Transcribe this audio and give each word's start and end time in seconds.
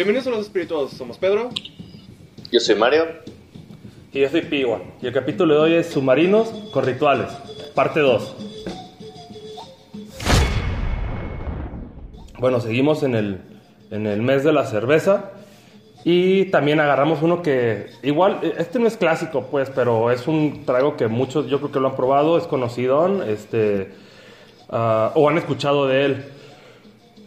Bienvenidos 0.00 0.28
a 0.28 0.30
los 0.30 0.46
espíritus, 0.46 0.92
somos 0.92 1.18
Pedro. 1.18 1.50
Yo 2.50 2.58
soy 2.58 2.74
Mario. 2.74 3.04
Y 4.14 4.20
yo 4.20 4.30
soy 4.30 4.40
Piwa. 4.40 4.80
Y 5.02 5.06
el 5.08 5.12
capítulo 5.12 5.52
de 5.52 5.60
hoy 5.60 5.74
es 5.74 5.88
Submarinos 5.90 6.48
con 6.72 6.86
Rituales, 6.86 7.28
parte 7.74 8.00
2. 8.00 8.34
Bueno, 12.38 12.60
seguimos 12.60 13.02
en 13.02 13.14
el, 13.14 13.42
en 13.90 14.06
el 14.06 14.22
mes 14.22 14.42
de 14.42 14.54
la 14.54 14.64
cerveza. 14.64 15.32
Y 16.02 16.46
también 16.46 16.80
agarramos 16.80 17.20
uno 17.20 17.42
que, 17.42 17.90
igual, 18.02 18.38
este 18.56 18.78
no 18.78 18.86
es 18.86 18.96
clásico, 18.96 19.48
pues, 19.50 19.68
pero 19.68 20.10
es 20.10 20.26
un 20.26 20.64
trago 20.64 20.96
que 20.96 21.08
muchos 21.08 21.46
yo 21.46 21.58
creo 21.58 21.72
que 21.72 21.78
lo 21.78 21.88
han 21.88 21.96
probado, 21.96 22.38
es 22.38 22.44
conocido, 22.44 23.22
este, 23.24 23.90
ah, 24.70 25.12
o 25.14 25.28
han 25.28 25.36
escuchado 25.36 25.86
de 25.86 26.04
él. 26.06 26.24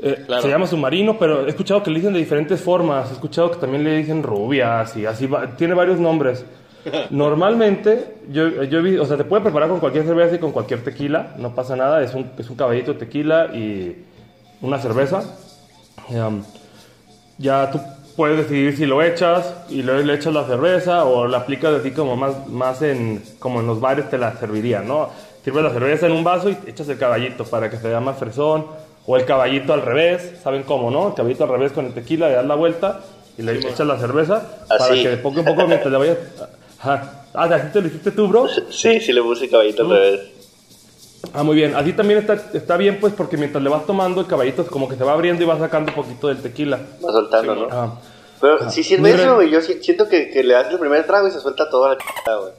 Eh, 0.05 0.23
Claro. 0.25 0.41
Se 0.41 0.49
llama 0.49 0.67
submarino, 0.67 1.17
pero 1.17 1.45
he 1.45 1.49
escuchado 1.49 1.81
que 1.81 1.89
le 1.89 1.99
dicen 1.99 2.13
de 2.13 2.19
diferentes 2.19 2.59
formas. 2.61 3.09
He 3.09 3.13
escuchado 3.13 3.49
que 3.51 3.57
también 3.57 3.83
le 3.85 3.95
dicen 3.97 4.21
rubias 4.21 4.95
y 4.97 5.05
así. 5.05 5.27
va- 5.27 5.47
tiene 5.55 5.73
varios 5.73 5.97
nombres. 5.99 6.43
Normalmente, 7.09 8.15
yo, 8.29 8.63
yo 8.63 8.81
vi- 8.81 8.97
o 8.97 9.05
sea, 9.05 9.15
te 9.17 9.23
puede 9.23 9.41
preparar 9.43 9.69
con 9.69 9.79
cualquier 9.79 10.05
cerveza 10.05 10.35
y 10.35 10.39
con 10.39 10.51
cualquier 10.51 10.83
tequila, 10.83 11.33
no 11.37 11.55
pasa 11.55 11.75
nada. 11.75 12.03
Es 12.03 12.13
un, 12.13 12.29
es 12.37 12.49
un 12.49 12.55
caballito 12.57 12.93
de 12.93 12.99
tequila 12.99 13.45
y 13.55 14.03
una 14.61 14.77
cerveza. 14.79 15.23
Um, 16.09 16.43
ya 17.37 17.71
tú 17.71 17.79
puedes 18.17 18.37
decidir 18.37 18.75
si 18.75 18.85
lo 18.85 19.01
echas 19.01 19.53
y 19.69 19.81
luego 19.83 20.01
le 20.03 20.13
echas 20.15 20.33
la 20.33 20.43
cerveza 20.45 21.05
o 21.05 21.27
la 21.27 21.37
aplicas 21.39 21.73
así 21.79 21.91
como 21.91 22.15
más, 22.15 22.47
más 22.47 22.81
en, 22.81 23.23
como 23.39 23.61
en 23.61 23.67
los 23.67 23.79
bares 23.79 24.09
te 24.09 24.17
la 24.17 24.33
servirían, 24.37 24.87
¿no? 24.87 25.09
Sirves 25.43 25.63
la 25.63 25.71
cerveza 25.71 26.05
en 26.05 26.11
un 26.11 26.23
vaso 26.23 26.49
y 26.49 26.57
echas 26.67 26.87
el 26.89 26.97
caballito 26.97 27.43
para 27.45 27.69
que 27.69 27.77
se 27.77 27.87
vea 27.87 27.99
más 27.99 28.17
fresón 28.17 28.65
o 29.05 29.17
el 29.17 29.25
caballito 29.25 29.73
al 29.73 29.81
revés, 29.81 30.33
¿saben 30.43 30.63
cómo, 30.63 30.89
no? 30.91 31.09
El 31.09 31.13
caballito 31.13 31.43
al 31.43 31.49
revés 31.49 31.71
con 31.71 31.85
el 31.85 31.93
tequila, 31.93 32.27
le 32.29 32.35
das 32.35 32.45
la 32.45 32.55
vuelta 32.55 33.01
y 33.37 33.41
le 33.41 33.53
echas 33.53 33.81
la 33.87 33.97
cerveza 33.97 34.41
para 34.69 34.85
Así. 34.85 35.03
que 35.03 35.09
de 35.09 35.17
poco 35.17 35.41
a 35.41 35.43
poco 35.43 35.67
mientras 35.67 35.91
le 35.91 35.97
vayas... 35.97 36.17
Ajá. 36.79 37.19
Ah, 37.33 37.45
¿así 37.45 37.67
te 37.73 37.81
lo 37.81 37.87
hiciste 37.87 38.11
tú, 38.11 38.27
bro? 38.27 38.47
Sí, 38.69 38.99
sí 38.99 39.11
le 39.11 39.21
puse 39.21 39.49
caballito 39.49 39.83
al 39.83 39.89
revés. 39.89 40.19
Ah, 41.33 41.41
muy 41.41 41.55
bien. 41.55 41.75
Así 41.75 41.93
también 41.93 42.19
está, 42.19 42.33
está 42.53 42.77
bien, 42.77 42.99
pues, 42.99 43.13
porque 43.13 43.37
mientras 43.37 43.63
le 43.63 43.69
vas 43.69 43.85
tomando, 43.85 44.21
el 44.21 44.27
caballito 44.27 44.65
como 44.67 44.87
que 44.87 44.95
se 44.95 45.03
va 45.03 45.13
abriendo 45.13 45.41
y 45.43 45.47
va 45.47 45.57
sacando 45.57 45.91
un 45.91 45.95
poquito 45.95 46.27
del 46.27 46.41
tequila. 46.41 46.79
Va 47.03 47.11
soltando, 47.11 47.55
¿no? 47.55 47.67
Ah. 47.71 47.93
Pero 48.39 48.69
sí 48.69 48.83
sirve 48.83 49.11
eso, 49.11 49.35
güey. 49.35 49.49
Yo 49.49 49.61
si- 49.61 49.81
siento 49.81 50.07
que, 50.07 50.29
que 50.29 50.43
le 50.43 50.53
das 50.53 50.69
el 50.69 50.77
primer 50.77 51.07
trago 51.07 51.27
y 51.27 51.31
se 51.31 51.39
suelta 51.39 51.69
toda 51.69 51.89
la 51.89 51.95
c***, 51.95 52.03
güey. 52.39 52.51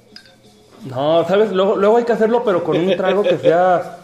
No, 0.86 1.25
¿sabes? 1.29 1.53
Luego, 1.53 1.77
luego 1.77 1.98
hay 1.98 2.05
que 2.05 2.12
hacerlo, 2.12 2.42
pero 2.45 2.64
con 2.64 2.77
un 2.77 2.97
trago 2.97 3.23
que 3.23 3.39
sea, 3.39 3.98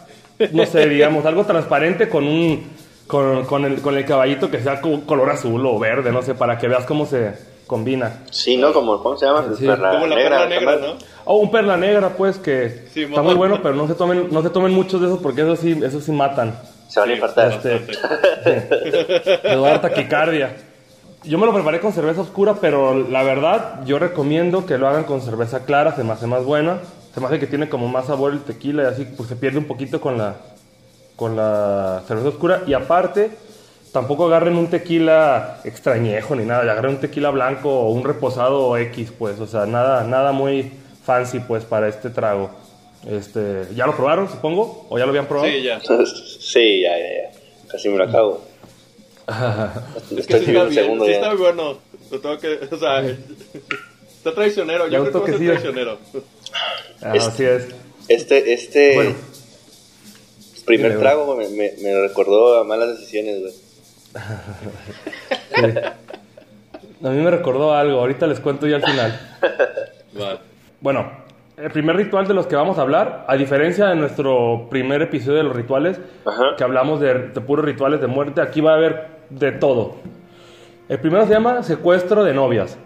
no 0.51 0.65
sé, 0.65 0.87
digamos, 0.89 1.25
algo 1.25 1.43
transparente 1.45 2.09
con 2.09 2.25
un, 2.25 2.63
con, 3.07 3.45
con 3.45 3.65
el, 3.65 3.81
con 3.81 3.95
el 3.97 4.05
caballito 4.05 4.49
que 4.49 4.59
sea 4.61 4.81
co- 4.81 5.01
color 5.05 5.29
azul 5.29 5.65
o 5.65 5.77
verde, 5.79 6.11
no 6.11 6.21
sé, 6.21 6.33
para 6.35 6.57
que 6.57 6.67
veas 6.67 6.85
cómo 6.85 7.05
se 7.05 7.33
combina. 7.67 8.23
Sí, 8.31 8.57
¿no? 8.57 8.73
Como, 8.73 9.01
¿cómo 9.01 9.17
se 9.17 9.25
llama? 9.25 9.45
Sí. 9.57 9.65
Perla 9.65 9.91
Como 9.91 10.07
la 10.07 10.15
perla 10.15 10.45
negra, 10.47 10.75
¿cómo? 10.75 10.87
¿no? 10.87 10.93
O 11.25 11.37
un 11.37 11.51
perla 11.51 11.77
negra, 11.77 12.09
pues, 12.09 12.37
que 12.37 12.87
Sí, 12.93 13.03
está 13.03 13.21
muy 13.21 13.35
bueno, 13.35 13.59
pero 13.61 13.75
no 13.75 13.87
se 13.87 13.93
tomen, 13.93 14.27
no 14.31 14.41
se 14.41 14.49
tomen 14.49 14.73
muchos 14.73 14.99
de 14.99 15.07
esos 15.07 15.19
porque 15.19 15.41
esos 15.41 15.59
sí, 15.59 15.79
esos 15.83 16.03
sí 16.03 16.11
matan. 16.11 16.53
Se 16.89 16.99
van 16.99 17.09
a 17.09 17.13
infartar. 17.13 17.51
Este, 17.53 17.81
a 19.49 19.55
dar 19.55 19.81
taquicardia. 19.81 20.55
Yo 21.23 21.37
me 21.37 21.45
lo 21.45 21.53
preparé 21.53 21.79
con 21.79 21.93
cerveza 21.93 22.21
oscura, 22.21 22.55
pero 22.59 23.07
la 23.07 23.21
verdad, 23.23 23.85
yo 23.85 23.99
recomiendo 23.99 24.65
que 24.65 24.77
lo 24.77 24.87
hagan 24.87 25.03
con 25.03 25.21
cerveza 25.21 25.63
clara, 25.65 25.95
se 25.95 26.03
me 26.03 26.13
hace 26.13 26.25
más 26.27 26.43
buena. 26.43 26.79
Se 27.13 27.19
me 27.19 27.27
hace 27.27 27.39
que 27.39 27.47
tiene 27.47 27.67
como 27.69 27.87
más 27.87 28.07
sabor 28.07 28.33
el 28.33 28.41
tequila 28.41 28.83
y 28.83 28.85
así, 28.85 29.05
pues 29.17 29.27
se 29.29 29.35
pierde 29.35 29.57
un 29.57 29.65
poquito 29.65 29.99
con 29.99 30.17
la, 30.17 30.35
con 31.15 31.35
la 31.35 32.03
cerveza 32.07 32.29
oscura. 32.29 32.63
Y 32.65 32.73
aparte, 32.73 33.31
tampoco 33.91 34.25
agarren 34.25 34.55
un 34.55 34.67
tequila 34.67 35.59
extrañejo 35.63 36.35
ni 36.35 36.45
nada, 36.45 36.61
agarren 36.61 36.95
un 36.95 37.01
tequila 37.01 37.29
blanco 37.31 37.69
o 37.69 37.91
un 37.91 38.03
reposado 38.03 38.77
X, 38.77 39.11
pues, 39.17 39.39
o 39.39 39.47
sea, 39.47 39.65
nada, 39.65 40.03
nada 40.05 40.31
muy 40.31 40.71
fancy, 41.03 41.39
pues, 41.39 41.65
para 41.65 41.87
este 41.89 42.09
trago. 42.09 42.49
Este, 43.07 43.67
¿Ya 43.75 43.87
lo 43.87 43.95
probaron, 43.95 44.29
supongo? 44.29 44.85
¿O 44.89 44.97
ya 44.97 45.05
lo 45.05 45.09
habían 45.09 45.25
probado? 45.25 45.49
Sí, 45.51 45.63
ya. 45.63 45.79
sí, 46.39 46.81
ya, 46.81 46.97
ya, 46.97 47.23
ya. 47.23 47.31
Casi 47.67 47.89
me 47.89 47.97
lo 47.97 48.03
acabo. 48.03 48.41
Es 50.17 50.27
que 50.27 50.37
Estoy 50.37 50.45
sí 50.45 50.51
está 50.51 50.63
bien, 50.65 50.73
segundo 50.73 51.05
sí 51.05 51.11
está 51.11 51.29
muy 51.29 51.37
bueno. 51.37 51.77
Lo 52.11 52.19
tengo 52.19 52.37
que, 52.37 52.59
o 52.71 52.77
sea, 52.77 52.99
está 54.17 54.33
traicionero. 54.35 54.87
Ya 54.87 54.97
Yo 54.99 55.09
creo 55.09 55.23
que 55.23 55.31
ser 55.31 55.39
toquecillo. 55.39 55.51
traicionero. 55.51 55.97
Ah, 57.03 57.15
Es- 57.15 57.27
Así 57.27 57.43
es. 57.43 57.67
Este, 58.07 58.53
este 58.53 58.95
Bueno. 58.95 59.15
primer 60.65 60.99
trago 60.99 61.35
me, 61.35 61.47
me, 61.49 61.71
me 61.81 62.01
recordó 62.07 62.59
a 62.59 62.63
malas 62.63 62.89
decisiones, 62.99 63.39
güey. 63.41 63.53
Sí. 65.55 65.79
A 67.03 67.09
mí 67.09 67.17
me 67.19 67.31
recordó 67.31 67.73
algo, 67.73 67.99
ahorita 67.99 68.27
les 68.27 68.39
cuento 68.39 68.67
ya 68.67 68.75
al 68.75 68.83
final. 68.83 69.19
Bueno, 70.81 71.11
el 71.57 71.71
primer 71.71 71.95
ritual 71.95 72.27
de 72.27 72.35
los 72.35 72.45
que 72.45 72.55
vamos 72.55 72.77
a 72.77 72.81
hablar, 72.81 73.25
a 73.27 73.35
diferencia 73.37 73.87
de 73.87 73.95
nuestro 73.95 74.67
primer 74.69 75.01
episodio 75.01 75.37
de 75.37 75.43
los 75.45 75.55
rituales, 75.55 75.99
Ajá. 76.25 76.55
que 76.57 76.63
hablamos 76.63 76.99
de, 76.99 77.29
de 77.29 77.41
puros 77.41 77.65
rituales 77.65 78.01
de 78.01 78.07
muerte, 78.07 78.39
aquí 78.41 78.61
va 78.61 78.73
a 78.73 78.75
haber 78.75 79.07
de 79.31 79.51
todo. 79.51 79.95
El 80.89 80.99
primero 80.99 81.25
se 81.25 81.31
llama 81.33 81.63
secuestro 81.63 82.23
de 82.23 82.35
novias. 82.35 82.77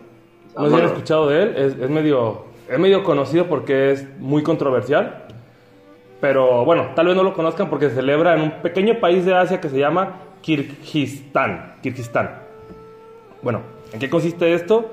No 0.58 0.70
sé 0.70 0.76
si 0.76 0.82
han 0.82 0.86
escuchado 0.88 1.28
de 1.28 1.44
él, 1.44 1.53
es, 1.58 1.74
es 1.78 1.90
medio, 1.90 2.46
es 2.70 2.80
medio 2.80 3.03
conocido 3.03 3.48
porque 3.48 3.92
es 3.92 4.08
muy 4.20 4.44
controversial. 4.44 5.24
Pero 6.22 6.66
bueno, 6.66 6.88
tal 6.96 7.08
vez 7.08 7.16
no 7.16 7.24
lo 7.24 7.34
conozcan 7.34 7.70
porque 7.70 7.90
se 7.90 7.96
celebra 7.96 8.36
en 8.36 8.42
un 8.42 8.52
pequeño 8.62 9.00
país 9.00 9.26
de 9.26 9.36
Asia 9.36 9.59
que 9.62 9.70
se 9.70 9.78
llama 9.78 10.22
Kirguistán. 10.42 11.76
Kirguistán. 11.81 12.31
Bueno, 13.42 13.62
¿en 13.92 14.00
qué 14.00 14.09
consiste 14.09 14.53
esto? 14.53 14.92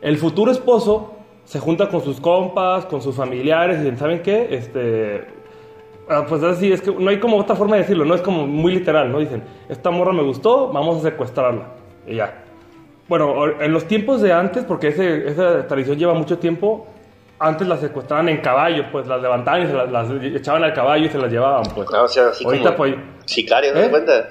El 0.00 0.16
futuro 0.16 0.50
esposo 0.50 1.14
se 1.44 1.60
junta 1.60 1.88
con 1.88 2.00
sus 2.02 2.20
compas, 2.20 2.86
con 2.86 3.00
sus 3.02 3.14
familiares 3.14 3.80
y 3.84 3.96
¿saben 3.96 4.22
qué? 4.22 4.48
Este, 4.50 5.24
ah, 6.08 6.24
pues 6.28 6.42
así, 6.42 6.72
es 6.72 6.80
que 6.82 6.90
no 6.90 7.08
hay 7.10 7.20
como 7.20 7.36
otra 7.36 7.54
forma 7.54 7.76
de 7.76 7.82
decirlo, 7.82 8.04
no 8.04 8.14
es 8.14 8.22
como 8.22 8.46
muy 8.46 8.72
literal, 8.72 9.12
¿no? 9.12 9.20
Dicen, 9.20 9.44
esta 9.68 9.90
morra 9.90 10.12
me 10.12 10.22
gustó, 10.22 10.72
vamos 10.72 10.96
a 10.98 11.10
secuestrarla. 11.10 11.68
Y 12.06 12.16
ya. 12.16 12.42
Bueno, 13.08 13.46
en 13.60 13.72
los 13.72 13.84
tiempos 13.86 14.20
de 14.20 14.32
antes, 14.32 14.64
porque 14.64 14.88
ese- 14.88 15.28
esa 15.28 15.68
tradición 15.68 15.96
lleva 15.96 16.14
mucho 16.14 16.38
tiempo, 16.38 16.88
antes 17.38 17.68
las 17.68 17.80
secuestraban 17.80 18.28
en 18.28 18.38
caballo, 18.38 18.84
pues 18.90 19.06
las 19.06 19.20
levantaban 19.20 19.62
y 19.62 19.66
se 19.66 19.72
las, 19.72 19.90
las 19.90 20.10
echaban 20.22 20.64
al 20.64 20.72
caballo 20.72 21.06
y 21.06 21.08
se 21.08 21.18
las 21.18 21.30
llevaban, 21.30 21.64
pues. 21.74 21.90
No, 21.90 22.04
o 22.04 22.08
sea, 22.08 22.28
así 22.28 22.44
Ahorita, 22.44 22.76
como 22.76 22.76
pues, 22.76 22.94
sicario, 23.26 23.72
¿te 23.72 23.78
¿Eh? 23.78 23.82
das 23.82 23.90
cuenta? 23.90 24.28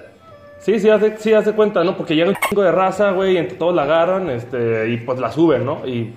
Sí, 0.59 0.79
sí 0.79 0.89
hace, 0.89 1.17
sí 1.17 1.33
hace 1.33 1.53
cuenta, 1.53 1.83
¿no? 1.83 1.95
Porque 1.95 2.15
llega 2.15 2.29
un 2.29 2.35
chingo 2.35 2.63
de 2.63 2.71
raza, 2.71 3.11
güey, 3.11 3.33
y 3.33 3.37
entre 3.37 3.57
todos 3.57 3.75
la 3.75 3.83
agarran, 3.83 4.29
este, 4.29 4.89
y 4.89 4.97
pues 4.97 5.19
la 5.19 5.31
suben, 5.31 5.65
¿no? 5.65 5.85
Y 5.85 6.13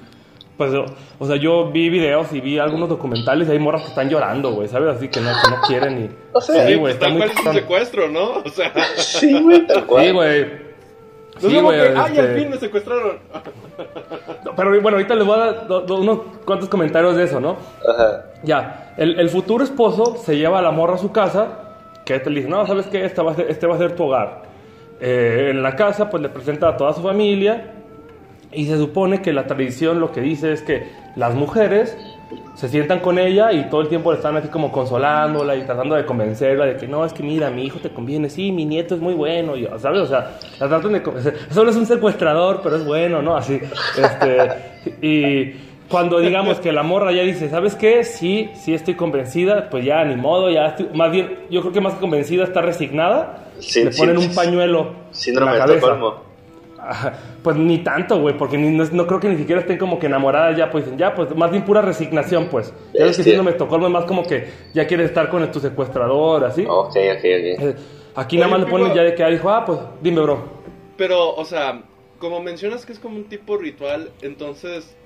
pues, 0.57 0.73
o, 1.19 1.27
sea, 1.27 1.37
yo 1.37 1.71
vi 1.71 1.91
videos 1.91 2.33
y 2.33 2.41
vi 2.41 2.59
algunos 2.59 2.89
documentales 2.89 3.49
y 3.49 3.53
hay 3.53 3.59
morras 3.59 3.83
que 3.83 3.89
están 3.89 4.09
llorando, 4.09 4.53
güey, 4.53 4.69
¿sabes? 4.69 4.97
Así 4.97 5.09
que 5.09 5.21
no, 5.21 5.31
que 5.31 5.51
no 5.51 5.61
quieren 5.67 6.05
y... 6.05 6.11
O 6.33 6.41
sea, 6.41 6.67
sí, 6.67 6.75
güey, 6.75 6.95
está 6.95 7.09
muy 7.09 7.23
es 7.23 7.33
un 7.47 7.53
secuestro, 7.53 8.09
¿no? 8.09 8.39
O 8.45 8.49
sea, 8.49 8.73
Sí, 8.97 9.41
güey, 9.41 9.67
tal 9.67 9.87
cual. 9.87 10.05
Sí, 10.07 10.13
güey. 10.13 10.68
No 11.43 11.49
Sí, 11.49 11.55
como 11.57 11.69
güey, 11.69 11.81
que, 11.81 11.89
ay, 11.89 12.19
al 12.19 12.25
este- 12.27 12.35
fin 12.41 12.51
me 12.51 12.57
secuestraron. 12.59 13.19
No, 14.45 14.55
Pero 14.57 14.71
bueno, 14.83 14.97
ahorita 14.97 15.15
les 15.15 15.25
voy 15.27 15.37
a 15.39 15.45
dar 15.45 15.67
do- 15.69 15.81
do- 15.83 15.97
unos 15.99 16.19
cuantos 16.45 16.69
comentarios 16.69 17.17
de 17.17 17.25
eso, 17.25 17.39
¿no? 17.41 17.57
Ajá. 17.89 18.25
Ya, 18.43 18.93
el, 18.97 19.19
el 19.21 19.29
futuro 19.31 19.63
esposo 19.63 20.17
se 20.17 20.37
lleva 20.37 20.59
a 20.59 20.63
la 20.63 20.71
morra 20.73 20.95
a 20.95 20.99
su 20.99 21.13
casa, 21.13 21.47
que 22.05 22.19
te 22.19 22.29
le 22.31 22.41
dice, 22.41 22.49
no, 22.51 22.67
¿sabes 22.67 22.87
qué? 22.87 23.05
Este 23.05 23.23
va 23.23 23.33
a 23.33 23.35
ser, 23.35 23.51
este 23.51 23.67
va 23.67 23.77
a 23.77 23.79
ser 23.79 23.95
tu 23.95 24.05
hogar. 24.05 24.43
Eh, 25.01 25.49
en 25.51 25.63
la 25.63 25.77
casa, 25.77 26.11
pues 26.11 26.23
le 26.23 26.29
presenta 26.29 26.69
a 26.69 26.77
toda 26.77 26.93
su 26.93 27.03
familia 27.03 27.73
y 28.51 28.67
se 28.67 28.77
supone 28.79 29.23
que 29.23 29.33
la 29.33 29.47
tradición 29.47 30.01
lo 30.01 30.11
que 30.11 30.21
dice 30.23 30.53
es 30.53 30.63
que 30.63 30.91
las 31.17 31.35
mujeres 31.35 31.97
se 32.55 32.69
sientan 32.69 33.01
con 33.01 33.19
ella 33.19 33.53
y 33.53 33.71
todo 33.71 33.81
el 33.81 33.89
tiempo 33.89 34.11
le 34.11 34.19
están 34.19 34.37
así 34.37 34.49
como 34.49 34.71
consolándola 34.73 35.57
y 35.57 35.63
tratando 35.63 35.95
de 35.95 36.05
convencerla 36.05 36.67
de 36.67 36.77
que 36.77 36.87
no, 36.87 37.05
es 37.05 37.13
que 37.13 37.23
mira, 37.23 37.51
mi 37.51 37.65
hijo 37.65 37.79
te 37.79 37.91
conviene, 37.91 38.29
sí, 38.29 38.53
mi 38.53 38.65
nieto 38.65 38.95
es 38.95 39.01
muy 39.01 39.15
bueno, 39.15 39.57
y, 39.57 39.69
¿sabes? 39.79 40.01
O 40.03 40.07
sea, 40.07 40.39
la 40.59 40.69
tratan 40.69 40.93
de 40.93 41.03
convencer. 41.03 41.37
Solo 41.51 41.71
es 41.71 41.77
un 41.77 41.87
secuestrador, 41.87 42.61
pero 42.63 42.77
es 42.77 42.85
bueno, 42.85 43.23
¿no? 43.23 43.37
Así, 43.37 43.61
este, 43.97 44.97
y 45.01 45.53
cuando 45.89 46.19
digamos 46.19 46.61
que 46.61 46.71
la 46.73 46.83
morra 46.83 47.13
ya 47.13 47.23
dice, 47.23 47.49
¿sabes 47.49 47.75
qué? 47.75 48.05
Sí, 48.05 48.51
sí 48.55 48.75
estoy 48.75 48.95
convencida, 48.95 49.71
pues 49.71 49.85
ya 49.85 50.05
ni 50.05 50.17
modo, 50.17 50.51
ya 50.51 50.67
estoy, 50.67 50.89
más 50.95 51.11
bien, 51.11 51.39
yo 51.51 51.61
creo 51.63 51.73
que 51.73 51.81
más 51.81 51.95
que 51.95 52.01
convencida 52.01 52.45
está 52.45 52.61
resignada, 52.61 53.45
Sí, 53.59 53.85
le 53.85 53.91
ponen 53.91 54.21
sí. 54.21 54.29
un 54.29 54.35
pañuelo 54.35 54.93
Síndrome 55.11 55.53
en 55.53 55.59
la 55.59 55.65
de 55.65 55.69
cabeza. 55.69 55.87
Estocolmo. 55.87 56.28
Ajá, 56.81 57.13
Pues 57.43 57.57
ni 57.57 57.79
tanto, 57.79 58.21
güey, 58.21 58.37
porque 58.37 58.57
ni- 58.59 58.71
no, 58.77 58.85
no 58.85 59.07
creo 59.07 59.21
que 59.21 59.29
ni 59.29 59.37
siquiera 59.37 59.61
estén 59.61 59.79
como 59.79 59.99
que 59.99 60.07
enamoradas 60.07 60.57
ya, 60.57 60.71
pues 60.71 60.85
dicen, 60.85 60.99
ya, 60.99 61.15
pues 61.15 61.35
más 61.37 61.51
bien 61.51 61.65
pura 61.65 61.83
resignación, 61.83 62.47
pues. 62.49 62.73
Ya 62.95 63.05
ves 63.05 63.17
que 63.17 63.23
de 63.25 63.51
Estocolmo 63.51 63.87
es 63.87 63.93
más 63.93 64.05
como 64.05 64.23
que 64.25 64.49
ya 64.75 64.87
quieres 64.87 65.09
estar 65.09 65.29
con 65.31 65.51
tu 65.51 65.61
secuestrador, 65.61 66.45
así. 66.45 66.65
Ok, 66.69 66.89
ok, 66.89 66.95
ok. 66.95 67.25
Eh, 67.25 67.77
Aquí 68.15 68.37
nada 68.37 68.49
más 68.51 68.61
le 68.61 68.67
ponen 68.67 68.93
ya 68.95 69.03
de 69.03 69.15
que, 69.15 69.23
ah, 69.23 69.29
dijo, 69.29 69.49
ah, 69.51 69.65
pues 69.65 69.79
dime, 70.03 70.21
bro. 70.21 70.43
Pero, 70.97 71.35
o 71.37 71.45
sea, 71.45 71.83
como 72.19 72.41
mencionas 72.43 72.85
que 72.85 72.93
es 72.93 72.99
como 72.99 73.17
un 73.17 73.25
tipo 73.29 73.57
ritual, 73.57 74.11
entonces, 74.23 74.97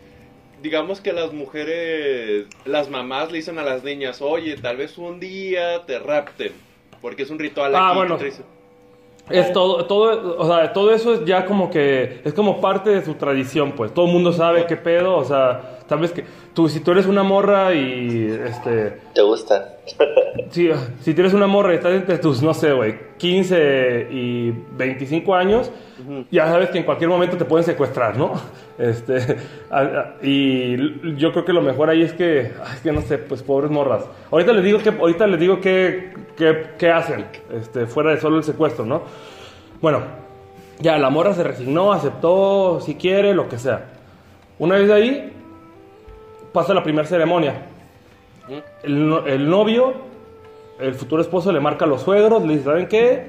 digamos 0.63 1.01
que 1.03 1.13
las 1.13 1.33
mujeres, 1.33 2.47
las 2.65 2.89
mamás 2.89 3.31
le 3.31 3.39
dicen 3.39 3.59
a 3.59 3.63
las 3.63 3.85
niñas, 3.85 4.23
oye, 4.23 4.57
tal 4.57 4.79
vez 4.79 4.97
un 4.97 5.21
día 5.21 5.85
te 5.87 5.99
rapten, 5.99 6.53
porque 7.03 7.25
es 7.25 7.31
un 7.31 7.39
ritual 7.39 7.75
Ah, 7.75 7.89
aquí. 7.89 7.97
bueno. 7.99 8.17
que 8.17 8.21
te 8.25 8.31
dice- 8.31 8.43
Es 9.31 9.53
todo, 9.53 9.87
todo, 9.87 10.37
o 10.39 10.47
sea, 10.47 10.73
todo 10.73 10.93
eso 10.93 11.15
es 11.15 11.25
ya 11.25 11.47
como 11.47 11.71
que, 11.71 12.21
es 12.25 12.35
como 12.35 12.61
parte 12.61 12.91
de 12.91 13.05
su 13.05 13.15
tradición, 13.15 13.73
pues. 13.73 13.95
Todo 13.95 14.07
el 14.07 14.13
mundo 14.13 14.33
sabe 14.33 14.67
qué 14.67 14.77
pedo, 14.77 15.17
o 15.17 15.25
sea, 15.25 15.79
sabes 15.95 16.13
que 16.13 16.25
tú, 16.55 16.69
si 16.69 16.81
tú 16.81 16.91
eres 16.93 17.07
una 17.07 17.23
morra 17.23 17.75
y, 17.75 18.27
este, 18.47 18.99
¿Te 19.15 19.23
gusta? 19.23 19.77
Sí, 20.51 20.71
si 21.01 21.13
tienes 21.15 21.35
una 21.35 21.47
morra 21.47 21.73
y 21.73 21.77
estás 21.77 21.93
entre 21.93 22.17
tus, 22.19 22.43
no 22.43 22.55
sé, 22.55 22.73
güey, 22.73 22.95
15 23.19 24.09
y 24.11 24.51
25 24.77 25.35
años, 25.35 25.71
ya 26.31 26.47
sabes 26.47 26.71
que 26.71 26.79
en 26.79 26.85
cualquier 26.85 27.11
momento 27.11 27.37
te 27.37 27.45
pueden 27.45 27.65
secuestrar, 27.65 28.17
¿no? 28.17 28.33
Este, 28.79 29.37
a- 29.71 29.81
a- 29.81 30.15
y 30.23 31.17
yo 31.17 31.31
creo 31.33 31.45
que 31.45 31.53
lo 31.53 31.61
mejor 31.63 31.91
ahí 31.91 32.03
es 32.03 32.13
que, 32.15 32.53
ay, 32.65 32.73
es 32.75 32.81
que 32.81 32.91
no 32.93 33.03
sé, 33.03 33.19
pues 33.19 33.43
pobres 33.43 33.71
morras. 33.71 34.05
Ahorita 34.31 34.53
les 34.53 34.65
digo 34.65 34.79
que, 34.79 34.89
ahorita 34.89 35.27
les 35.27 35.39
digo 35.39 35.61
qué, 35.61 36.15
qué, 36.37 36.69
qué 36.79 36.91
hacen, 36.91 37.27
este, 37.55 37.87
fuera 37.87 38.11
de 38.11 38.21
solo 38.21 38.39
el 38.39 38.45
secuestro, 38.45 38.85
¿no? 38.87 39.03
Bueno, 39.81 40.01
ya 40.81 40.99
la 40.99 41.11
morra 41.11 41.35
se 41.35 41.43
resignó, 41.45 41.93
aceptó, 41.93 42.81
si 42.81 42.95
quiere, 42.97 43.35
lo 43.35 43.49
que 43.49 43.59
sea. 43.59 43.91
Una 44.59 44.77
vez 44.77 44.89
de 44.89 44.95
ahí, 44.95 45.33
pasa 46.53 46.75
la 46.75 46.83
primera 46.83 47.07
ceremonia. 47.07 47.55
El, 48.83 49.09
no- 49.09 49.27
el 49.27 49.49
novio, 49.49 49.95
el 50.81 50.95
futuro 50.95 51.23
esposo, 51.23 51.53
le 51.53 51.61
marca 51.61 51.85
a 51.85 51.89
los 51.89 52.03
suegros, 52.03 52.43
le 52.45 52.55
dice, 52.55 52.65
¿saben 52.65 52.87
qué? 52.89 53.27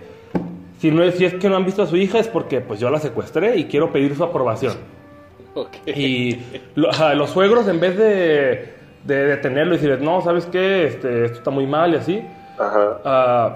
Si, 0.80 0.92
no 0.92 1.04
es, 1.04 1.16
si 1.16 1.26
es 1.26 1.34
que 1.36 1.48
no 1.50 1.56
han 1.56 1.66
visto 1.66 1.84
a 1.84 1.88
su 1.88 1.96
hija 1.96 2.20
es 2.20 2.28
porque 2.28 2.60
pues 2.60 2.80
yo 2.80 2.90
la 2.90 3.00
secuestré 3.00 3.56
y 3.58 3.66
quiero 3.66 3.92
pedir 3.92 4.16
su 4.16 4.24
aprobación. 4.24 4.74
Ok. 5.56 5.70
Y 5.86 6.40
lo- 6.74 6.90
los 7.14 7.30
suegros, 7.30 7.68
en 7.68 7.80
vez 7.80 7.96
de, 7.96 8.74
de 9.04 9.26
detenerlo 9.28 9.74
y 9.76 9.78
decirles, 9.78 10.02
no, 10.02 10.20
¿sabes 10.22 10.48
qué? 10.48 10.88
Este, 10.88 11.26
esto 11.26 11.38
está 11.38 11.52
muy 11.52 11.68
mal 11.68 11.94
y 11.94 11.98
así, 11.98 12.24
Ajá. 12.58 12.98
ah, 13.06 13.56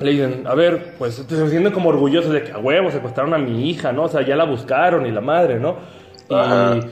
le 0.00 0.10
dicen, 0.12 0.46
a 0.46 0.54
ver, 0.54 0.94
pues 0.98 1.16
se 1.16 1.50
sienten 1.50 1.74
como 1.74 1.90
orgullosos 1.90 2.32
de 2.32 2.42
que 2.44 2.52
a 2.52 2.58
huevo 2.58 2.90
secuestraron 2.90 3.34
a 3.34 3.38
mi 3.38 3.68
hija, 3.68 3.92
¿no? 3.92 4.04
O 4.04 4.08
sea, 4.08 4.22
ya 4.22 4.34
la 4.34 4.44
buscaron 4.44 5.04
y 5.04 5.10
la 5.10 5.20
madre, 5.20 5.60
¿no? 5.60 5.76
Ajá. 6.30 6.76
Y, 6.76 6.90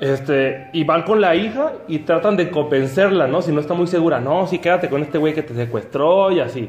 este, 0.00 0.68
y 0.72 0.84
van 0.84 1.02
con 1.02 1.20
la 1.20 1.34
hija 1.34 1.72
y 1.88 2.00
tratan 2.00 2.36
de 2.36 2.50
convencerla, 2.50 3.26
¿no? 3.26 3.40
Si 3.42 3.52
no 3.52 3.60
está 3.60 3.74
muy 3.74 3.86
segura, 3.86 4.20
no, 4.20 4.46
sí, 4.46 4.58
quédate 4.58 4.88
con 4.88 5.02
este 5.02 5.18
güey 5.18 5.32
que 5.34 5.42
te 5.42 5.54
secuestró 5.54 6.30
y 6.30 6.40
así. 6.40 6.68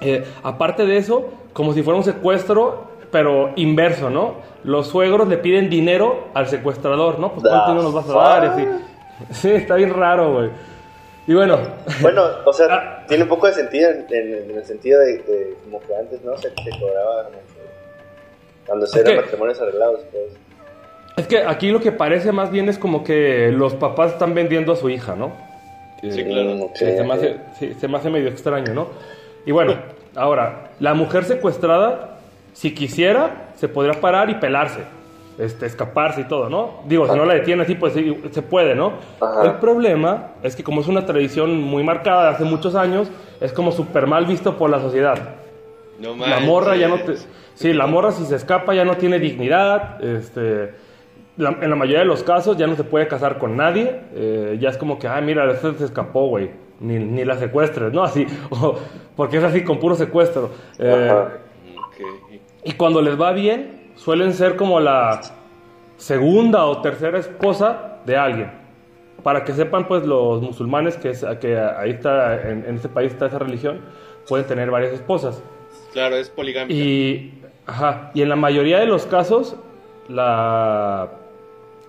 Eh, 0.00 0.24
aparte 0.42 0.86
de 0.86 0.96
eso, 0.96 1.30
como 1.52 1.72
si 1.72 1.82
fuera 1.82 1.96
un 1.98 2.04
secuestro, 2.04 2.92
pero 3.10 3.52
inverso, 3.56 4.10
¿no? 4.10 4.36
Los 4.64 4.88
suegros 4.88 5.28
le 5.28 5.36
piden 5.38 5.70
dinero 5.70 6.28
al 6.34 6.48
secuestrador, 6.48 7.18
¿no? 7.18 7.32
Pues 7.32 7.42
cuánto 7.46 7.64
The 7.66 7.70
dinero 7.72 7.82
nos 7.84 7.94
vas 7.94 8.08
a 8.10 8.18
dar 8.18 8.44
y 8.44 8.46
así. 8.48 8.68
Sí, 9.30 9.50
está 9.52 9.76
bien 9.76 9.94
raro, 9.94 10.32
güey. 10.34 10.50
Y 11.28 11.34
bueno, 11.34 11.56
Bueno, 12.02 12.24
o 12.44 12.52
sea, 12.52 12.66
Ah. 12.70 13.04
tiene 13.06 13.22
un 13.22 13.28
poco 13.28 13.46
de 13.46 13.52
sentido 13.52 13.88
en, 13.90 14.04
en- 14.10 14.50
en 14.50 14.56
el 14.58 14.64
sentido 14.64 14.98
de, 15.00 15.18
de 15.18 15.56
como 15.64 15.80
que 15.80 15.94
antes, 15.96 16.22
¿no? 16.24 16.36
Se, 16.36 16.48
se 16.50 16.70
cobraba 16.80 17.28
cuando 18.66 18.86
se 18.86 19.00
eran 19.00 19.16
matrimonios 19.16 19.60
arreglados, 19.60 20.00
pues. 20.10 20.24
Que 21.34 21.46
aquí 21.46 21.70
lo 21.70 21.80
que 21.80 21.92
parece 21.92 22.32
más 22.32 22.50
bien 22.50 22.68
es 22.68 22.78
como 22.78 23.02
que 23.02 23.50
los 23.52 23.74
papás 23.74 24.12
están 24.12 24.34
vendiendo 24.34 24.72
a 24.72 24.76
su 24.76 24.88
hija, 24.88 25.16
¿no? 25.16 25.32
Sí, 26.00 26.22
claro. 26.22 26.70
Sí, 26.74 26.84
se, 26.84 27.02
me 27.02 27.14
hace, 27.14 27.36
sí, 27.58 27.74
se 27.74 27.88
me 27.88 27.96
hace 27.96 28.10
medio 28.10 28.28
extraño, 28.28 28.74
¿no? 28.74 28.88
Y 29.46 29.52
bueno, 29.52 29.74
ahora, 30.14 30.70
la 30.78 30.94
mujer 30.94 31.24
secuestrada, 31.24 32.18
si 32.52 32.74
quisiera, 32.74 33.48
se 33.56 33.68
podría 33.68 34.00
parar 34.00 34.30
y 34.30 34.34
pelarse, 34.34 34.80
este, 35.38 35.66
escaparse 35.66 36.22
y 36.22 36.24
todo, 36.24 36.48
¿no? 36.48 36.82
Digo, 36.86 37.08
si 37.08 37.16
no 37.16 37.24
la 37.24 37.34
detiene 37.34 37.62
así, 37.62 37.74
pues 37.74 37.94
sí, 37.94 38.16
se 38.30 38.42
puede, 38.42 38.74
¿no? 38.74 38.92
Ajá. 39.20 39.44
El 39.44 39.54
problema 39.54 40.32
es 40.42 40.54
que 40.54 40.62
como 40.62 40.82
es 40.82 40.88
una 40.88 41.06
tradición 41.06 41.60
muy 41.62 41.82
marcada 41.82 42.24
de 42.24 42.28
hace 42.34 42.44
muchos 42.44 42.74
años, 42.74 43.08
es 43.40 43.52
como 43.52 43.72
súper 43.72 44.06
mal 44.06 44.26
visto 44.26 44.56
por 44.56 44.70
la 44.70 44.80
sociedad. 44.80 45.18
No 45.98 46.14
La 46.16 46.40
morra 46.40 46.76
ya 46.76 46.88
no 46.88 46.98
te... 46.98 47.14
Sí, 47.54 47.72
la 47.72 47.86
morra 47.86 48.12
si 48.12 48.24
se 48.24 48.36
escapa 48.36 48.74
ya 48.74 48.84
no 48.84 48.96
tiene 48.96 49.18
dignidad, 49.18 50.04
este... 50.04 50.83
la- 51.36 51.56
en 51.60 51.70
la 51.70 51.76
mayoría 51.76 52.00
de 52.00 52.04
los 52.04 52.22
casos 52.22 52.56
ya 52.56 52.66
no 52.66 52.76
se 52.76 52.84
puede 52.84 53.08
casar 53.08 53.38
con 53.38 53.56
nadie, 53.56 54.00
eh, 54.14 54.56
ya 54.60 54.68
es 54.70 54.78
como 54.78 54.98
que, 54.98 55.08
ah, 55.08 55.20
mira, 55.20 55.50
esta 55.50 55.72
se 55.74 55.84
escapó, 55.84 56.28
güey, 56.28 56.50
ni, 56.80 56.98
ni 56.98 57.24
la 57.24 57.36
secuestres, 57.38 57.92
¿no? 57.92 58.02
Así, 58.04 58.26
o- 58.50 58.76
porque 59.16 59.38
es 59.38 59.44
así 59.44 59.62
con 59.64 59.78
puro 59.78 59.94
secuestro. 59.94 60.50
Eh, 60.78 61.08
Ajá. 61.10 61.32
Y 62.64 62.72
cuando 62.72 63.00
les 63.02 63.20
va 63.20 63.32
bien, 63.32 63.90
suelen 63.94 64.32
ser 64.32 64.56
como 64.56 64.80
la 64.80 65.20
segunda 65.96 66.64
o 66.64 66.80
tercera 66.82 67.18
esposa 67.18 67.98
de 68.06 68.16
alguien. 68.16 68.50
Para 69.22 69.44
que 69.44 69.52
sepan, 69.52 69.86
pues, 69.86 70.04
los 70.04 70.42
musulmanes, 70.42 70.96
que, 70.96 71.10
es, 71.10 71.24
que 71.40 71.58
ahí 71.58 71.90
está, 71.90 72.48
en, 72.50 72.64
en 72.66 72.74
este 72.76 72.88
país 72.88 73.12
está 73.12 73.26
esa 73.26 73.38
religión, 73.38 73.80
pueden 74.28 74.46
tener 74.46 74.70
varias 74.70 74.92
esposas. 74.92 75.42
Claro, 75.92 76.16
es 76.16 76.28
poligámica. 76.30 76.74
Y, 76.74 77.40
ajá, 77.66 78.10
y 78.14 78.22
en 78.22 78.28
la 78.28 78.36
mayoría 78.36 78.80
de 78.80 78.86
los 78.86 79.06
casos, 79.06 79.56
la, 80.08 81.10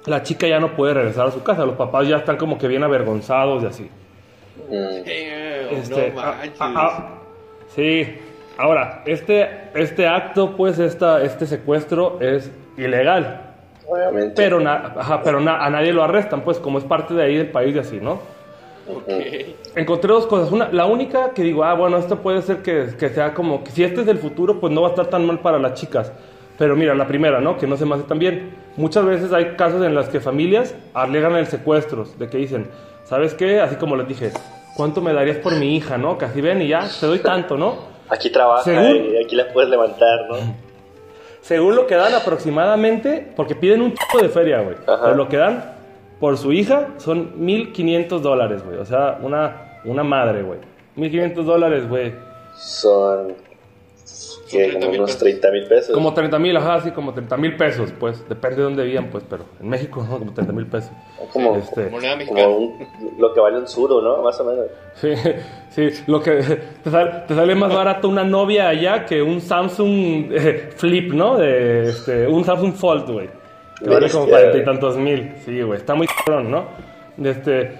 la 0.05 0.23
chica 0.23 0.47
ya 0.47 0.59
no 0.59 0.75
puede 0.75 0.93
regresar 0.93 1.27
a 1.27 1.31
su 1.31 1.43
casa. 1.43 1.65
Los 1.65 1.75
papás 1.75 2.07
ya 2.07 2.17
están 2.17 2.37
como 2.37 2.57
que 2.57 2.67
bien 2.67 2.83
avergonzados 2.83 3.63
y 3.63 3.65
así. 3.65 3.89
Damn, 4.69 5.07
Este, 5.77 6.09
no 6.11 6.15
manches. 6.15 6.57
ah, 6.61 6.71
ah, 6.75 7.09
sí. 7.75 8.17
Ahora, 8.57 9.03
este, 9.05 9.49
este 9.73 10.07
acto, 10.07 10.55
pues, 10.55 10.79
esta, 10.79 11.21
este 11.23 11.45
secuestro 11.45 12.19
es 12.21 12.49
ilegal. 12.77 13.41
Obviamente. 13.87 14.33
Pero, 14.35 14.59
na- 14.61 14.93
ajá, 14.97 15.21
pero 15.23 15.39
na- 15.41 15.63
a 15.63 15.69
nadie 15.69 15.91
lo 15.93 16.03
arrestan, 16.03 16.41
pues, 16.41 16.57
como 16.59 16.77
es 16.77 16.85
parte 16.85 17.13
de 17.13 17.23
ahí 17.23 17.35
del 17.37 17.49
país 17.51 17.75
y 17.75 17.79
así, 17.79 17.99
¿no? 18.01 18.13
Ok. 18.87 19.09
Encontré 19.75 20.09
dos 20.13 20.25
cosas. 20.27 20.51
Una, 20.51 20.69
la 20.71 20.85
única 20.85 21.31
que 21.31 21.43
digo, 21.43 21.63
ah, 21.65 21.73
bueno, 21.73 21.97
esto 21.97 22.19
puede 22.19 22.41
ser 22.43 22.57
que, 22.61 22.87
que 22.97 23.09
sea 23.09 23.33
como 23.33 23.63
que 23.63 23.71
si 23.71 23.83
este 23.83 24.01
es 24.01 24.05
del 24.07 24.19
futuro, 24.19 24.59
pues 24.59 24.71
no 24.71 24.81
va 24.81 24.87
a 24.87 24.91
estar 24.91 25.07
tan 25.07 25.25
mal 25.25 25.39
para 25.39 25.59
las 25.59 25.73
chicas. 25.73 26.11
Pero 26.57 26.75
mira, 26.75 26.95
la 26.95 27.07
primera, 27.07 27.41
¿no? 27.41 27.57
Que 27.57 27.67
no 27.67 27.77
se 27.77 27.85
me 27.85 27.95
hace 27.95 28.03
tan 28.03 28.19
bien. 28.19 28.55
Muchas 28.77 29.05
veces 29.05 29.33
hay 29.33 29.55
casos 29.55 29.83
en 29.83 29.93
los 29.93 30.07
que 30.07 30.19
familias 30.19 30.75
alegan 30.93 31.35
el 31.35 31.47
secuestro, 31.47 32.05
de 32.17 32.29
que 32.29 32.37
dicen, 32.37 32.69
¿sabes 33.03 33.33
qué? 33.33 33.59
Así 33.59 33.75
como 33.75 33.95
les 33.95 34.07
dije, 34.07 34.31
¿cuánto 34.75 35.01
me 35.01 35.13
darías 35.13 35.37
por 35.37 35.55
mi 35.55 35.75
hija, 35.75 35.97
no? 35.97 36.17
Que 36.17 36.25
así 36.25 36.41
ven 36.41 36.61
y 36.61 36.67
ya, 36.69 36.87
te 36.99 37.05
doy 37.05 37.19
tanto, 37.19 37.57
¿no? 37.57 37.95
Aquí 38.09 38.29
trabaja 38.29 38.63
¿Según? 38.63 39.13
y 39.13 39.23
aquí 39.23 39.35
la 39.35 39.51
puedes 39.51 39.69
levantar, 39.69 40.27
¿no? 40.29 40.35
Según 41.41 41.75
lo 41.75 41.85
que 41.87 41.95
dan 41.95 42.13
aproximadamente, 42.13 43.31
porque 43.35 43.55
piden 43.55 43.81
un 43.81 43.93
tipo 43.93 44.19
de 44.21 44.29
feria, 44.29 44.61
güey. 44.61 44.77
Pero 44.85 45.15
lo 45.15 45.27
que 45.27 45.37
dan 45.37 45.75
por 46.19 46.37
su 46.37 46.51
hija 46.51 46.89
son 46.97 47.35
1.500 47.39 48.19
dólares, 48.19 48.63
güey. 48.65 48.77
O 48.79 48.85
sea, 48.85 49.19
una, 49.21 49.79
una 49.85 50.03
madre, 50.03 50.41
güey. 50.41 50.59
1.500 50.97 51.43
dólares, 51.43 51.87
güey. 51.87 52.13
Son 52.55 53.35
que 54.49 54.57
30 54.69 54.79
como 54.79 54.89
unos 54.97 55.05
pesos. 55.11 55.19
30 55.19 55.51
mil 55.51 55.63
pesos. 55.67 55.93
Como 55.93 56.13
30 56.13 56.39
mil, 56.39 56.57
ajá, 56.57 56.81
sí, 56.81 56.91
como 56.91 57.13
30 57.13 57.37
mil 57.37 57.55
pesos, 57.57 57.91
pues. 57.99 58.27
Depende 58.29 58.57
de 58.57 58.63
dónde 58.63 58.83
vivan, 58.83 59.09
pues, 59.09 59.23
pero 59.29 59.45
en 59.59 59.69
México, 59.69 60.05
¿no? 60.09 60.19
Como 60.19 60.33
30 60.33 60.53
mil 60.53 60.67
pesos. 60.67 60.91
como, 61.33 61.55
Este, 61.57 61.89
Moneda 61.89 62.15
mexicana. 62.15 62.45
como 62.45 62.57
un- 62.57 62.87
lo 63.17 63.33
que 63.33 63.39
vale 63.39 63.57
un 63.57 63.67
suro, 63.67 64.01
¿no? 64.01 64.21
Más 64.21 64.39
o 64.39 64.45
menos. 64.45 64.65
Sí, 64.95 65.13
sí, 65.69 66.03
lo 66.07 66.21
que 66.21 66.31
te 66.83 66.89
sale, 66.89 67.11
te 67.27 67.35
sale 67.35 67.55
más 67.55 67.73
barato 67.73 68.07
una 68.07 68.23
novia 68.23 68.69
allá 68.69 69.05
que 69.05 69.21
un 69.21 69.41
Samsung 69.41 70.31
eh, 70.31 70.69
Flip, 70.75 71.11
¿no? 71.13 71.37
De, 71.37 71.89
este, 71.89 72.27
un 72.27 72.43
Samsung 72.43 72.73
Fold, 72.73 73.09
güey. 73.11 73.29
Que 73.83 73.89
vale 73.89 74.09
como 74.09 74.27
cuarenta 74.27 74.57
y 74.57 74.63
tantos 74.63 74.95
mil. 74.97 75.33
Sí, 75.43 75.61
güey, 75.61 75.79
está 75.79 75.95
muy 75.95 76.07
cabrón, 76.07 76.49
¿no? 76.51 76.65
Este, 77.21 77.71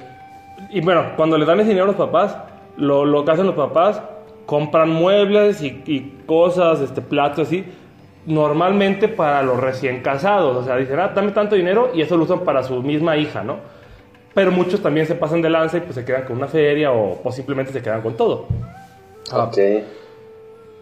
y 0.72 0.81
bueno, 0.81 1.13
cuando 1.15 1.38
le 1.38 1.45
dan 1.45 1.60
ese 1.60 1.69
dinero 1.69 1.86
a 1.86 1.88
los 1.88 1.95
papás, 1.95 2.38
lo, 2.77 3.05
lo 3.05 3.24
que 3.24 3.31
hacen 3.31 3.45
los 3.45 3.55
papás, 3.55 4.01
compran 4.46 4.90
muebles 4.90 5.62
y, 5.62 5.82
y 5.86 6.24
cosas, 6.25 6.82
este, 6.82 7.02
platos 7.02 7.48
así, 7.48 7.66
normalmente 8.25 9.08
para 9.10 9.44
los 9.44 9.60
recién 9.60 10.02
casados. 10.02 10.58
O 10.58 10.64
sea, 10.64 10.78
dicen, 10.78 11.00
ah, 11.00 11.10
dame 11.16 11.32
tanto 11.32 11.56
dinero 11.56 11.92
y 11.94 12.02
eso 12.02 12.18
lo 12.18 12.24
usan 12.25 12.44
para 12.44 12.64
su 12.64 12.82
misma 12.84 13.18
hija, 13.18 13.44
¿no? 13.44 13.62
Pero 14.34 14.52
muchos 14.52 14.82
también 14.82 15.08
se 15.08 15.16
pasan 15.16 15.42
de 15.42 15.50
lanza 15.50 15.78
y 15.78 15.82
pues 15.82 15.96
se 15.96 16.06
quedan 16.06 16.25
con 16.25 16.38
una 16.38 16.48
feria 16.48 16.92
o, 16.94 17.22
o 17.24 17.32
simplemente 17.32 17.72
se 17.74 17.82
quedan 17.82 18.02
con 18.02 18.16
todo. 18.18 18.60
Ah, 19.30 19.44
Ok. 19.44 19.58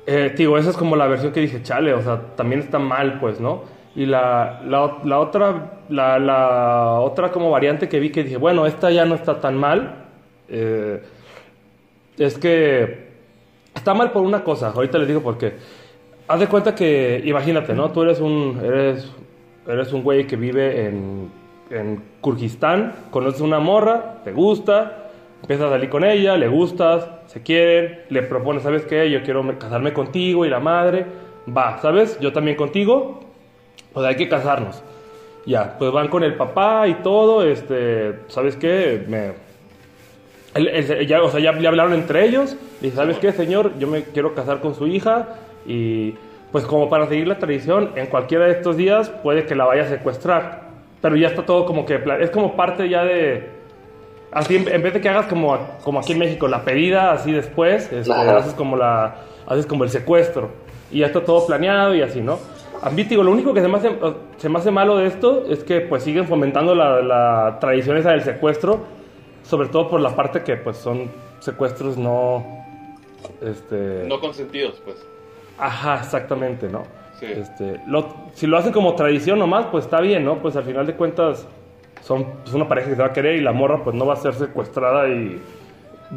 eh, 0.05 0.34
digo, 0.36 0.58
esa 0.58 0.70
es 0.72 0.77
como 0.77 0.96
la 0.96 1.08
versión 1.08 1.32
que 1.32 1.39
dije, 1.41 1.62
chale, 1.62 1.93
o 1.93 2.01
sea, 2.01 2.36
también 2.36 2.62
está 2.62 2.79
mal, 2.79 3.20
pues, 3.20 3.39
¿no? 3.39 3.63
Y 3.96 4.05
la, 4.05 4.62
la, 4.65 5.00
la 5.03 5.20
otra, 5.20 5.84
la, 5.88 6.20
la 6.20 7.00
otra 7.00 7.32
como 7.32 7.51
variante 7.51 7.88
que 7.89 8.00
vi 8.00 8.12
que 8.12 8.24
dije, 8.24 8.38
bueno, 8.38 8.65
esta 8.65 8.91
ya 8.91 9.05
no 9.05 9.15
está 9.15 9.39
tan 9.39 9.55
mal, 9.58 10.08
eh, 10.50 11.01
es 12.17 12.38
que 12.38 13.02
está 13.73 13.93
mal 13.93 14.11
por 14.11 14.23
una 14.23 14.43
cosa, 14.43 14.69
ahorita 14.69 14.97
les 14.97 15.07
digo 15.07 15.21
por 15.21 15.37
qué. 15.37 15.53
Haz 16.27 16.39
de 16.39 16.47
cuenta 16.47 16.73
que, 16.75 17.21
imagínate, 17.25 17.73
¿no? 17.73 17.91
Tú 17.91 18.03
eres 18.03 18.19
un, 18.19 18.59
eres, 18.63 19.11
eres 19.67 19.91
un 19.93 20.03
güey 20.03 20.25
que 20.25 20.35
vive 20.35 20.87
en, 20.87 21.29
en 21.69 22.01
Kurdistán, 22.21 22.93
conoces 23.11 23.41
una 23.41 23.59
morra, 23.59 24.21
te 24.23 24.31
gusta, 24.31 25.09
empiezas 25.41 25.67
a 25.67 25.69
salir 25.71 25.89
con 25.89 26.03
ella, 26.05 26.37
le 26.37 26.47
gustas, 26.47 27.07
se 27.27 27.41
quieren, 27.41 27.99
le 28.09 28.23
propones, 28.23 28.63
¿sabes 28.63 28.85
qué? 28.85 29.09
Yo 29.11 29.21
quiero 29.23 29.43
me- 29.43 29.57
casarme 29.57 29.91
contigo 29.93 30.45
y 30.45 30.49
la 30.49 30.59
madre, 30.59 31.05
va, 31.55 31.77
¿sabes? 31.81 32.17
Yo 32.21 32.31
también 32.31 32.55
contigo, 32.55 33.19
pues 33.93 34.05
hay 34.05 34.15
que 34.15 34.29
casarnos. 34.29 34.81
Ya, 35.45 35.77
pues 35.77 35.91
van 35.91 36.07
con 36.07 36.23
el 36.23 36.35
papá 36.35 36.87
y 36.87 36.95
todo, 36.95 37.43
este, 37.43 38.15
¿sabes 38.27 38.55
qué? 38.55 39.03
Me, 39.09 39.33
él- 40.55 40.67
él- 40.67 41.07
ya, 41.07 41.22
o 41.22 41.29
sea, 41.29 41.39
ya 41.39 41.51
le 41.51 41.67
hablaron 41.67 41.93
entre 41.93 42.25
ellos. 42.25 42.55
Y 42.81 42.86
dice, 42.86 42.98
¿sabes 42.98 43.17
qué, 43.17 43.31
señor? 43.31 43.72
Yo 43.79 43.88
me 43.88 44.03
quiero 44.03 44.33
casar 44.36 44.60
con 44.62 44.75
su 44.75 44.88
hija. 44.88 45.29
Y 45.65 46.15
pues 46.51 46.65
como 46.65 46.89
para 46.89 47.07
seguir 47.07 47.27
la 47.27 47.39
tradición, 47.39 47.91
en 47.95 48.07
cualquiera 48.07 48.45
de 48.45 48.51
estos 48.51 48.77
días 48.77 49.10
puede 49.10 49.45
que 49.45 49.55
la 49.55 49.65
vaya 49.65 49.83
a 49.83 49.88
secuestrar. 49.88 50.63
Pero 51.01 51.15
ya 51.15 51.27
está 51.27 51.45
todo 51.45 51.65
como 51.65 51.86
que... 51.86 52.00
Es 52.19 52.29
como 52.29 52.55
parte 52.55 52.88
ya 52.89 53.03
de... 53.03 53.50
Así, 54.31 54.55
en, 54.55 54.81
vez 54.81 54.93
de 54.93 55.01
que 55.01 55.10
hagas 55.10 55.27
como, 55.27 55.57
como 55.83 56.00
aquí 56.00 56.13
en 56.13 56.19
México, 56.19 56.48
la 56.48 56.63
pedida, 56.63 57.12
así 57.12 57.31
después, 57.31 57.91
este, 57.91 58.12
Ajá. 58.12 58.38
haces 58.38 58.53
como 58.53 58.77
la... 58.77 59.15
Haces 59.45 59.65
como 59.65 59.83
el 59.83 59.89
secuestro. 59.89 60.50
Y 60.91 61.00
ya 61.00 61.07
está 61.07 61.22
todo 61.22 61.45
planeado 61.45 61.93
y 61.95 62.01
así, 62.01 62.22
¿no? 62.22 62.39
A 62.81 62.89
mí, 62.89 63.03
digo, 63.03 63.24
lo 63.24 63.31
único 63.31 63.53
que 63.53 63.62
se 63.62 63.67
me, 63.67 63.77
hace, 63.77 63.91
se 64.38 64.50
me 64.50 64.60
hace 64.60 64.69
malo 64.72 64.98
de 64.98 65.07
esto 65.07 65.43
es 65.50 65.63
que 65.63 65.81
pues 65.81 66.03
siguen 66.03 66.27
fomentando 66.27 66.75
la, 66.75 67.01
la 67.01 67.57
tradición 67.60 67.98
esa 67.98 68.12
del 68.12 68.22
secuestro, 68.22 68.79
sobre 69.43 69.67
todo 69.69 69.89
por 69.89 70.01
la 70.01 70.15
parte 70.15 70.43
que 70.43 70.55
pues 70.57 70.77
son 70.77 71.09
secuestros 71.39 71.97
no... 71.97 72.45
Este, 73.41 74.03
No 74.07 74.19
consentidos, 74.19 74.81
pues. 74.83 74.97
Ajá, 75.57 76.00
exactamente, 76.00 76.67
¿no? 76.67 76.83
Sí. 77.19 77.25
Este, 77.27 77.79
lo- 77.88 78.13
si 78.33 78.47
lo 78.47 78.57
hacen 78.57 78.73
como 78.73 78.95
tradición 78.95 79.39
nomás, 79.39 79.67
pues 79.67 79.85
está 79.85 80.01
bien, 80.01 80.25
¿no? 80.25 80.39
Pues 80.39 80.55
al 80.55 80.63
final 80.63 80.85
de 80.85 80.95
cuentas 80.95 81.45
son 82.01 82.25
pues, 82.43 82.53
una 82.53 82.67
pareja 82.67 82.89
que 82.89 82.95
se 82.95 83.01
va 83.01 83.07
a 83.09 83.13
querer 83.13 83.35
y 83.38 83.41
la 83.41 83.53
morra 83.53 83.81
pues 83.83 83.95
no 83.95 84.05
va 84.05 84.13
a 84.13 84.17
ser 84.17 84.33
secuestrada 84.33 85.07
y 85.07 85.39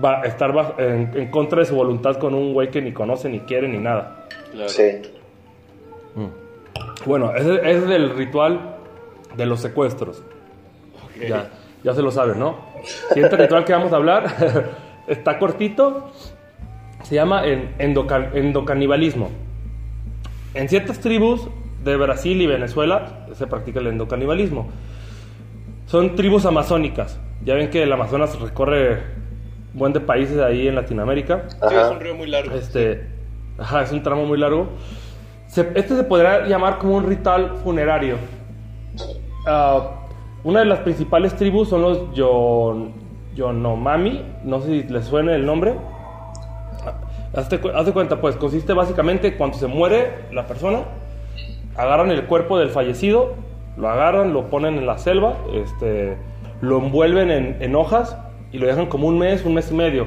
va 0.04 0.20
a 0.20 0.24
estar 0.24 0.52
bajo- 0.52 0.74
en, 0.80 1.12
en 1.14 1.30
contra 1.30 1.60
de 1.60 1.66
su 1.66 1.76
voluntad 1.76 2.16
con 2.16 2.34
un 2.34 2.52
güey 2.54 2.70
que 2.70 2.80
ni 2.82 2.92
conoce, 2.92 3.28
ni 3.28 3.40
quiere, 3.40 3.68
ni 3.68 3.78
nada. 3.78 4.26
Claro. 4.52 4.68
Sí. 4.68 4.82
Bueno, 7.04 7.32
ese, 7.34 7.54
ese 7.56 7.70
es 7.84 7.90
el 7.90 8.10
ritual 8.16 8.76
de 9.36 9.46
los 9.46 9.60
secuestros. 9.60 10.22
Ok. 11.04 11.26
Ya, 11.28 11.50
ya 11.86 11.94
se 11.94 12.02
lo 12.02 12.10
saben, 12.10 12.38
¿no? 12.40 12.56
Siguiente 13.14 13.36
ritual 13.36 13.64
que 13.64 13.72
vamos 13.72 13.92
a 13.92 13.96
hablar 13.96 14.26
está 15.06 15.38
cortito. 15.38 16.10
Se 17.04 17.14
llama 17.14 17.46
en- 17.46 17.74
endoca- 17.78 18.30
endocanibalismo. 18.34 19.30
En 20.54 20.68
ciertas 20.68 20.98
tribus 20.98 21.46
de 21.84 21.96
Brasil 21.96 22.42
y 22.42 22.46
Venezuela 22.48 23.26
se 23.34 23.46
practica 23.46 23.78
el 23.78 23.86
endocanibalismo. 23.86 24.66
Son 25.86 26.16
tribus 26.16 26.44
amazónicas. 26.44 27.20
Ya 27.44 27.54
ven 27.54 27.70
que 27.70 27.84
el 27.84 27.92
Amazonas 27.92 28.36
recorre 28.40 29.02
buen 29.72 29.92
de 29.92 30.00
países 30.00 30.38
ahí 30.40 30.66
en 30.66 30.74
Latinoamérica. 30.74 31.44
Sí, 31.48 31.56
Ajá. 31.62 31.82
es 31.86 31.90
un 31.92 32.00
río 32.00 32.14
muy 32.16 32.26
largo. 32.26 32.52
Este, 32.56 33.06
ajá, 33.58 33.82
es 33.82 33.92
un 33.92 34.02
tramo 34.02 34.24
muy 34.26 34.38
largo. 34.38 34.66
Se- 35.46 35.70
este 35.76 35.94
se 35.96 36.02
podrá 36.02 36.46
llamar 36.48 36.78
como 36.78 36.96
un 36.96 37.06
ritual 37.08 37.52
funerario. 37.62 38.16
Ah, 39.46 40.05
una 40.44 40.60
de 40.60 40.66
las 40.66 40.80
principales 40.80 41.34
tribus 41.36 41.68
son 41.68 41.82
los 41.82 42.12
Yon- 42.14 42.92
Yonomami. 43.34 44.22
No 44.44 44.60
sé 44.60 44.82
si 44.82 44.88
les 44.88 45.04
suene 45.06 45.34
el 45.34 45.44
nombre. 45.44 45.74
Hazte, 47.34 47.60
haz 47.74 47.84
de 47.86 47.92
cuenta, 47.92 48.20
pues 48.20 48.36
consiste 48.36 48.72
básicamente 48.72 49.36
cuando 49.36 49.58
se 49.58 49.66
muere 49.66 50.24
la 50.32 50.46
persona, 50.46 50.80
agarran 51.76 52.10
el 52.10 52.24
cuerpo 52.24 52.58
del 52.58 52.70
fallecido, 52.70 53.34
lo 53.76 53.88
agarran, 53.90 54.32
lo 54.32 54.48
ponen 54.48 54.78
en 54.78 54.86
la 54.86 54.96
selva, 54.96 55.34
este, 55.52 56.16
lo 56.62 56.78
envuelven 56.78 57.30
en, 57.30 57.56
en 57.60 57.76
hojas 57.76 58.16
y 58.52 58.58
lo 58.58 58.66
dejan 58.66 58.86
como 58.86 59.06
un 59.08 59.18
mes, 59.18 59.44
un 59.44 59.52
mes 59.54 59.70
y 59.70 59.74
medio. 59.74 60.06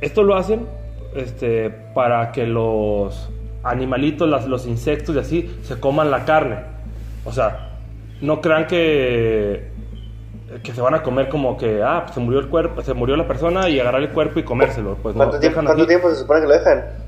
Esto 0.00 0.22
lo 0.22 0.36
hacen 0.36 0.66
este, 1.14 1.68
para 1.68 2.32
que 2.32 2.46
los 2.46 3.28
animalitos, 3.62 4.26
las- 4.28 4.46
los 4.46 4.66
insectos 4.66 5.16
y 5.16 5.18
así, 5.18 5.58
se 5.64 5.78
coman 5.80 6.10
la 6.10 6.24
carne. 6.24 6.56
O 7.26 7.32
sea, 7.32 7.75
no 8.20 8.40
crean 8.40 8.66
que, 8.66 9.70
que 10.62 10.72
se 10.72 10.80
van 10.80 10.94
a 10.94 11.02
comer 11.02 11.28
como 11.28 11.56
que, 11.56 11.82
ah, 11.82 12.02
pues 12.04 12.14
se 12.14 12.20
murió 12.20 12.40
el 12.40 12.48
cuerpo, 12.48 12.82
se 12.82 12.94
murió 12.94 13.16
la 13.16 13.26
persona 13.26 13.68
y 13.68 13.80
agarrar 13.80 14.02
el 14.02 14.10
cuerpo 14.10 14.38
y 14.40 14.42
comérselo. 14.42 14.96
Pues 15.02 15.14
no, 15.14 15.24
¿Cuánto, 15.24 15.40
tiempo, 15.40 15.60
dejan 15.60 15.66
cuánto 15.66 15.86
tiempo 15.86 16.10
se 16.10 16.16
supone 16.16 16.40
que 16.40 16.46
lo 16.46 16.52
dejan? 16.54 17.06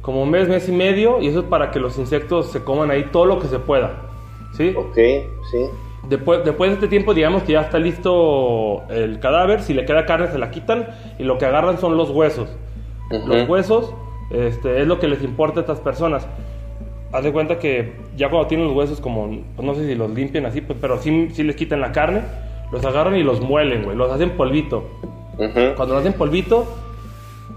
como 0.00 0.22
un 0.22 0.30
mes, 0.30 0.48
mes 0.48 0.68
y 0.68 0.72
medio, 0.72 1.20
y 1.20 1.28
eso 1.28 1.40
es 1.40 1.46
para 1.46 1.70
que 1.70 1.78
los 1.78 1.98
insectos 1.98 2.50
se 2.50 2.62
coman 2.64 2.90
ahí 2.90 3.04
todo 3.12 3.26
lo 3.26 3.38
que 3.38 3.48
se 3.48 3.58
pueda. 3.58 3.92
¿Sí? 4.52 4.74
Ok, 4.76 4.96
sí. 5.50 5.66
Después, 6.08 6.44
después 6.44 6.70
de 6.70 6.74
este 6.74 6.88
tiempo, 6.88 7.14
digamos 7.14 7.42
que 7.42 7.52
ya 7.52 7.60
está 7.60 7.78
listo 7.78 8.82
el 8.88 9.20
cadáver. 9.20 9.62
Si 9.62 9.74
le 9.74 9.84
queda 9.84 10.06
carne, 10.06 10.28
se 10.28 10.38
la 10.38 10.50
quitan. 10.50 10.88
Y 11.18 11.24
lo 11.24 11.38
que 11.38 11.44
agarran 11.44 11.78
son 11.78 11.96
los 11.96 12.10
huesos. 12.10 12.48
Los 13.10 13.48
huesos 13.48 13.92
este, 14.30 14.80
es 14.80 14.86
lo 14.86 14.98
que 14.98 15.08
les 15.08 15.22
importa 15.22 15.60
a 15.60 15.62
estas 15.62 15.80
personas. 15.80 16.26
Haz 17.12 17.24
de 17.24 17.32
cuenta 17.32 17.58
que 17.58 17.92
ya 18.20 18.28
cuando 18.28 18.48
tienen 18.48 18.66
los 18.66 18.76
huesos, 18.76 19.00
como 19.00 19.28
pues 19.56 19.66
no 19.66 19.74
sé 19.74 19.86
si 19.86 19.94
los 19.94 20.10
limpian 20.10 20.44
así, 20.44 20.60
pues, 20.60 20.78
pero 20.78 20.98
sí, 20.98 21.30
sí 21.32 21.42
les 21.42 21.56
quitan 21.56 21.80
la 21.80 21.90
carne. 21.90 22.20
Los 22.70 22.84
agarran 22.84 23.16
y 23.16 23.22
los 23.22 23.40
muelen, 23.40 23.82
güey. 23.82 23.96
Los 23.96 24.12
hacen 24.12 24.36
polvito. 24.36 24.84
Cuando 25.74 25.94
lo 25.94 25.96
hacen 25.96 26.12
polvito, 26.12 26.66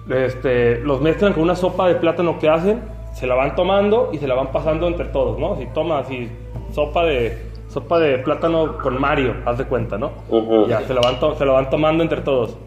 este, 0.10 0.80
los 0.80 1.02
mezclan 1.02 1.34
con 1.34 1.44
una 1.44 1.58
sopa 1.58 1.90
de 1.90 1.96
plátano 1.96 2.40
que 2.40 2.48
hacen, 2.48 2.80
se 3.14 3.28
la 3.28 3.36
van 3.36 3.56
tomando 3.58 4.12
y 4.14 4.20
se 4.20 4.28
la 4.28 4.36
van 4.36 4.54
pasando 4.54 4.88
entre 4.88 5.08
todos, 5.08 5.38
¿no? 5.38 5.58
Si 5.58 5.66
toma 5.74 6.00
así 6.00 6.30
sopa 6.72 7.04
de 7.04 7.38
sopa 7.68 8.00
de 8.00 8.20
plátano 8.20 8.78
con 8.78 9.02
Mario, 9.02 9.36
haz 9.46 9.58
de 9.58 9.66
cuenta, 9.66 9.98
¿no? 9.98 10.12
Ya 10.70 10.80
se 10.88 10.94
la 10.94 11.02
van 11.02 11.18
se 11.38 11.46
la 11.46 11.52
van 11.52 11.70
tomando 11.70 12.04
entre 12.04 12.22
todos. 12.22 12.58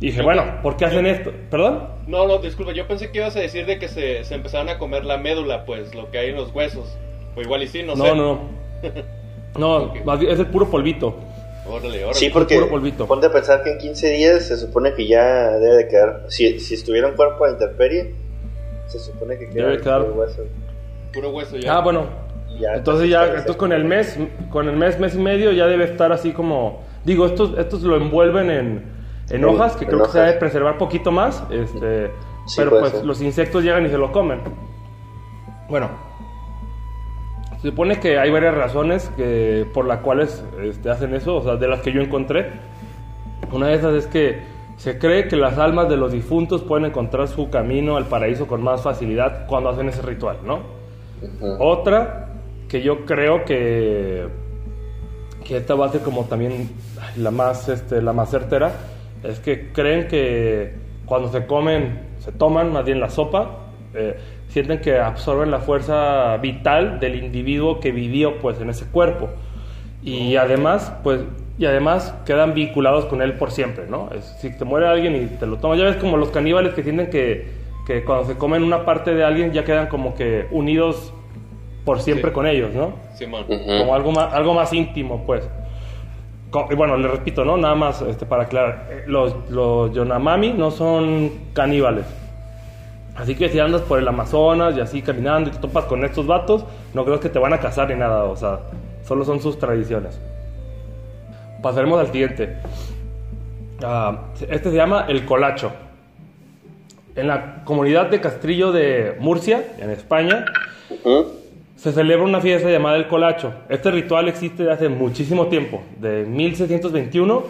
Dije, 0.00 0.22
bueno, 0.22 0.44
¿por 0.62 0.76
qué 0.76 0.86
hacen 0.86 1.06
esto? 1.06 1.32
¿Perdón? 1.50 1.88
No, 2.06 2.26
no, 2.26 2.38
disculpa, 2.38 2.72
yo 2.72 2.86
pensé 2.86 3.10
que 3.10 3.18
ibas 3.18 3.36
a 3.36 3.40
decir 3.40 3.64
de 3.66 3.78
que 3.78 3.88
se, 3.88 4.24
se 4.24 4.34
empezaban 4.34 4.68
a 4.68 4.78
comer 4.78 5.04
la 5.04 5.18
médula, 5.18 5.64
pues, 5.64 5.94
lo 5.94 6.10
que 6.10 6.18
hay 6.18 6.30
en 6.30 6.36
los 6.36 6.52
huesos. 6.54 6.96
O 7.36 7.40
igual 7.40 7.62
y 7.62 7.68
sí, 7.68 7.82
no, 7.82 7.94
No, 7.94 8.04
sé. 8.04 8.14
no, 8.14 8.16
no. 8.16 8.40
No, 9.58 9.76
Ok. 9.84 10.04
más 10.04 10.18
bien 10.18 10.32
es 10.32 10.38
el 10.40 10.46
puro 10.46 10.68
polvito. 10.68 11.14
Órale, 11.68 11.98
órale. 12.02 12.14
Sí, 12.14 12.28
porque 12.28 12.56
puro 12.56 12.68
polvito. 12.68 13.06
ponte 13.06 13.26
a 13.28 13.30
pensar 13.32 13.62
que 13.62 13.70
en 13.70 13.78
15 13.78 14.10
días 14.10 14.44
se 14.48 14.56
supone 14.56 14.92
que 14.94 15.06
ya 15.06 15.50
debe 15.58 15.76
de 15.76 15.88
quedar. 15.88 16.24
Si, 16.28 16.58
si 16.58 16.74
estuviera 16.74 17.06
un 17.08 17.14
cuerpo 17.14 17.44
a 17.44 17.50
intemperie, 17.52 18.14
se 18.86 18.98
supone 18.98 19.38
que 19.38 19.48
queda 19.48 19.68
Debe 19.68 19.80
quedar. 19.80 20.02
el 20.04 20.10
hueso. 20.10 20.42
Puro 21.12 21.30
hueso 21.30 21.56
ya. 21.56 21.76
Ah, 21.76 21.80
bueno. 21.82 22.06
Ya, 22.58 22.74
Entonces 22.74 23.08
ya, 23.08 23.24
entonces 23.26 23.56
con 23.56 23.72
el 23.72 23.84
mes, 23.84 24.16
con 24.50 24.68
el 24.68 24.76
mes, 24.76 24.98
mes 25.00 25.14
y 25.14 25.18
medio 25.18 25.50
ya 25.52 25.66
debe 25.66 25.84
estar 25.84 26.12
así 26.12 26.30
como, 26.32 26.82
digo, 27.04 27.26
estos, 27.26 27.56
estos 27.58 27.82
lo 27.82 27.96
envuelven 27.96 28.48
en, 28.50 28.84
en 29.30 29.44
hojas, 29.44 29.76
que 29.76 29.84
en 29.84 29.90
creo 29.90 30.04
que 30.04 30.10
se 30.12 30.18
debe 30.20 30.32
preservar 30.34 30.78
poquito 30.78 31.10
más, 31.10 31.44
este, 31.50 32.10
Sí, 32.46 32.56
pero 32.58 32.78
pues 32.78 32.92
ser. 32.92 33.04
los 33.04 33.22
insectos 33.22 33.64
llegan 33.64 33.86
y 33.86 33.88
se 33.88 33.98
lo 33.98 34.12
comen. 34.12 34.40
Bueno, 35.68 35.88
se 37.60 37.70
supone 37.70 37.98
que 37.98 38.18
hay 38.18 38.30
varias 38.30 38.54
razones 38.54 39.10
que, 39.16 39.66
por 39.72 39.86
las 39.86 40.00
cuales 40.00 40.44
este, 40.62 40.90
hacen 40.90 41.14
eso, 41.14 41.36
o 41.36 41.42
sea, 41.42 41.56
de 41.56 41.68
las 41.68 41.80
que 41.80 41.92
yo 41.92 42.02
encontré. 42.02 42.50
Una 43.50 43.68
de 43.68 43.74
esas 43.74 43.94
es 43.94 44.06
que 44.06 44.42
se 44.76 44.98
cree 44.98 45.28
que 45.28 45.36
las 45.36 45.58
almas 45.58 45.88
de 45.88 45.96
los 45.96 46.12
difuntos 46.12 46.62
pueden 46.62 46.84
encontrar 46.86 47.28
su 47.28 47.48
camino 47.48 47.96
al 47.96 48.06
paraíso 48.06 48.46
con 48.46 48.62
más 48.62 48.82
facilidad 48.82 49.46
cuando 49.46 49.70
hacen 49.70 49.88
ese 49.88 50.02
ritual, 50.02 50.38
¿no? 50.44 50.60
Otra 51.58 52.28
que 52.68 52.82
yo 52.82 53.06
creo 53.06 53.44
que 53.44 54.28
que 55.44 55.58
esta 55.58 55.74
va 55.74 55.86
a 55.86 55.88
ser 55.90 56.00
como 56.00 56.24
también 56.24 56.70
la 57.16 57.30
más 57.30 57.68
este, 57.68 58.00
la 58.00 58.14
más 58.14 58.30
certera 58.30 58.72
es 59.24 59.40
que 59.40 59.72
creen 59.72 60.08
que 60.08 60.72
cuando 61.06 61.30
se 61.32 61.46
comen 61.46 61.98
se 62.18 62.32
toman 62.32 62.72
más 62.72 62.84
bien 62.84 63.00
la 63.00 63.10
sopa 63.10 63.50
eh, 63.94 64.16
sienten 64.48 64.80
que 64.80 64.98
absorben 64.98 65.50
la 65.50 65.58
fuerza 65.60 66.36
vital 66.38 67.00
del 67.00 67.16
individuo 67.16 67.80
que 67.80 67.92
vivió 67.92 68.38
pues 68.38 68.60
en 68.60 68.70
ese 68.70 68.86
cuerpo 68.86 69.28
y 70.02 70.36
además 70.36 70.92
pues 71.02 71.20
y 71.58 71.66
además 71.66 72.14
quedan 72.26 72.52
vinculados 72.54 73.04
con 73.06 73.22
él 73.22 73.34
por 73.34 73.50
siempre 73.50 73.84
no 73.88 74.10
Es- 74.16 74.36
si 74.40 74.50
te 74.56 74.64
muere 74.64 74.86
alguien 74.88 75.14
y 75.16 75.26
te 75.38 75.46
lo 75.46 75.56
tomas 75.58 75.78
ya 75.78 75.84
ves 75.84 75.96
como 75.96 76.16
los 76.16 76.30
caníbales 76.30 76.74
que 76.74 76.82
sienten 76.82 77.10
que 77.10 77.46
que 77.86 78.02
cuando 78.04 78.24
se 78.26 78.36
comen 78.36 78.62
una 78.62 78.84
parte 78.86 79.14
de 79.14 79.22
alguien 79.24 79.52
ya 79.52 79.62
quedan 79.64 79.88
como 79.88 80.14
que 80.14 80.46
unidos 80.50 81.12
por 81.84 82.00
siempre 82.00 82.30
Sí. 82.30 82.34
con 82.34 82.46
ellos 82.46 82.72
no. 82.74 82.94
Ujú. 83.42 83.78
como 83.80 83.94
algo 83.94 84.10
más, 84.10 84.32
algo 84.32 84.54
más 84.54 84.72
íntimo, 84.72 85.22
pues. 85.26 85.46
Bueno, 86.76 86.96
le 86.96 87.08
repito, 87.08 87.44
¿no? 87.44 87.56
Nada 87.56 87.74
más 87.74 88.00
este, 88.02 88.26
para 88.26 88.44
aclarar. 88.44 88.86
eh, 88.90 89.04
Los, 89.06 89.34
los 89.50 89.92
Yonamami 89.92 90.52
no 90.52 90.70
son 90.70 91.30
caníbales. 91.52 92.06
Así 93.16 93.34
que 93.36 93.48
si 93.48 93.58
andas 93.60 93.82
por 93.82 93.98
el 93.98 94.08
Amazonas 94.08 94.76
y 94.76 94.80
así 94.80 95.02
caminando 95.02 95.50
y 95.50 95.52
te 95.52 95.58
topas 95.58 95.84
con 95.84 96.04
estos 96.04 96.26
vatos, 96.26 96.64
no 96.94 97.04
creo 97.04 97.20
que 97.20 97.28
te 97.28 97.38
van 97.38 97.52
a 97.52 97.60
casar 97.60 97.88
ni 97.88 97.94
nada. 97.96 98.24
O 98.24 98.36
sea, 98.36 98.60
solo 99.06 99.24
son 99.24 99.40
sus 99.40 99.58
tradiciones. 99.58 100.20
Pasaremos 101.62 102.00
al 102.00 102.06
siguiente. 102.10 102.56
Ah, 103.82 104.18
este 104.48 104.70
se 104.70 104.76
llama 104.76 105.06
el 105.08 105.24
colacho. 105.24 105.70
En 107.16 107.28
la 107.28 107.62
comunidad 107.64 108.06
de 108.10 108.20
Castrillo 108.20 108.72
de 108.72 109.16
Murcia, 109.20 109.62
en 109.78 109.90
España. 109.90 110.44
Se 111.76 111.92
celebra 111.92 112.24
una 112.24 112.40
fiesta 112.40 112.70
llamada 112.70 112.96
el 112.96 113.08
colacho. 113.08 113.52
Este 113.68 113.90
ritual 113.90 114.28
existe 114.28 114.62
desde 114.62 114.74
hace 114.74 114.88
muchísimo 114.88 115.46
tiempo, 115.48 115.82
de 115.98 116.24
1621 116.24 117.42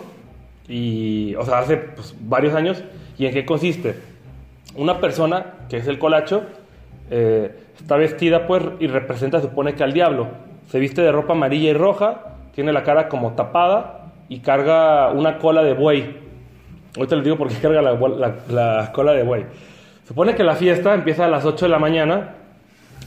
y, 0.68 1.34
o 1.36 1.44
sea, 1.44 1.58
hace 1.58 1.76
pues, 1.76 2.14
varios 2.20 2.54
años. 2.54 2.82
¿Y 3.18 3.26
en 3.26 3.32
qué 3.34 3.44
consiste? 3.44 3.94
Una 4.76 4.98
persona, 5.00 5.46
que 5.68 5.76
es 5.76 5.86
el 5.86 5.98
colacho, 5.98 6.42
eh, 7.10 7.54
está 7.78 7.96
vestida 7.96 8.46
pues 8.46 8.62
y 8.80 8.86
representa, 8.86 9.38
se 9.40 9.46
supone 9.48 9.74
que 9.74 9.84
al 9.84 9.92
diablo. 9.92 10.28
Se 10.68 10.78
viste 10.78 11.02
de 11.02 11.12
ropa 11.12 11.34
amarilla 11.34 11.70
y 11.70 11.74
roja, 11.74 12.22
tiene 12.54 12.72
la 12.72 12.82
cara 12.82 13.08
como 13.08 13.32
tapada 13.34 14.06
y 14.28 14.40
carga 14.40 15.10
una 15.12 15.38
cola 15.38 15.62
de 15.62 15.74
buey. 15.74 16.16
Ahorita 16.96 17.16
les 17.16 17.24
digo 17.24 17.36
por 17.36 17.48
qué 17.48 17.56
carga 17.56 17.82
la, 17.82 17.92
la- 17.92 18.34
la 18.48 18.92
cola 18.92 19.12
de 19.12 19.22
buey. 19.22 19.44
Supone 20.08 20.34
que 20.34 20.42
la 20.44 20.54
fiesta 20.54 20.94
empieza 20.94 21.26
a 21.26 21.28
las 21.28 21.44
8 21.44 21.66
de 21.66 21.70
la 21.70 21.78
mañana. 21.78 22.34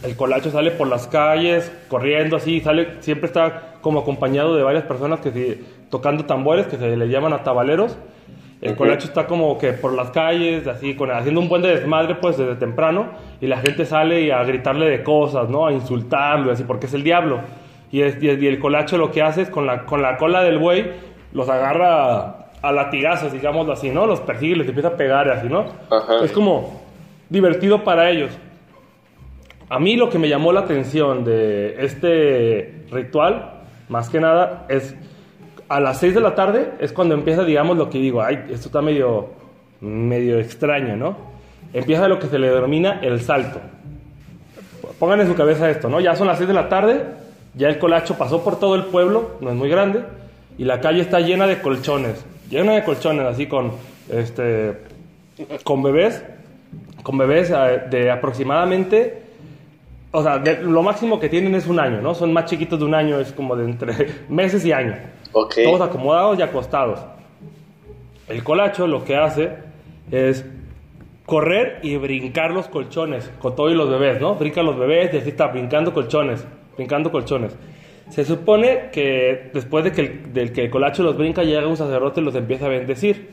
El 0.04 0.16
colacho 0.16 0.52
sale 0.52 0.72
por 0.72 0.88
las 0.88 1.08
calles, 1.08 1.72
corriendo 1.88 2.38
así, 2.38 2.60
sale, 2.62 2.88
siempre 3.00 3.28
está 3.28 3.74
como 3.82 4.00
acompañado 4.00 4.56
de 4.56 4.64
varias 4.64 4.84
personas 4.84 5.20
que 5.22 5.32
se- 5.32 5.60
tocando 5.90 6.26
tambores, 6.26 6.68
que 6.68 6.78
se 6.78 6.96
le 6.96 7.08
llaman 7.10 7.34
atabaleros. 7.34 7.98
El 8.62 8.76
colacho 8.76 9.06
está 9.08 9.28
como 9.28 9.58
que 9.60 9.74
por 9.74 9.94
las 9.94 10.10
calles, 10.12 10.66
así, 10.68 10.96
con, 10.96 11.12
haciendo 11.12 11.40
un 11.42 11.48
buen 11.50 11.62
de 11.62 11.70
desmadre, 11.76 12.16
pues, 12.16 12.38
desde 12.38 12.56
temprano, 12.56 13.06
y 13.40 13.48
la 13.48 13.58
gente 13.58 13.86
sale 13.86 14.22
y 14.22 14.32
a 14.32 14.44
gritarle 14.44 14.90
de 14.90 15.04
cosas, 15.04 15.50
¿no? 15.50 15.68
A 15.68 15.72
insultarlo, 15.72 16.52
así, 16.52 16.64
porque 16.64 16.88
es 16.88 16.94
el 16.94 17.04
diablo. 17.04 17.40
Y, 17.92 18.02
es- 18.02 18.22
y 18.22 18.30
el- 18.30 18.42
y 18.44 18.48
el 18.48 18.60
colacho 18.60 18.98
lo 18.98 19.12
que 19.12 19.22
hace 19.22 19.44
es, 19.44 19.50
con 19.50 19.66
la, 19.68 19.86
con 19.86 20.02
la 20.02 20.18
cola 20.18 20.42
del 20.44 20.58
buey, 20.58 20.92
los 21.34 21.50
agarra 21.50 22.48
a 22.62 22.72
latigazos, 22.72 23.32
digámoslo 23.32 23.74
así, 23.74 23.90
¿no? 23.92 24.08
Los 24.08 24.20
persigue 24.22 24.56
les 24.56 24.68
empieza 24.68 24.90
a 24.90 24.98
pegar, 24.98 25.30
así, 25.30 25.48
¿no? 25.48 25.66
Ajá. 25.92 26.24
Es 26.26 26.32
como 26.32 26.82
divertido 27.30 27.84
para 27.84 28.10
ellos. 28.10 28.32
A 29.70 29.80
mí 29.80 29.98
lo 29.98 30.10
que 30.10 30.18
me 30.18 30.30
llamó 30.30 30.54
la 30.54 30.62
atención 30.62 31.26
de 31.26 31.84
este 31.84 32.86
ritual, 32.90 33.64
más 33.90 34.10
que 34.10 34.20
nada, 34.20 34.66
es 34.70 34.96
a 35.68 35.82
las 35.82 36.00
6 36.00 36.16
de 36.16 36.22
la 36.22 36.36
tarde 36.36 36.72
es 36.80 36.94
cuando 36.94 37.14
empieza, 37.14 37.44
digamos, 37.44 37.78
lo 37.78 37.90
que 37.90 37.98
digo, 37.98 38.22
ay, 38.22 38.46
esto 38.50 38.68
está 38.68 38.82
medio, 38.82 39.30
medio 39.82 40.40
extraño, 40.40 40.96
¿no? 40.96 41.18
Empieza 41.74 42.08
lo 42.08 42.20
que 42.20 42.28
se 42.28 42.40
le 42.40 42.50
denomina 42.50 43.00
el 43.02 43.20
salto. 43.20 43.60
Pongan 45.00 45.20
en 45.20 45.28
su 45.28 45.36
cabeza 45.36 45.70
esto, 45.70 45.90
¿no? 45.90 46.00
Ya 46.00 46.16
son 46.16 46.28
las 46.28 46.38
6 46.38 46.48
de 46.48 46.54
la 46.54 46.70
tarde, 46.70 47.04
ya 47.54 47.68
el 47.68 47.78
colacho 47.78 48.18
pasó 48.18 48.44
por 48.44 48.60
todo 48.60 48.76
el 48.76 48.86
pueblo, 48.86 49.32
no 49.42 49.50
es 49.50 49.56
muy 49.56 49.70
grande, 49.70 50.04
y 50.58 50.64
la 50.64 50.80
calle 50.80 51.02
está 51.02 51.20
llena 51.20 51.46
de 51.46 51.62
colchones, 51.62 52.26
llena 52.50 52.74
de 52.74 52.86
colchones, 52.86 53.26
así 53.26 53.48
con, 53.48 53.74
este, 54.10 54.78
con 55.66 55.84
bebés, 55.84 56.24
con 57.04 57.18
bebés 57.18 57.52
eh, 57.52 57.84
de 57.90 58.10
aproximadamente, 58.10 59.27
o 60.12 60.24
sea, 60.24 60.40
de- 60.40 60.62
lo 60.64 60.82
máximo 60.84 61.20
que 61.20 61.30
tienen 61.30 61.54
es 61.56 61.68
un 61.68 61.80
año, 61.80 62.02
¿no? 62.02 62.14
Son 62.16 62.32
más 62.34 62.46
chiquitos 62.46 62.80
de 62.80 62.86
un 62.86 62.94
año, 62.96 63.20
es 63.20 63.32
como 63.34 63.56
de 63.56 63.66
entre 63.66 63.94
meses 64.30 64.66
y 64.66 64.72
año. 64.72 64.96
Ok. 65.34 65.56
Todos 65.64 65.82
acomodados 65.82 66.40
y 66.40 66.42
acostados. 66.42 67.00
El 68.28 68.44
colacho 68.44 68.88
lo 68.88 69.04
que 69.04 69.16
hace 69.16 69.52
es 70.12 70.46
correr 71.26 71.80
y 71.84 71.98
brincar 71.98 72.52
los 72.52 72.68
colchones 72.68 73.30
con 73.40 73.56
todo 73.56 73.70
y 73.70 73.76
los 73.76 73.90
bebés, 73.90 74.20
¿no? 74.22 74.36
Brinca 74.36 74.64
los 74.64 74.78
bebés 74.78 75.14
y 75.14 75.18
así 75.18 75.30
está 75.30 75.48
brincando 75.48 75.94
colchones, 75.94 76.46
brincando 76.78 77.12
colchones. 77.12 77.56
Se 78.10 78.24
supone 78.24 78.90
que 78.94 79.50
después 79.54 79.84
de 79.84 79.92
que 79.92 80.02
el, 80.02 80.34
del 80.34 80.54
que 80.54 80.64
el 80.64 80.70
colacho 80.70 81.04
los 81.04 81.18
brinca 81.18 81.44
llega 81.44 81.68
un 81.68 81.76
sacerdote 81.76 82.22
y 82.22 82.24
los 82.24 82.36
empieza 82.36 82.66
a 82.66 82.70
bendecir. 82.70 83.30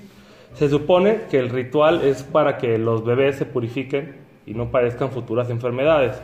Se 0.55 0.69
supone 0.69 1.23
que 1.31 1.39
el 1.39 1.51
ritual 1.51 2.03
es 2.03 2.23
para 2.25 2.59
que 2.59 2.79
los 2.79 3.05
bebés 3.05 3.37
se 3.37 3.47
purifiquen 3.47 4.17
y 4.47 4.55
no 4.55 4.71
padezcan 4.71 5.11
futuras 5.11 5.49
enfermedades. 5.51 6.21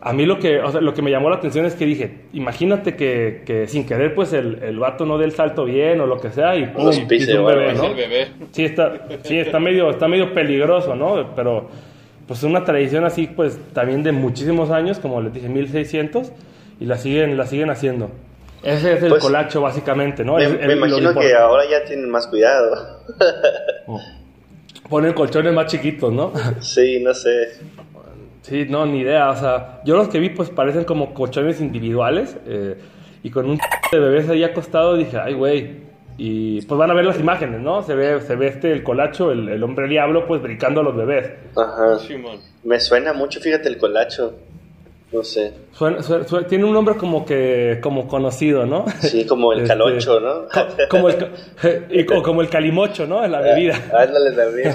A 0.00 0.12
mí 0.12 0.26
lo 0.26 0.38
que, 0.38 0.60
o 0.60 0.70
sea, 0.70 0.80
lo 0.80 0.94
que 0.94 1.02
me 1.02 1.10
llamó 1.10 1.28
la 1.28 1.36
atención 1.36 1.66
es 1.66 1.74
que 1.74 1.84
dije, 1.84 2.20
imagínate 2.32 2.94
que, 2.94 3.42
que 3.44 3.66
sin 3.66 3.84
querer 3.84 4.14
pues 4.14 4.32
el, 4.32 4.62
el 4.62 4.78
vato 4.78 5.04
no 5.04 5.18
dé 5.18 5.24
el 5.24 5.32
salto 5.32 5.64
bien 5.64 6.00
o 6.00 6.06
lo 6.06 6.20
que 6.20 6.30
sea 6.30 6.54
y 6.54 6.66
pum, 6.66 7.08
pise 7.08 7.36
un 7.36 7.46
bebé, 7.46 7.72
¿no? 7.74 7.94
bebé. 7.94 8.28
Sí, 8.52 8.64
está, 8.64 9.08
sí, 9.24 9.38
está 9.38 9.58
medio, 9.58 9.90
está 9.90 10.06
medio 10.06 10.32
peligroso, 10.34 10.94
¿no? 10.94 11.34
Pero 11.34 11.68
pues 12.28 12.38
es 12.38 12.44
una 12.44 12.62
tradición 12.64 13.04
así, 13.04 13.26
pues 13.26 13.58
también 13.72 14.02
de 14.04 14.12
muchísimos 14.12 14.70
años, 14.70 14.98
como 15.00 15.20
les 15.20 15.32
dije, 15.32 15.48
1600, 15.48 16.30
y 16.78 16.84
la 16.84 16.96
siguen, 16.96 17.36
la 17.36 17.46
siguen 17.46 17.70
haciendo. 17.70 18.10
Ese 18.62 18.92
es 18.94 19.02
el 19.02 19.08
Pues, 19.08 19.22
colacho, 19.22 19.60
básicamente, 19.62 20.24
¿no? 20.24 20.34
Me, 20.36 20.44
Es- 20.44 20.52
me 20.60 20.66
es 20.66 20.76
imagino 20.76 21.12
que 21.18 21.34
ahora 21.34 21.64
ya 21.68 21.84
tienen 21.84 22.08
más 22.10 22.26
cuidado. 22.28 23.00
Ponen 24.88 25.12
colchones 25.12 25.52
más 25.52 25.66
chiquitos, 25.66 26.12
¿no? 26.12 26.32
Sí, 26.60 27.00
no 27.02 27.12
sé. 27.14 27.48
Sí, 28.42 28.66
no, 28.68 28.86
ni 28.86 29.00
idea. 29.00 29.30
O 29.30 29.36
sea, 29.36 29.80
yo 29.84 29.96
los 29.96 30.08
que 30.08 30.18
vi, 30.20 30.30
pues 30.30 30.50
parecen 30.50 30.84
como 30.84 31.12
colchones 31.14 31.60
individuales. 31.60 32.36
eh, 32.46 32.76
y 33.22 33.30
con 33.30 33.48
un 33.50 33.58
de 33.92 33.98
bebés 33.98 34.28
ahí 34.28 34.44
acostado, 34.44 34.96
dije, 34.96 35.18
ay, 35.18 35.34
güey. 35.34 35.88
Y 36.20 36.62
pues 36.62 36.76
van 36.78 36.90
a 36.90 36.94
ver 36.94 37.04
las 37.04 37.20
imágenes, 37.20 37.60
¿no? 37.60 37.82
Se 37.82 37.94
ve, 37.94 38.20
se 38.20 38.34
ve 38.34 38.48
este, 38.48 38.72
el 38.72 38.82
colacho, 38.82 39.30
el, 39.30 39.48
el 39.48 39.62
hombre 39.62 39.86
diablo, 39.88 40.26
pues 40.26 40.42
brincando 40.42 40.80
a 40.80 40.84
los 40.84 40.96
bebés. 40.96 41.30
Ajá. 41.56 41.96
Me 42.64 42.80
suena 42.80 43.12
mucho, 43.12 43.38
fíjate, 43.40 43.68
el 43.68 43.78
colacho. 43.78 44.34
No 45.12 45.22
sé. 45.22 45.52
Suena- 45.72 46.02
suena- 46.02 46.24
suena- 46.26 46.46
tiene 46.48 46.64
un 46.64 46.72
nombre 46.72 46.96
como 46.96 47.24
que, 47.24 47.78
como 47.80 48.06
conocido, 48.08 48.66
¿no? 48.66 48.84
Sí, 49.00 49.24
como 49.26 49.52
el 49.52 49.58
Este, 49.62 49.68
caloncho, 49.68 50.20
¿no? 50.20 50.48
co- 50.52 50.66
como, 50.90 51.08
el, 51.08 51.16
ca- 51.16 51.28
y 51.90 52.04
co- 52.04 52.22
como 52.22 52.40
el 52.42 52.48
calimocho, 52.50 53.06
¿no? 53.06 53.24
En 53.24 53.30
la 53.32 53.40
bebida. 53.40 53.74
Ándale 53.96 54.32
también. 54.32 54.74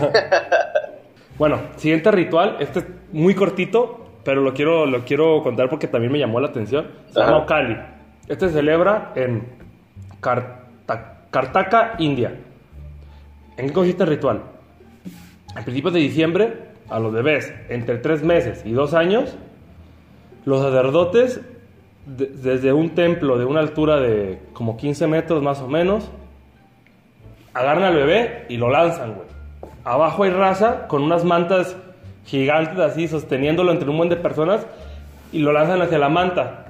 Bueno, 1.37 1.59
siguiente 1.77 2.09
ritual. 2.11 2.57
Este 2.59 2.79
es 2.79 2.85
muy 3.13 3.33
cortito, 3.35 4.05
pero 4.25 4.41
lo 4.41 4.53
quiero, 4.53 4.85
lo 4.85 5.03
quiero 5.05 5.41
contar 5.41 5.69
porque 5.69 5.87
también 5.87 6.11
me 6.11 6.19
llamó 6.19 6.39
la 6.41 6.47
atención. 6.47 6.87
Se 7.11 7.19
llama 7.19 7.33
Ajá. 7.37 7.43
Okali. 7.43 7.77
Este 8.27 8.47
se 8.49 8.53
celebra 8.55 9.11
en 9.15 9.47
Karta- 10.19 11.21
Kartaka, 11.31 11.95
India. 11.99 12.33
¿En 13.57 13.67
qué 13.67 13.73
consiste 13.73 14.03
el 14.03 14.09
ritual? 14.09 14.41
A 15.55 15.61
principios 15.61 15.93
de 15.93 15.99
diciembre, 15.99 16.53
a 16.89 16.99
los 16.99 17.11
bebés 17.13 17.53
entre 17.69 17.97
3 17.97 18.23
meses 18.23 18.63
y 18.65 18.71
2 18.71 18.93
años, 18.93 19.35
los 20.45 20.61
sacerdotes, 20.61 21.41
de- 22.05 22.27
desde 22.27 22.73
un 22.73 22.89
templo 22.91 23.37
de 23.37 23.45
una 23.45 23.59
altura 23.61 23.97
de 23.99 24.39
como 24.53 24.75
15 24.77 25.07
metros 25.07 25.41
más 25.43 25.61
o 25.61 25.67
menos, 25.67 26.09
agarran 27.53 27.83
al 27.85 27.95
bebé 27.95 28.45
y 28.49 28.57
lo 28.57 28.69
lanzan, 28.69 29.13
güey. 29.13 29.27
Abajo 29.85 30.23
hay 30.23 30.31
raza 30.31 30.87
con 30.87 31.03
unas 31.03 31.23
mantas 31.25 31.75
gigantes 32.25 32.79
así 32.79 33.07
sosteniéndolo 33.07 33.71
entre 33.71 33.89
un 33.89 33.97
buen 33.97 34.09
de 34.09 34.15
personas 34.15 34.65
y 35.31 35.39
lo 35.39 35.51
lanzan 35.51 35.81
hacia 35.81 35.97
la 35.97 36.09
manta. 36.09 36.65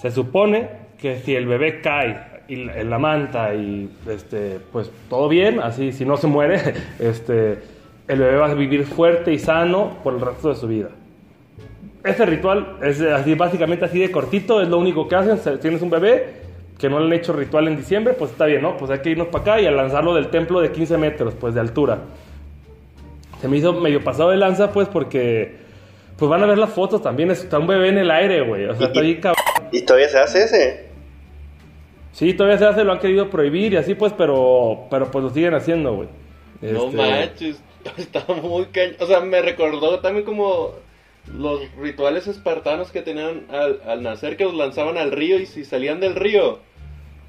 Se 0.00 0.10
supone 0.10 0.68
que 1.00 1.18
si 1.20 1.34
el 1.34 1.46
bebé 1.46 1.80
cae 1.80 2.34
en 2.48 2.90
la 2.90 2.98
manta 2.98 3.54
y 3.54 3.88
este 4.08 4.60
pues 4.70 4.90
todo 5.08 5.28
bien, 5.28 5.60
así 5.60 5.92
si 5.92 6.04
no 6.04 6.16
se 6.16 6.26
muere, 6.26 6.60
este 6.98 7.58
el 8.06 8.18
bebé 8.18 8.36
va 8.36 8.50
a 8.50 8.54
vivir 8.54 8.84
fuerte 8.84 9.32
y 9.32 9.38
sano 9.38 9.96
por 10.04 10.14
el 10.14 10.20
resto 10.20 10.50
de 10.50 10.54
su 10.56 10.68
vida. 10.68 10.88
Este 12.04 12.26
ritual 12.26 12.76
es 12.82 13.00
así 13.00 13.34
básicamente 13.34 13.86
así 13.86 13.98
de 13.98 14.10
cortito, 14.10 14.60
es 14.60 14.68
lo 14.68 14.76
único 14.78 15.08
que 15.08 15.16
hacen, 15.16 15.38
Se- 15.38 15.56
tienes 15.56 15.80
un 15.80 15.88
bebé 15.88 16.42
que 16.78 16.90
no 16.90 16.98
le 17.00 17.06
han 17.06 17.12
hecho 17.14 17.32
ritual 17.32 17.66
en 17.66 17.78
diciembre, 17.78 18.12
pues 18.12 18.32
está 18.32 18.44
bien, 18.44 18.60
¿no? 18.60 18.76
Pues 18.76 18.90
hay 18.90 18.98
que 18.98 19.08
irnos 19.10 19.28
para 19.28 19.42
acá 19.42 19.60
y 19.62 19.66
a 19.66 19.70
lanzarlo 19.70 20.12
del 20.14 20.28
templo 20.28 20.60
de 20.60 20.70
15 20.70 20.98
metros, 20.98 21.34
pues 21.40 21.54
de 21.54 21.60
altura. 21.60 21.98
Se 23.44 23.48
me 23.50 23.58
hizo 23.58 23.74
medio 23.74 24.02
pasado 24.02 24.30
de 24.30 24.38
lanza, 24.38 24.72
pues 24.72 24.88
porque 24.88 25.54
pues 26.16 26.30
van 26.30 26.42
a 26.42 26.46
ver 26.46 26.56
las 26.56 26.70
fotos 26.70 27.02
también, 27.02 27.30
está 27.30 27.58
un 27.58 27.66
bebé 27.66 27.90
en 27.90 27.98
el 27.98 28.10
aire, 28.10 28.40
güey, 28.40 28.64
o 28.64 28.74
sea, 28.74 28.86
está 28.86 29.00
ahí 29.00 29.20
cabrón. 29.20 29.44
¿Y 29.70 29.82
todavía 29.82 30.08
se 30.08 30.18
hace 30.18 30.44
ese? 30.44 30.86
Sí, 32.12 32.32
todavía 32.32 32.56
se 32.56 32.64
hace, 32.64 32.84
lo 32.84 32.92
han 32.92 33.00
querido 33.00 33.28
prohibir 33.28 33.74
y 33.74 33.76
así 33.76 33.94
pues, 33.94 34.14
pero, 34.14 34.86
pero 34.90 35.10
pues 35.10 35.22
lo 35.22 35.28
siguen 35.28 35.52
haciendo, 35.52 35.94
güey. 35.94 36.08
No 36.62 36.86
Este, 36.86 36.96
manches, 36.96 37.62
está 37.98 38.24
muy 38.32 38.64
cañón. 38.72 38.96
O 39.00 39.06
sea, 39.06 39.20
me 39.20 39.42
recordó 39.42 40.00
también 40.00 40.24
como 40.24 40.70
los 41.30 41.70
rituales 41.76 42.26
espartanos 42.26 42.92
que 42.92 43.02
tenían 43.02 43.44
al, 43.50 43.82
al 43.86 44.02
nacer, 44.02 44.38
que 44.38 44.44
los 44.44 44.54
lanzaban 44.54 44.96
al 44.96 45.12
río 45.12 45.38
y 45.38 45.44
si 45.44 45.66
salían 45.66 46.00
del 46.00 46.14
río, 46.14 46.60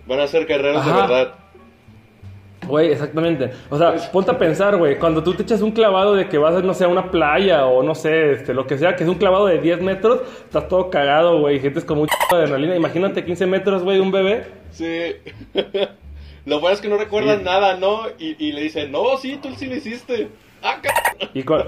van 0.08 0.21
a 0.21 0.28
ser 0.28 0.45
guerreros 0.45 0.86
de 0.86 0.93
verdad. 0.93 1.34
Güey, 2.67 2.91
exactamente. 2.91 3.51
O 3.69 3.78
sea, 3.78 3.93
ponte 4.12 4.32
a 4.32 4.38
pensar, 4.38 4.78
güey, 4.78 4.97
cuando 4.97 5.23
tú 5.23 5.34
te 5.34 5.43
echas 5.43 5.62
un 5.62 5.71
clavado 5.71 6.15
de 6.15 6.28
que 6.30 6.38
vas, 6.38 6.63
no 6.63 6.73
sé, 6.73 6.86
a 6.86 6.88
una 6.88 7.12
playa 7.12 7.65
o 7.65 7.84
no 7.84 7.95
sé, 7.95 8.32
este, 8.32 8.54
lo 8.54 8.65
que 8.67 8.78
sea, 8.78 8.95
que 8.95 9.04
es 9.04 9.10
un 9.10 9.15
clavado 9.15 9.45
de 9.45 9.60
10 9.60 9.82
metros, 9.82 10.21
estás 10.45 10.67
todo 10.67 10.89
cagado, 10.89 11.39
güey, 11.39 11.60
sientes 11.60 11.86
como 11.86 12.01
un 12.01 12.08
de 12.08 12.36
adrenalina. 12.36 12.75
Imagínate 12.75 13.23
15 13.23 13.45
metros, 13.45 13.84
güey, 13.84 13.97
de 13.97 14.01
un 14.04 14.12
bebé. 14.12 14.45
Sí. 14.71 15.15
Lo 16.45 16.60
bueno 16.60 16.75
es 16.75 16.82
que 16.82 16.88
no 16.89 16.97
recuerdan 16.97 17.39
Sí. 17.39 17.43
nada, 17.45 17.75
¿no? 17.78 18.01
Y, 18.19 18.36
y 18.43 18.51
le 18.51 18.62
dicen, 18.62 18.91
no, 18.91 19.17
sí, 19.17 19.39
tú 19.41 19.49
sí 19.56 19.65
lo 19.65 19.75
hiciste. 19.75 20.28
Ah, 20.62 20.78
Y 21.34 21.43
con, 21.43 21.63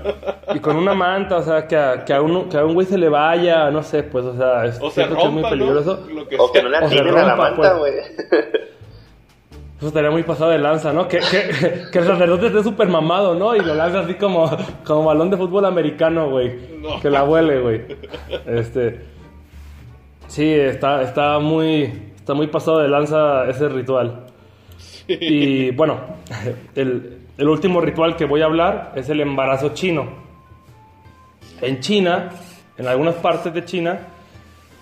y 0.53 0.59
con 0.59 0.75
una 0.75 0.93
manta, 0.93 1.37
o 1.37 1.43
sea, 1.43 1.67
que 1.67 1.75
a, 1.75 2.03
que 2.05 2.13
a, 2.13 2.21
uno, 2.21 2.47
que 2.49 2.57
a 2.57 2.65
un 2.65 2.73
güey 2.73 2.85
se 2.87 2.97
le 2.97 3.09
vaya, 3.09 3.69
no 3.71 3.81
sé, 3.83 4.03
pues, 4.03 4.25
o 4.25 4.35
sea, 4.35 4.65
es, 4.65 4.79
O 4.81 4.89
se 4.89 5.01
que 5.03 5.07
es 5.07 5.09
muy 5.13 5.23
rompa, 5.23 5.41
¿no? 5.41 5.49
peligroso. 5.49 6.07
Lo 6.13 6.27
que 6.27 6.35
O 6.39 6.51
que 6.51 6.61
no 6.63 6.69
le 6.69 6.77
atinen 6.77 7.15
a 7.17 7.23
la 7.27 7.35
manta, 7.35 7.77
pues. 7.77 7.95
Eso 9.77 9.87
estaría 9.87 10.09
muy 10.09 10.23
pasado 10.23 10.49
de 10.49 10.57
lanza, 10.57 10.91
¿no? 10.91 11.07
Que, 11.07 11.19
que, 11.19 11.83
que 11.91 11.99
el 11.99 12.05
sacerdote 12.05 12.47
esté 12.47 12.63
súper 12.63 12.87
mamado, 12.87 13.35
¿no? 13.35 13.55
Y 13.55 13.59
lo 13.59 13.75
lanza 13.75 13.99
así 13.99 14.15
como, 14.15 14.49
como 14.83 15.05
balón 15.05 15.29
de 15.29 15.37
fútbol 15.37 15.65
americano, 15.65 16.29
güey. 16.29 16.79
No. 16.81 16.99
Que 16.99 17.09
la 17.09 17.23
huele, 17.23 17.59
güey. 17.59 17.81
Este. 18.47 19.01
Sí, 20.27 20.51
está, 20.51 21.03
está 21.03 21.37
muy. 21.39 22.11
Está 22.15 22.33
muy 22.33 22.47
pasado 22.47 22.79
de 22.79 22.87
lanza 22.87 23.47
ese 23.47 23.69
ritual. 23.69 24.25
Y 25.07 25.71
bueno, 25.71 25.99
el, 26.75 27.19
el 27.37 27.47
último 27.47 27.79
ritual 27.79 28.15
que 28.15 28.25
voy 28.25 28.41
a 28.41 28.45
hablar 28.45 28.93
es 28.95 29.09
el 29.09 29.21
embarazo 29.21 29.69
chino. 29.75 30.07
En 31.61 31.79
China, 31.79 32.29
en 32.77 32.87
algunas 32.87 33.15
partes 33.15 33.53
de 33.53 33.63
China, 33.63 33.99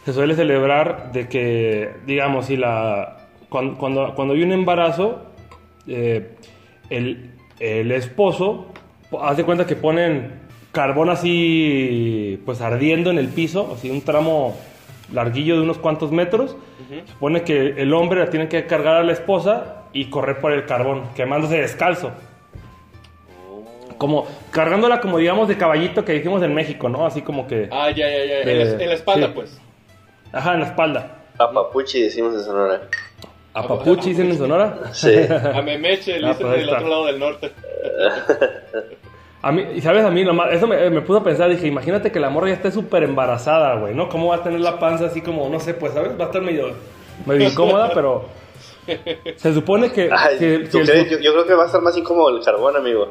se 0.05 0.13
suele 0.13 0.35
celebrar 0.35 1.11
de 1.11 1.27
que, 1.27 1.95
digamos, 2.05 2.45
si 2.45 2.55
la, 2.57 3.24
cuando, 3.49 3.77
cuando, 3.77 4.13
cuando 4.15 4.33
hay 4.33 4.43
un 4.43 4.51
embarazo, 4.51 5.21
eh, 5.87 6.35
el, 6.89 7.31
el 7.59 7.91
esposo, 7.91 8.67
haz 9.21 9.37
de 9.37 9.43
cuenta 9.43 9.65
que 9.65 9.75
ponen 9.75 10.41
carbón 10.71 11.09
así, 11.09 12.41
pues 12.45 12.61
ardiendo 12.61 13.09
en 13.09 13.17
el 13.17 13.29
piso, 13.29 13.71
así 13.73 13.89
un 13.89 14.01
tramo 14.01 14.55
larguillo 15.13 15.55
de 15.55 15.61
unos 15.61 15.77
cuantos 15.77 16.11
metros. 16.11 16.55
Supone 17.07 17.43
que 17.43 17.75
el 17.77 17.93
hombre 17.93 18.19
la 18.19 18.29
tiene 18.29 18.47
que 18.47 18.65
cargar 18.67 18.95
a 18.97 19.03
la 19.03 19.13
esposa 19.13 19.83
y 19.93 20.05
correr 20.05 20.39
por 20.39 20.51
el 20.51 20.65
carbón, 20.65 21.03
quemándose 21.15 21.57
descalzo. 21.57 22.11
Como 23.97 24.27
cargándola 24.51 24.99
como 24.99 25.17
digamos 25.17 25.47
de 25.47 25.57
caballito 25.57 26.03
que 26.03 26.11
dijimos 26.11 26.43
en 26.43 26.53
México, 26.53 26.89
¿no? 26.89 27.05
Así 27.05 27.21
como 27.21 27.47
que... 27.47 27.69
Ah, 27.71 27.89
ya, 27.89 28.07
ya, 28.09 28.25
ya. 28.25 28.39
En, 28.41 28.59
la, 28.59 28.83
en 28.83 28.89
la 28.89 28.95
espalda, 28.95 29.27
sí. 29.27 29.31
pues. 29.33 29.61
Ajá, 30.33 30.53
en 30.53 30.59
la 30.59 30.65
espalda. 30.65 31.15
A 31.39 31.49
Papuchi 31.49 32.01
decimos 32.01 32.33
en 32.33 32.43
Sonora. 32.43 32.81
¿A 33.55 33.67
Papuchi 33.67 34.09
dicen 34.09 34.27
en 34.31 34.37
Sonora? 34.37 34.79
Sí. 34.91 35.11
A 35.31 35.61
Memeche, 35.61 36.19
le 36.19 36.27
Ah, 36.29 36.35
pues 36.39 36.51
del 36.59 36.69
otro 36.69 36.87
lado 36.87 37.05
del 37.07 37.19
norte. 37.19 37.51
A 39.41 39.51
mí, 39.51 39.63
y 39.75 39.81
sabes, 39.81 40.03
a 40.03 40.09
mí 40.09 40.23
nomás, 40.23 40.51
eso 40.53 40.65
me, 40.67 40.89
me 40.89 41.01
puso 41.01 41.19
a 41.19 41.23
pensar, 41.23 41.49
dije, 41.49 41.67
imagínate 41.67 42.11
que 42.11 42.19
la 42.19 42.29
morra 42.29 42.47
ya 42.47 42.55
esté 42.55 42.71
súper 42.71 43.03
embarazada, 43.03 43.75
güey, 43.75 43.93
¿no? 43.93 44.09
¿Cómo 44.09 44.27
va 44.29 44.37
a 44.37 44.43
tener 44.43 44.59
la 44.59 44.79
panza 44.79 45.05
así 45.05 45.21
como, 45.21 45.47
no 45.49 45.59
sé, 45.59 45.75
pues, 45.75 45.93
¿sabes? 45.93 46.19
Va 46.19 46.23
a 46.23 46.27
estar 46.27 46.41
medio, 46.41 46.71
medio 47.25 47.47
incómoda, 47.49 47.91
pero 47.93 48.25
se 49.35 49.53
supone 49.53 49.91
que... 49.91 50.09
Ay, 50.11 50.37
que- 50.39 50.59
¿tú 50.69 50.77
que 50.79 50.83
el- 50.83 50.89
crees? 50.89 51.09
Yo, 51.11 51.19
yo 51.19 51.31
creo 51.33 51.45
que 51.45 51.53
va 51.53 51.63
a 51.63 51.65
estar 51.67 51.81
más 51.81 51.95
incómodo 51.95 52.35
el 52.35 52.43
carbón, 52.43 52.75
amigo. 52.75 53.07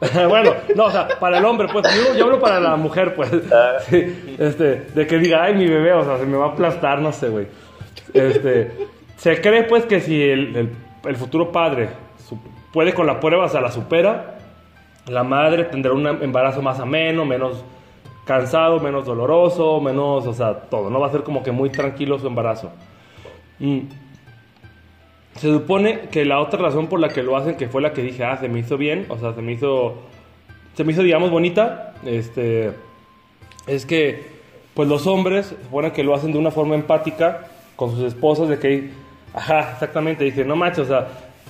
bueno, 0.28 0.52
no, 0.74 0.86
o 0.86 0.90
sea, 0.90 1.06
para 1.20 1.38
el 1.38 1.44
hombre, 1.44 1.68
pues, 1.72 1.86
yo, 1.94 2.14
yo 2.18 2.24
hablo 2.24 2.40
para 2.40 2.58
la 2.58 2.74
mujer, 2.76 3.14
pues, 3.14 3.30
Ah. 3.52 3.76
Sí, 3.88 4.36
este, 4.38 4.86
de 4.92 5.06
que 5.06 5.18
diga, 5.18 5.44
ay, 5.44 5.54
mi 5.54 5.68
bebé, 5.68 5.92
o 5.92 6.04
sea, 6.04 6.18
se 6.18 6.26
me 6.26 6.36
va 6.36 6.46
a 6.46 6.48
aplastar, 6.50 6.98
no 7.00 7.12
sé, 7.12 7.28
güey. 7.28 7.46
Este, 8.12 8.72
se 9.24 9.40
cree, 9.40 9.62
pues, 9.62 9.86
que 9.86 10.02
si 10.02 10.20
el, 10.22 10.68
futuro 11.16 11.50
padre 11.50 11.88
puede 12.74 12.92
con 12.92 13.06
la 13.06 13.20
prueba, 13.20 13.46
o 13.46 13.60
la 13.60 13.70
supera, 13.70 14.36
la 15.08 15.24
madre 15.24 15.64
tendrá 15.64 15.94
un 15.94 16.06
embarazo 16.06 16.60
más 16.60 16.78
ameno, 16.78 17.24
menos 17.24 17.64
cansado, 18.26 18.80
menos 18.80 19.06
doloroso, 19.06 19.80
menos, 19.80 20.26
o 20.26 20.34
sea, 20.34 20.54
todo, 20.68 20.90
¿no? 20.90 21.00
Va 21.00 21.06
a 21.06 21.10
ser 21.10 21.22
como 21.22 21.42
que 21.42 21.52
muy 21.52 21.70
tranquilo 21.70 22.18
su 22.18 22.26
embarazo. 22.26 22.70
Mm. 23.60 23.78
Se 25.36 25.50
supone 25.50 26.00
que 26.10 26.26
la 26.26 26.38
otra 26.38 26.60
razón 26.60 26.88
por 26.88 27.00
la 27.00 27.08
que 27.08 27.22
lo 27.22 27.34
hacen, 27.38 27.56
que 27.56 27.66
fue 27.66 27.80
la 27.80 27.94
que 27.94 28.02
dije, 28.02 28.24
ah, 28.24 28.36
se 28.36 28.50
me 28.50 28.58
hizo 28.58 28.76
bien, 28.76 29.06
o 29.08 29.16
sea, 29.16 29.32
se 29.32 29.40
me 29.40 29.52
hizo, 29.52 29.94
se 30.74 30.84
me 30.84 30.92
hizo, 30.92 31.02
digamos, 31.02 31.30
bonita, 31.30 31.94
este, 32.04 32.72
es 33.66 33.86
que, 33.86 34.22
pues 34.74 34.86
los 34.86 35.06
hombres, 35.06 35.46
se 35.46 35.62
supone 35.62 35.92
que 35.92 36.04
lo 36.04 36.14
hacen 36.14 36.30
de 36.30 36.38
una 36.38 36.50
forma 36.50 36.74
empática 36.74 37.46
con 37.74 37.90
sus 37.90 38.02
esposas, 38.02 38.50
de 38.50 38.58
que, 38.58 39.03
ajá, 39.34 39.70
exactamente, 39.72 40.24
dice, 40.24 40.44
no 40.44 40.56
macho, 40.56 40.82
o 40.82 40.86
sea, 40.86 41.08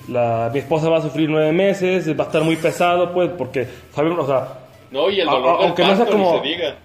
la, 0.09 0.49
mi 0.53 0.59
esposa 0.59 0.89
va 0.89 0.97
a 0.97 1.01
sufrir 1.01 1.29
nueve 1.29 1.51
meses, 1.51 2.07
va 2.19 2.23
a 2.23 2.27
estar 2.27 2.43
muy 2.43 2.55
pesado, 2.57 3.11
pues, 3.13 3.29
porque, 3.37 3.67
sabemos, 3.91 4.25
o 4.25 4.27
sea, 4.27 4.47
No, 4.91 5.09
y 5.09 5.19
el 5.19 5.27
dolor 5.27 5.49
a- 5.49 5.57
del 5.57 5.65
aunque 5.67 5.83
no 5.83 5.95
sea 5.95 6.05
como- 6.05 6.33
ni 6.33 6.39
se 6.39 6.55
diga. 6.55 6.75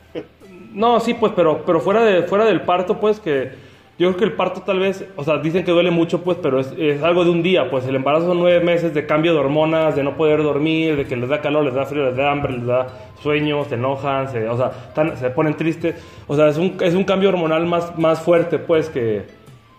no, 0.73 1.01
sí, 1.01 1.15
pues, 1.15 1.33
pero, 1.35 1.65
pero 1.65 1.81
fuera, 1.81 2.03
de, 2.05 2.23
fuera 2.23 2.45
del 2.45 2.63
parto, 2.63 2.99
pues, 2.99 3.19
que 3.21 3.69
yo 3.99 4.09
creo 4.09 4.17
que 4.17 4.25
el 4.25 4.33
parto 4.33 4.63
tal 4.63 4.79
vez, 4.79 5.05
o 5.17 5.25
sea, 5.25 5.37
dicen 5.37 5.63
que 5.63 5.73
duele 5.73 5.91
mucho, 5.91 6.23
pues, 6.23 6.39
pero 6.41 6.59
es, 6.59 6.73
es 6.79 7.03
algo 7.03 7.23
de 7.25 7.31
un 7.31 7.43
día, 7.43 7.69
pues, 7.71 7.85
el 7.87 7.95
embarazo 7.97 8.29
son 8.29 8.39
nueve 8.39 8.65
meses 8.65 8.95
de 8.95 9.05
cambio 9.05 9.35
de 9.35 9.41
hormonas, 9.41 9.95
de 9.95 10.03
no 10.03 10.17
poder 10.17 10.43
dormir, 10.43 10.97
de 10.97 11.07
que 11.07 11.17
les 11.17 11.29
da 11.29 11.43
calor, 11.43 11.65
les 11.67 11.75
da 11.75 11.85
frío, 11.85 12.07
les 12.07 12.17
da 12.17 12.31
hambre, 12.31 12.55
les 12.55 12.65
da 12.67 12.87
sueño, 13.23 13.65
se 13.67 13.75
enojan, 13.75 14.31
se, 14.31 14.49
o 14.49 14.57
sea, 14.57 14.71
se 15.17 15.29
ponen 15.31 15.55
tristes, 15.55 15.97
o 16.27 16.35
sea, 16.35 16.49
es 16.49 16.57
un, 16.57 16.79
es 16.81 16.95
un 16.95 17.05
cambio 17.05 17.29
hormonal 17.29 17.67
más, 17.67 17.99
más 17.99 18.21
fuerte, 18.23 18.59
pues, 18.59 18.89
que, 18.89 19.27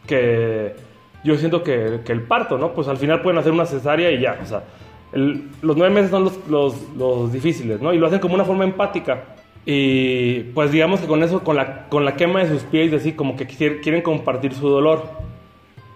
que 0.06 0.76
yo 1.24 1.36
siento 1.36 1.64
que, 1.64 2.00
que 2.06 2.12
el 2.12 2.24
parto, 2.24 2.58
¿no? 2.58 2.74
Pues 2.74 2.88
al 2.88 2.98
final 2.98 3.22
pueden 3.22 3.40
hacer 3.40 3.52
una 3.52 3.66
cesárea 3.66 4.12
y 4.12 4.20
ya, 4.22 4.40
o 4.42 4.46
sea, 4.46 4.64
el- 5.14 5.50
los 5.62 5.76
nueve 5.78 5.94
meses 5.94 6.10
son 6.12 6.24
los, 6.24 6.40
los, 6.48 6.76
los 6.98 7.32
difíciles, 7.34 7.82
¿no? 7.82 7.94
Y 7.94 7.98
lo 7.98 8.08
hacen 8.08 8.20
como 8.20 8.36
una 8.36 8.46
forma 8.46 8.64
empática. 8.64 9.24
Y 9.66 10.40
pues 10.56 10.72
digamos 10.72 11.02
que 11.02 11.08
con 11.08 11.22
eso, 11.22 11.44
con 11.44 11.56
la, 11.56 11.88
con 11.88 12.04
la 12.04 12.16
quema 12.16 12.40
de 12.40 12.50
sus 12.50 12.64
pies, 12.64 12.92
así 12.94 13.14
como 13.14 13.36
que 13.36 13.46
quieren 13.46 14.02
compartir 14.02 14.54
su 14.54 14.68
dolor. 14.68 15.04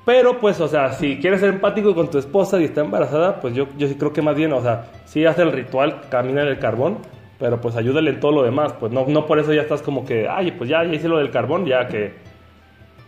Pero 0.06 0.38
pues, 0.40 0.62
o 0.62 0.68
sea, 0.68 0.94
si 0.94 1.18
quieres 1.18 1.40
ser 1.40 1.50
empático 1.50 1.96
con 1.96 2.12
tu 2.12 2.20
esposa 2.20 2.62
y 2.62 2.66
está 2.66 2.82
embarazada, 2.82 3.42
pues 3.42 3.56
yo, 3.56 3.68
yo 3.78 3.88
sí 3.88 3.96
creo 3.96 4.14
que 4.14 4.22
más 4.22 4.36
bien, 4.36 4.54
o 4.54 4.62
sea, 4.62 4.92
sí 5.06 5.26
hace 5.26 5.42
el 5.42 5.52
ritual, 5.52 6.02
camina 6.12 6.44
en 6.44 6.50
el 6.50 6.60
carbón, 6.60 7.00
pero 7.40 7.60
pues 7.60 7.76
ayúdale 7.76 8.12
en 8.12 8.20
todo 8.20 8.32
lo 8.34 8.44
demás. 8.44 8.74
Pues 8.80 8.92
no, 8.92 9.06
no 9.08 9.26
por 9.26 9.40
eso 9.40 9.52
ya 9.52 9.64
estás 9.64 9.82
como 9.82 10.06
que, 10.06 10.28
ay, 10.30 10.52
pues 10.52 10.70
ya, 10.70 10.84
ya 10.84 10.94
hice 10.94 11.08
lo 11.08 11.18
del 11.18 11.32
carbón, 11.32 11.66
ya 11.66 11.88
que... 11.88 12.14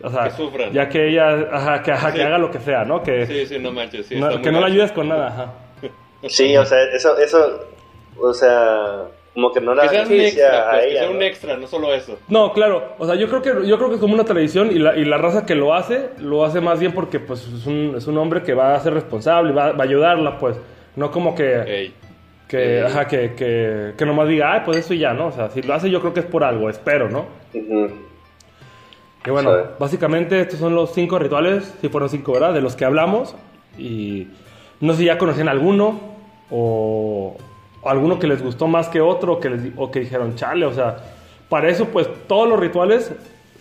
O 0.02 0.10
sea, 0.10 0.24
Que 0.24 0.30
sufran. 0.30 0.72
ya 0.72 0.88
que 0.88 1.08
ella, 1.08 1.48
ajá, 1.52 1.82
que, 1.82 1.90
ajá, 1.92 2.12
que 2.12 2.22
haga 2.22 2.38
lo 2.38 2.50
que 2.50 2.60
sea, 2.60 2.84
¿no? 2.84 3.02
Que, 3.02 3.26
Sí, 3.26 3.46
sí, 3.46 3.58
no 3.58 3.72
manches. 3.72 4.06
Sí, 4.06 4.14
no- 4.14 4.26
está 4.26 4.38
muy 4.38 4.42
que 4.44 4.52
no 4.52 4.60
la 4.60 4.66
ayudes 4.66 4.92
con 4.92 5.08
nada, 5.08 5.26
ajá. 5.28 5.52
Sí, 6.28 6.56
o 6.56 6.64
sea, 6.64 6.82
eso, 6.94 7.16
eso, 7.18 7.66
o 8.20 8.32
sea, 8.34 9.04
como 9.34 9.52
que 9.52 9.60
no 9.60 9.74
la 9.74 9.88
Que 9.88 10.00
un 10.00 10.08
beneficia 10.08 10.28
extra, 10.46 10.68
a 10.68 10.70
pues, 10.72 10.84
que 10.86 10.92
sea 10.98 11.10
un 11.10 11.18
¿no? 11.18 11.24
extra, 11.24 11.56
no 11.56 11.66
solo 11.66 11.94
eso. 11.94 12.18
No, 12.28 12.52
claro, 12.52 12.94
o 12.98 13.06
sea, 13.06 13.14
yo 13.14 13.28
creo 13.28 13.42
que 13.42 13.66
yo 13.68 13.76
creo 13.76 13.88
que 13.88 13.94
es 13.96 14.00
como 14.00 14.14
una 14.14 14.24
tradición 14.24 14.70
y 14.72 14.78
la, 14.78 14.96
y 14.96 15.04
la 15.04 15.16
raza 15.18 15.46
que 15.46 15.54
lo 15.54 15.74
hace, 15.74 16.10
lo 16.18 16.44
hace 16.44 16.60
más 16.60 16.80
bien 16.80 16.92
porque 16.92 17.18
pues 17.20 17.46
es 17.46 17.66
un, 17.66 17.94
es 17.96 18.06
un 18.06 18.18
hombre 18.18 18.42
que 18.42 18.54
va 18.54 18.74
a 18.74 18.80
ser 18.80 18.94
responsable, 18.94 19.52
va, 19.52 19.72
va 19.72 19.84
a 19.84 19.86
ayudarla, 19.86 20.38
pues, 20.38 20.56
no 20.96 21.10
como 21.12 21.34
que, 21.36 21.60
Ey. 21.62 21.94
que, 22.48 22.78
Ey. 22.78 22.84
ajá, 22.84 23.06
que, 23.06 23.34
que, 23.34 23.92
que 23.96 24.06
nomás 24.06 24.28
diga, 24.28 24.52
ay, 24.54 24.62
pues 24.64 24.76
eso 24.78 24.94
y 24.94 24.98
ya, 24.98 25.12
¿no? 25.12 25.26
O 25.28 25.32
sea, 25.32 25.50
si 25.50 25.62
lo 25.62 25.74
hace 25.74 25.88
yo 25.90 26.00
creo 26.00 26.12
que 26.14 26.20
es 26.20 26.26
por 26.26 26.42
algo, 26.42 26.68
espero, 26.68 27.08
¿no? 27.08 27.26
Ujú. 27.54 27.90
Y 29.26 29.30
bueno, 29.30 29.50
básicamente 29.78 30.40
estos 30.40 30.58
son 30.60 30.74
los 30.74 30.92
cinco 30.94 31.18
rituales, 31.18 31.74
si 31.80 31.88
fueron 31.88 32.08
cinco, 32.08 32.32
¿verdad? 32.32 32.54
De 32.54 32.60
los 32.60 32.76
que 32.76 32.84
hablamos. 32.84 33.34
Y 33.76 34.28
no 34.80 34.92
sé 34.92 35.00
si 35.00 35.04
ya 35.06 35.18
conocían 35.18 35.48
alguno 35.48 36.00
o, 36.50 37.36
o 37.82 37.88
alguno 37.90 38.18
que 38.18 38.26
les 38.26 38.42
gustó 38.42 38.66
más 38.68 38.88
que 38.88 39.00
otro 39.00 39.34
o 39.34 39.40
que, 39.40 39.50
les, 39.50 39.62
di- 39.64 39.72
o 39.76 39.90
que 39.90 40.00
dijeron, 40.00 40.34
chale, 40.36 40.64
o 40.66 40.72
sea, 40.72 40.96
para 41.48 41.68
eso 41.68 41.86
pues 41.86 42.08
todos 42.26 42.48
los 42.48 42.58
rituales 42.58 43.12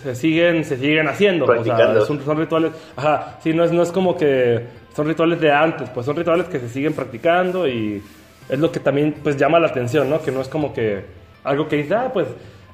se 0.03 0.15
siguen, 0.15 0.63
se 0.63 0.77
siguen 0.77 1.07
haciendo. 1.07 1.45
O 1.61 1.63
sea, 1.65 1.77
son, 2.05 2.23
son 2.23 2.37
rituales, 2.37 2.71
ajá, 2.95 3.37
sí, 3.43 3.53
no 3.53 3.63
es, 3.63 3.71
no 3.71 3.81
es 3.81 3.91
como 3.91 4.15
que 4.15 4.63
son 4.95 5.07
rituales 5.07 5.39
de 5.41 5.51
antes, 5.51 5.89
pues 5.89 6.05
son 6.05 6.15
rituales 6.15 6.47
que 6.47 6.59
se 6.59 6.69
siguen 6.69 6.93
practicando 6.93 7.67
y 7.67 8.01
es 8.49 8.59
lo 8.59 8.71
que 8.71 8.79
también 8.79 9.15
pues 9.23 9.37
llama 9.37 9.59
la 9.59 9.67
atención, 9.67 10.09
¿no? 10.09 10.21
Que 10.21 10.31
no 10.31 10.41
es 10.41 10.47
como 10.47 10.73
que 10.73 11.03
algo 11.43 11.67
que 11.67 11.77
dices, 11.77 11.91
ah, 11.93 12.09
pues 12.13 12.27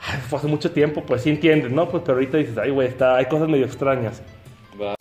ay, 0.05 0.19
fue 0.29 0.39
hace 0.39 0.47
mucho 0.47 0.71
tiempo, 0.71 1.03
pues 1.05 1.23
sí 1.23 1.29
entiendes, 1.29 1.71
¿no? 1.71 1.89
Pues 1.89 2.03
pero 2.05 2.15
ahorita 2.17 2.37
dices, 2.37 2.57
ay, 2.57 2.71
güey, 2.71 2.87
está, 2.87 3.17
hay 3.17 3.25
cosas 3.25 3.47
medio 3.49 3.65
extrañas. 3.65 4.21
Va. 4.81 4.95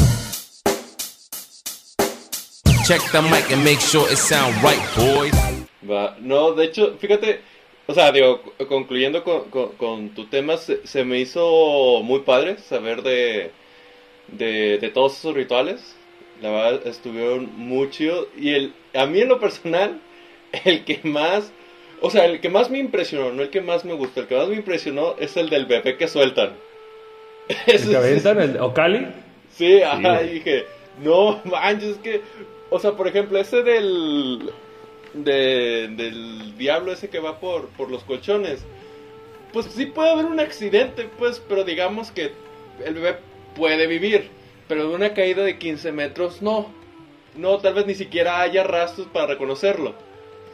Check 2.86 3.00
the 3.12 3.22
mic 3.22 3.50
and 3.52 3.62
make 3.64 3.80
sure 3.80 4.04
it 4.10 4.18
sound 4.18 4.54
right, 4.62 4.82
boys. 4.96 5.32
Va. 5.88 6.16
No, 6.20 6.52
de 6.52 6.64
hecho, 6.64 6.96
fíjate, 6.98 7.40
o 7.86 7.94
sea, 7.94 8.10
digo, 8.12 8.42
concluyendo 8.68 9.22
con, 9.24 9.50
con- 9.50 9.72
con 9.72 10.08
tu 10.10 10.26
tema, 10.26 10.56
se, 10.56 10.86
se 10.86 11.04
me 11.04 11.18
hizo 11.20 12.00
muy 12.02 12.20
padre 12.20 12.58
saber 12.58 13.02
de, 13.02 13.50
de, 14.28 14.78
de 14.78 14.88
todos 14.90 15.16
esos 15.18 15.34
rituales. 15.34 15.96
La 16.40 16.50
verdad, 16.50 16.86
estuvieron 16.86 17.50
muy 17.56 17.90
chidos. 17.90 18.26
Y 18.36 18.50
el, 18.50 18.74
a 18.94 19.06
mí 19.06 19.20
en 19.20 19.28
lo 19.28 19.38
personal, 19.38 20.00
el 20.64 20.84
que 20.84 21.00
más, 21.04 21.52
o 22.02 22.10
sea, 22.10 22.26
el 22.26 22.40
que 22.40 22.48
más 22.50 22.70
me 22.70 22.78
impresionó, 22.78 23.32
no 23.32 23.42
el 23.42 23.50
que 23.50 23.60
más 23.62 23.84
me 23.84 23.94
gustó, 23.94 24.20
el 24.20 24.26
que 24.28 24.36
más 24.36 24.48
me 24.48 24.56
impresionó 24.56 25.16
es 25.18 25.36
el 25.36 25.48
del 25.50 25.66
bebé 25.66 25.96
que 25.96 26.08
sueltan. 26.08 26.54
El 27.66 27.72
que 27.72 27.78
sí- 27.78 27.94
aventan, 27.94 28.40
el 28.40 28.60
Ocali, 28.60 29.06
Sí, 29.50 29.82
ajá, 29.82 30.22
y 30.22 30.34
dije, 30.34 30.66
no 31.02 31.40
manches, 31.44 31.90
es 31.90 31.98
que, 31.98 32.22
o 32.70 32.78
sea, 32.78 32.92
por 32.92 33.06
ejemplo, 33.08 33.38
ese 33.38 33.62
del, 33.62 34.50
de- 35.14 35.88
del 35.96 36.56
diablo 36.56 36.92
ese 36.92 37.10
que 37.10 37.18
va 37.20 37.38
por, 37.40 37.68
por 37.70 37.90
los 37.90 38.04
colchones, 38.04 38.64
pues 39.52 39.66
sí 39.66 39.86
puede 39.86 40.10
haber 40.10 40.26
un 40.26 40.40
accidente, 40.40 41.08
pues, 41.18 41.42
pero 41.48 41.64
digamos 41.64 42.10
que 42.12 42.32
el 42.84 42.94
bebé 42.94 43.18
puede 43.54 43.86
vivir, 43.86 44.30
pero 44.68 44.88
de 44.88 44.94
una 44.94 45.12
caída 45.14 45.42
de 45.44 45.58
15 45.58 45.92
metros, 45.92 46.40
no, 46.40 46.72
no, 47.36 47.58
tal 47.58 47.74
vez 47.74 47.86
ni 47.86 47.94
siquiera 47.94 48.40
haya 48.40 48.64
rastros 48.64 49.08
para 49.08 49.26
reconocerlo. 49.26 49.94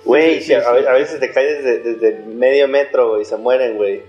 Güey, 0.08 0.34
Sí, 0.36 0.40
sí, 0.40 0.46
sí, 0.46 0.54
a, 0.54 0.62
sí. 0.62 0.86
a 0.88 0.92
veces 0.92 1.20
te 1.20 1.30
caes 1.30 1.62
desde, 1.62 1.92
desde 1.94 2.24
medio 2.26 2.66
metro, 2.66 3.10
güey, 3.10 3.22
y 3.22 3.24
se 3.24 3.36
mueren, 3.36 3.76
güey. 3.76 4.02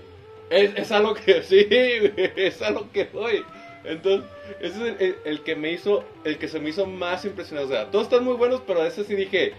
Es, 0.50 0.72
es 0.76 0.90
algo 0.90 1.14
que, 1.14 1.42
sí, 1.44 1.64
güey, 1.70 2.30
es 2.36 2.60
algo 2.62 2.86
que 2.92 3.08
voy. 3.12 3.44
Entonces, 3.84 4.28
ese 4.60 4.74
es 4.74 4.80
el, 4.80 4.96
el- 5.06 5.16
el 5.24 5.40
que 5.42 5.54
me 5.56 5.70
hizo, 5.72 6.02
el 6.24 6.36
que 6.38 6.48
se 6.48 6.58
me 6.60 6.70
hizo 6.70 6.86
más 6.86 7.24
impresionante. 7.24 7.72
O 7.72 7.76
sea, 7.76 7.90
todos 7.90 8.04
están 8.06 8.24
muy 8.24 8.34
buenos, 8.34 8.60
pero 8.66 8.84
ese 8.84 9.04
sí 9.04 9.14
dije, 9.14 9.52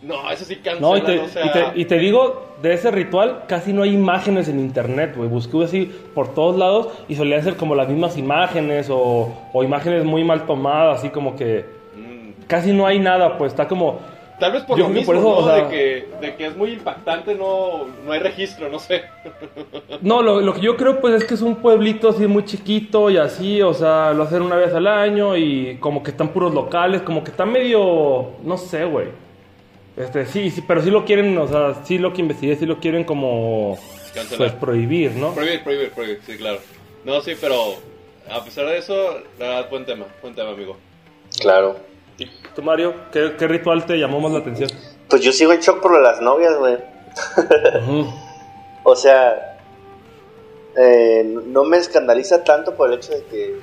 no, 0.00 0.30
ese 0.30 0.44
sí 0.46 0.56
cancela, 0.56 0.80
No, 0.88 0.96
y 0.96 1.00
te, 1.02 1.18
o 1.18 1.28
sea, 1.28 1.44
y, 1.46 1.50
te, 1.52 1.80
y 1.80 1.84
te 1.84 1.98
digo, 1.98 2.46
de 2.62 2.72
ese 2.72 2.90
ritual 2.90 3.44
casi 3.48 3.72
no 3.72 3.82
hay 3.82 3.92
imágenes 3.94 4.48
en 4.48 4.58
internet, 4.60 5.12
güey. 5.16 5.28
Busqué 5.28 5.62
así 5.64 5.90
por 6.14 6.32
todos 6.34 6.56
lados 6.56 6.88
y 7.08 7.16
solían 7.16 7.42
ser 7.42 7.56
como 7.56 7.74
las 7.74 7.88
mismas 7.88 8.16
imágenes 8.16 8.88
o, 8.90 9.36
o 9.52 9.64
imágenes 9.64 10.04
muy 10.04 10.24
mal 10.24 10.46
tomadas, 10.46 11.00
así 11.00 11.10
como 11.10 11.36
que 11.36 11.64
mm, 11.96 12.44
casi 12.46 12.72
no 12.72 12.86
hay 12.86 12.98
nada, 13.00 13.36
pues 13.38 13.52
está 13.52 13.66
como... 13.68 14.00
tal 14.38 14.52
vez 14.52 14.62
por 14.64 14.78
Yo 14.78 14.84
lo 14.84 14.90
mismo, 14.90 15.06
por 15.06 15.16
eso, 15.16 15.24
¿no? 15.24 15.36
o 15.38 15.44
sea- 15.44 15.54
de, 15.64 15.68
que, 15.68 16.08
de 16.20 16.34
que 16.36 16.46
es 16.46 16.56
muy 16.56 16.72
impactante, 16.72 17.34
no, 17.34 17.86
no 18.04 18.12
hay 18.12 18.20
registro, 18.20 18.68
no 18.68 18.78
sé. 18.78 19.02
No, 20.00 20.22
lo, 20.22 20.40
lo 20.40 20.54
que 20.54 20.60
yo 20.60 20.76
creo 20.76 21.00
pues 21.00 21.14
es 21.14 21.24
que 21.24 21.34
es 21.34 21.42
un 21.42 21.56
pueblito 21.56 22.10
así 22.10 22.26
muy 22.28 22.44
chiquito 22.44 23.10
y 23.10 23.16
así, 23.16 23.60
o 23.62 23.74
sea, 23.74 24.12
lo 24.12 24.22
hacen 24.22 24.42
una 24.42 24.54
vez 24.56 24.72
al 24.72 24.86
año 24.86 25.36
y 25.36 25.76
como 25.80 26.02
que 26.04 26.12
están 26.12 26.28
puros 26.28 26.54
locales, 26.54 27.02
como 27.02 27.24
que 27.24 27.30
está 27.32 27.44
medio, 27.44 28.30
no 28.44 28.56
sé, 28.56 28.84
güey. 28.84 29.08
Este, 29.96 30.24
sí, 30.26 30.50
sí, 30.50 30.62
pero 30.66 30.80
sí 30.82 30.90
lo 30.92 31.04
quieren, 31.04 31.36
o 31.36 31.48
sea, 31.48 31.74
sí 31.84 31.98
lo 31.98 32.12
que 32.12 32.20
investigué, 32.20 32.54
sí 32.54 32.64
lo 32.66 32.78
quieren 32.78 33.02
como 33.02 33.76
Cancelar. 34.14 34.38
pues 34.38 34.52
prohibir, 34.52 35.10
¿no? 35.16 35.32
Prohibir, 35.34 35.64
prohibir, 35.64 35.90
prohibir, 35.90 36.20
sí, 36.24 36.36
claro. 36.36 36.60
No, 37.04 37.20
sí, 37.20 37.32
pero 37.40 37.56
a 38.30 38.44
pesar 38.44 38.66
de 38.66 38.78
eso, 38.78 38.94
la 39.40 39.48
verdad, 39.48 39.70
buen 39.70 39.84
tema, 39.84 40.04
buen 40.22 40.34
tema, 40.36 40.50
amigo. 40.50 40.76
Claro. 41.40 41.76
¿Y 42.58 42.60
tú, 42.60 42.66
Mario, 42.66 42.92
qué, 43.12 43.36
qué 43.38 43.46
ritual 43.46 43.86
te 43.86 43.96
llamó 43.96 44.18
más 44.20 44.32
la 44.32 44.38
atención? 44.40 44.68
Pues 45.08 45.22
yo 45.22 45.30
sigo 45.30 45.52
en 45.52 45.60
shock 45.60 45.80
por 45.80 46.00
las 46.02 46.20
novias, 46.20 46.56
güey. 46.58 46.76
O 48.84 48.96
sea, 48.96 49.58
eh, 50.76 51.22
no 51.46 51.62
me 51.64 51.76
escandaliza 51.76 52.42
tanto 52.42 52.74
por 52.74 52.88
el 52.90 52.96
hecho 52.98 53.12
de 53.12 53.22
que, 53.24 53.58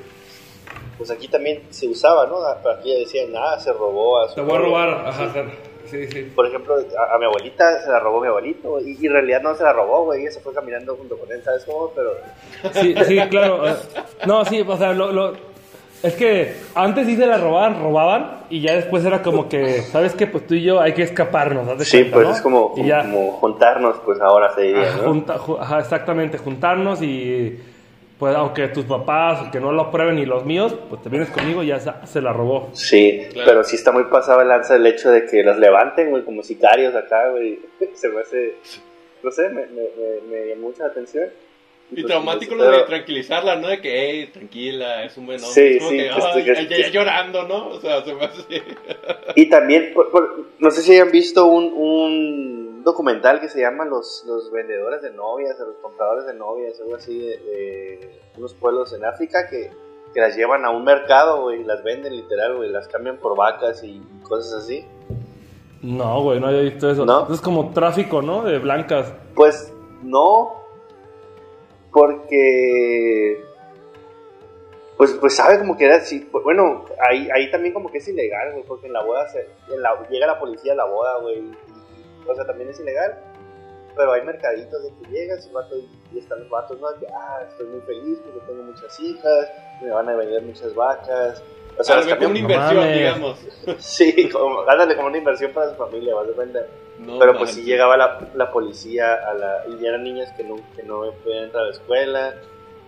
pues 0.97 1.09
aquí 1.11 1.27
también 1.27 1.63
se 1.71 1.87
usaba, 1.89 2.25
¿no? 2.27 2.37
Aquí 2.69 2.97
decían, 2.99 3.31
ah, 3.35 3.59
se 3.59 3.73
robó 3.73 4.19
a 4.21 4.29
su 4.29 4.35
Te 4.35 4.41
voy 4.41 4.51
a 4.51 4.59
novio". 4.59 4.65
robar, 4.69 5.07
ajá, 5.07 5.45
sí, 5.89 6.07
sí. 6.07 6.31
Por 6.35 6.45
ejemplo, 6.45 6.75
a, 6.75 7.15
a 7.15 7.17
mi 7.17 7.25
abuelita 7.25 7.81
se 7.81 7.89
la 7.89 7.99
robó 7.99 8.21
mi 8.21 8.27
abuelito, 8.27 8.79
y, 8.79 8.97
y 9.01 9.07
en 9.07 9.13
realidad 9.13 9.41
no 9.41 9.55
se 9.55 9.63
la 9.63 9.73
robó, 9.73 10.03
güey, 10.05 10.21
ella 10.21 10.31
se 10.31 10.39
fue 10.41 10.53
caminando 10.53 10.95
junto 10.95 11.17
con 11.17 11.31
él, 11.31 11.41
¿sabes 11.43 11.65
cómo? 11.65 11.91
Pero, 11.95 12.11
Sí, 12.73 12.93
sí, 13.05 13.19
claro. 13.29 13.67
eh, 13.67 13.75
No, 14.27 14.45
sí, 14.45 14.63
o 14.65 14.77
sea, 14.77 14.93
lo, 14.93 15.11
lo- 15.11 15.54
es 16.05 16.15
que 16.15 16.53
antes 16.75 17.05
sí 17.07 17.15
se 17.15 17.25
la 17.25 17.37
robaban, 17.37 17.81
robaban, 17.81 18.39
y 18.49 18.61
ya 18.61 18.75
después 18.75 19.03
era 19.05 19.21
como 19.21 19.49
que, 19.49 19.81
¿sabes 19.81 20.13
qué? 20.13 20.27
Pues 20.27 20.45
tú 20.47 20.53
y 20.55 20.63
yo 20.63 20.79
hay 20.79 20.93
que 20.93 21.03
escaparnos, 21.03 21.67
¿haz 21.67 21.79
de 21.79 21.85
sí, 21.85 21.97
cuenta, 21.97 22.13
pues 22.15 22.27
no? 22.27 22.33
es 22.35 22.41
como, 22.41 22.73
Y 22.77 22.85
ya, 22.85 23.01
como 23.01 23.31
juntarnos, 23.33 23.97
pues 24.05 24.21
ahora 24.21 24.53
se 24.53 24.61
diría, 24.61 24.83
ajá, 24.89 24.97
¿no? 24.97 25.03
junta- 25.03 25.37
ju- 25.37 25.57
ajá, 25.59 25.79
exactamente, 25.79 26.37
juntarnos 26.37 27.01
y 27.01 27.59
pues 28.19 28.33
aunque 28.35 28.69
tus 28.69 28.85
papás 28.85 29.49
que 29.51 29.59
no 29.59 29.73
lo 29.73 29.81
aprueben 29.83 30.17
y 30.19 30.25
los 30.25 30.45
míos, 30.45 30.73
pues 30.89 31.01
te 31.01 31.09
vienes 31.09 31.29
conmigo 31.29 31.63
y 31.63 31.67
ya 31.67 31.79
se, 31.79 31.91
se 32.05 32.21
la 32.21 32.31
robó. 32.31 32.69
Sí, 32.71 33.27
Claro. 33.33 33.45
pero 33.49 33.63
sí 33.65 33.75
está 33.75 33.91
muy 33.91 34.05
pasado 34.05 34.39
el 34.41 34.47
lanza 34.47 34.75
el 34.77 34.85
hecho 34.87 35.11
de 35.11 35.25
que 35.25 35.43
los 35.43 35.57
levanten, 35.57 36.11
güey, 36.11 36.23
como 36.23 36.41
sicarios 36.41 36.95
acá, 36.95 37.29
güey. 37.31 37.59
Se 37.93 38.07
me 38.07 38.21
hace, 38.21 38.55
no 39.21 39.31
sé, 39.31 39.49
me, 39.49 39.65
me, 39.65 39.81
me, 39.97 40.31
me 40.31 40.47
llamó 40.49 40.67
mucha 40.67 40.85
atención. 40.85 41.25
Y 41.91 42.03
traumático 42.03 42.55
lo 42.55 42.63
de 42.71 42.83
tranquilizarla, 42.83 43.55
¿no? 43.57 43.67
De 43.67 43.79
que, 43.79 44.09
hey, 44.09 44.29
tranquila, 44.33 45.03
es 45.03 45.15
un 45.17 45.27
buen 45.27 45.37
hombre. 45.43 45.53
Sí, 45.53 45.77
Es 45.77 45.79
como 45.79 45.89
sí, 45.91 45.97
que, 45.97 46.03
que 46.03 46.09
estoy- 46.09 46.31
"Ay, 46.57 46.67
que- 46.67 46.77
ya- 46.81 46.87
ya 46.87 46.89
llorando, 46.89 47.43
¿no? 47.43 47.67
O 47.69 47.79
sea, 47.79 48.03
se 48.03 48.13
me 48.13 48.25
hace... 48.25 48.63
Y 49.35 49.49
también, 49.49 49.91
por- 49.93 50.09
por- 50.09 50.45
no 50.59 50.71
sé 50.71 50.81
si 50.81 50.93
hayan 50.93 51.11
visto 51.11 51.45
un, 51.45 51.65
un 51.73 52.83
documental 52.83 53.39
que 53.39 53.49
se 53.49 53.61
llama 53.61 53.85
los, 53.85 54.23
los 54.27 54.51
vendedores 54.51 55.01
de 55.03 55.11
novias, 55.11 55.59
o 55.61 55.65
los 55.65 55.75
compradores 55.77 56.25
de 56.25 56.33
novias, 56.33 56.79
algo 56.81 56.95
así, 56.95 57.17
de, 57.19 57.37
de 57.37 58.19
unos 58.37 58.53
pueblos 58.55 58.91
en 58.93 59.05
África 59.05 59.47
que, 59.49 59.69
que 60.13 60.19
las 60.21 60.35
llevan 60.35 60.65
a 60.65 60.71
un 60.71 60.83
mercado, 60.83 61.43
güey, 61.43 61.61
y 61.61 61.63
las 61.65 61.83
venden 61.83 62.15
literal, 62.15 62.55
güey, 62.57 62.69
las 62.71 62.87
cambian 62.87 63.17
por 63.17 63.35
vacas 63.37 63.83
y 63.83 64.01
cosas 64.23 64.63
así. 64.63 64.85
No, 65.81 66.23
güey, 66.23 66.39
no 66.39 66.47
había 66.47 66.61
visto 66.61 66.89
eso. 66.89 67.05
¿No? 67.05 67.31
Es 67.31 67.41
como 67.41 67.71
tráfico, 67.73 68.21
¿no? 68.23 68.43
De 68.43 68.57
blancas. 68.57 69.13
Pues 69.35 69.71
no, 70.01 70.64
porque 71.95 73.41
pues 74.97 75.11
pues 75.13 75.35
sabe 75.35 75.57
como 75.59 75.77
que 75.77 75.85
era 75.85 75.95
así, 75.95 76.29
bueno, 76.43 76.85
ahí 77.09 77.29
ahí 77.33 77.49
también 77.51 77.73
como 77.73 77.89
que 77.89 77.99
es 77.99 78.07
ilegal, 78.07 78.51
güey, 78.51 78.63
porque 78.65 78.87
en 78.87 78.93
la 78.93 79.01
boda 79.03 79.27
se, 79.29 79.47
en 79.73 79.81
la- 79.81 80.05
llega 80.09 80.27
la 80.27 80.39
policía 80.39 80.73
a 80.73 80.75
la 80.75 80.85
boda, 80.85 81.19
güey, 81.21 81.41
o 82.27 82.35
sea, 82.35 82.45
también 82.45 82.69
es 82.69 82.79
ilegal. 82.79 83.17
Pero 83.97 84.11
hay 84.11 84.23
mercaditos 84.25 84.83
de 84.83 84.89
que 84.99 85.09
llegas 85.09 85.47
y, 85.47 85.53
vato, 85.53 85.73
y 86.11 86.17
están 86.19 86.41
los 86.41 86.49
vatos, 86.49 86.77
¿no? 86.81 86.87
Que, 86.99 87.07
ah, 87.13 87.45
estoy 87.49 87.65
muy 87.67 87.79
feliz 87.81 88.19
porque 88.25 88.41
tengo 88.45 88.63
muchas 88.63 88.99
hijas, 88.99 89.51
me 89.81 89.89
van 89.89 90.09
a 90.09 90.15
vender 90.17 90.41
muchas 90.43 90.75
vacas. 90.75 91.41
O 91.77 91.83
sea, 91.83 91.99
ve 92.01 92.15
como 92.17 92.29
una 92.29 92.39
inversión, 92.39 92.75
mames. 92.77 92.97
digamos. 92.97 93.39
sí, 93.79 94.29
como, 94.29 94.61
ándale, 94.67 94.95
como 94.95 95.07
una 95.07 95.17
inversión 95.17 95.51
para 95.51 95.69
su 95.71 95.75
familia, 95.75 96.15
vas 96.15 96.27
de 96.27 96.33
cuenta. 96.33 96.59
No 96.99 97.19
Pero 97.19 97.37
pues 97.37 97.49
sí 97.51 97.57
manches. 97.57 97.65
llegaba 97.65 97.97
la, 97.97 98.19
la 98.35 98.51
policía 98.51 99.13
a 99.15 99.33
la, 99.33 99.63
y 99.67 99.85
eran 99.85 100.03
niñas 100.03 100.31
que 100.37 100.43
no, 100.43 100.55
que 100.75 100.83
no 100.83 101.11
podían 101.23 101.45
entrar 101.45 101.63
a 101.63 101.67
la 101.67 101.73
escuela. 101.73 102.33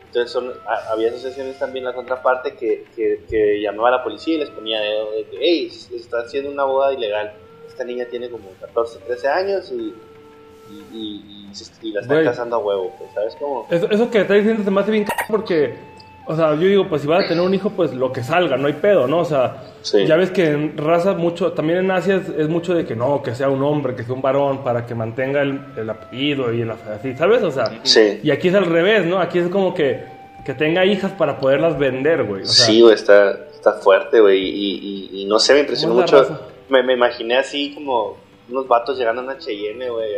Entonces 0.05 0.31
son, 0.31 0.53
a- 0.65 0.91
había 0.93 1.09
asociaciones 1.09 1.59
también 1.59 1.83
la 1.83 1.93
contraparte 1.93 2.55
que, 2.55 2.85
que, 2.95 3.23
que 3.29 3.59
llamaba 3.61 3.89
a 3.89 3.91
la 3.91 4.03
policía 4.03 4.35
y 4.35 4.37
les 4.39 4.49
ponía 4.51 4.79
dedo 4.79 5.11
de 5.11 5.25
que, 5.25 5.37
hey, 5.41 5.69
está 5.93 6.19
haciendo 6.19 6.49
una 6.49 6.63
boda 6.63 6.93
ilegal. 6.93 7.33
Esta 7.67 7.83
niña 7.83 8.05
tiene 8.09 8.29
como 8.29 8.49
14, 8.61 8.99
13 9.05 9.27
años 9.27 9.69
y, 9.71 9.93
y, 10.71 10.85
y- 10.93 11.51
y 11.81 11.91
la 11.91 12.01
están 12.01 12.17
Güey. 12.17 12.25
casando 12.25 12.55
a 12.55 12.59
huevo, 12.59 12.93
pues, 12.97 13.09
¿sabes 13.13 13.35
cómo? 13.39 13.67
Eso, 13.69 13.89
eso 13.89 14.09
que 14.11 14.19
está 14.21 14.33
diciendo 14.35 14.63
se 14.63 14.71
me 14.71 14.79
hace 14.81 14.91
bien 14.91 15.05
porque, 15.29 15.75
o 16.27 16.35
sea, 16.35 16.53
yo 16.55 16.67
digo, 16.67 16.87
pues 16.89 17.01
si 17.01 17.07
vas 17.07 17.25
a 17.25 17.27
tener 17.27 17.43
un 17.43 17.53
hijo, 17.53 17.69
pues 17.71 17.93
lo 17.93 18.11
que 18.11 18.23
salga, 18.23 18.57
no 18.57 18.67
hay 18.67 18.73
pedo, 18.73 19.07
¿no? 19.07 19.19
O 19.19 19.25
sea, 19.25 19.63
Sí. 19.81 20.05
ya 20.05 20.17
ves 20.17 20.31
que 20.31 20.47
en 20.51 20.77
raza 20.77 21.13
mucho, 21.13 21.53
también 21.53 21.79
en 21.79 21.91
Asia 21.91 22.15
es, 22.17 22.27
es 22.29 22.49
mucho 22.49 22.73
de 22.73 22.85
que 22.85 22.95
no, 22.95 23.23
que 23.23 23.33
sea 23.33 23.49
un 23.49 23.63
hombre, 23.63 23.95
que 23.95 24.03
sea 24.03 24.13
un 24.13 24.21
varón, 24.21 24.63
para 24.63 24.85
que 24.85 24.93
mantenga 24.95 25.41
el, 25.41 25.59
el 25.77 25.89
apellido 25.89 26.53
y 26.53 26.61
el 26.61 26.71
así, 26.71 27.15
¿sabes? 27.15 27.41
O 27.43 27.51
sea, 27.51 27.79
Sí. 27.83 28.19
y 28.21 28.31
aquí 28.31 28.49
es 28.49 28.55
al 28.55 28.65
revés, 28.65 29.05
¿no? 29.05 29.19
Aquí 29.19 29.39
es 29.39 29.47
como 29.49 29.73
que, 29.73 30.03
que 30.45 30.53
tenga 30.53 30.85
hijas 30.85 31.11
para 31.13 31.39
poderlas 31.39 31.77
vender, 31.79 32.23
güey. 32.23 32.41
O 32.43 32.45
sea, 32.45 32.65
sí, 32.65 32.81
güey, 32.81 32.95
está, 32.95 33.31
está 33.53 33.73
fuerte, 33.73 34.19
güey. 34.19 34.39
Y, 34.43 35.09
y, 35.13 35.21
y 35.21 35.25
no 35.25 35.39
sé, 35.39 35.53
me 35.53 35.59
impresionó 35.61 35.93
¿Cómo 35.93 36.05
es 36.05 36.11
la 36.11 36.19
mucho. 36.23 36.39
Me, 36.69 36.83
me 36.83 36.93
imaginé 36.93 37.37
así 37.37 37.73
como 37.73 38.17
unos 38.49 38.67
vatos 38.67 38.97
llegando 38.97 39.21
a 39.21 39.25
una 39.25 39.37
Cheyenne, 39.37 39.89
güey, 39.89 40.09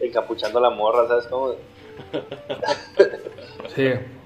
y 0.00 0.06
encapuchando 0.06 0.58
a 0.58 0.62
la 0.62 0.70
morra, 0.70 1.06
¿sabes 1.08 1.26
cómo? 1.26 1.52
sí. 3.74 3.90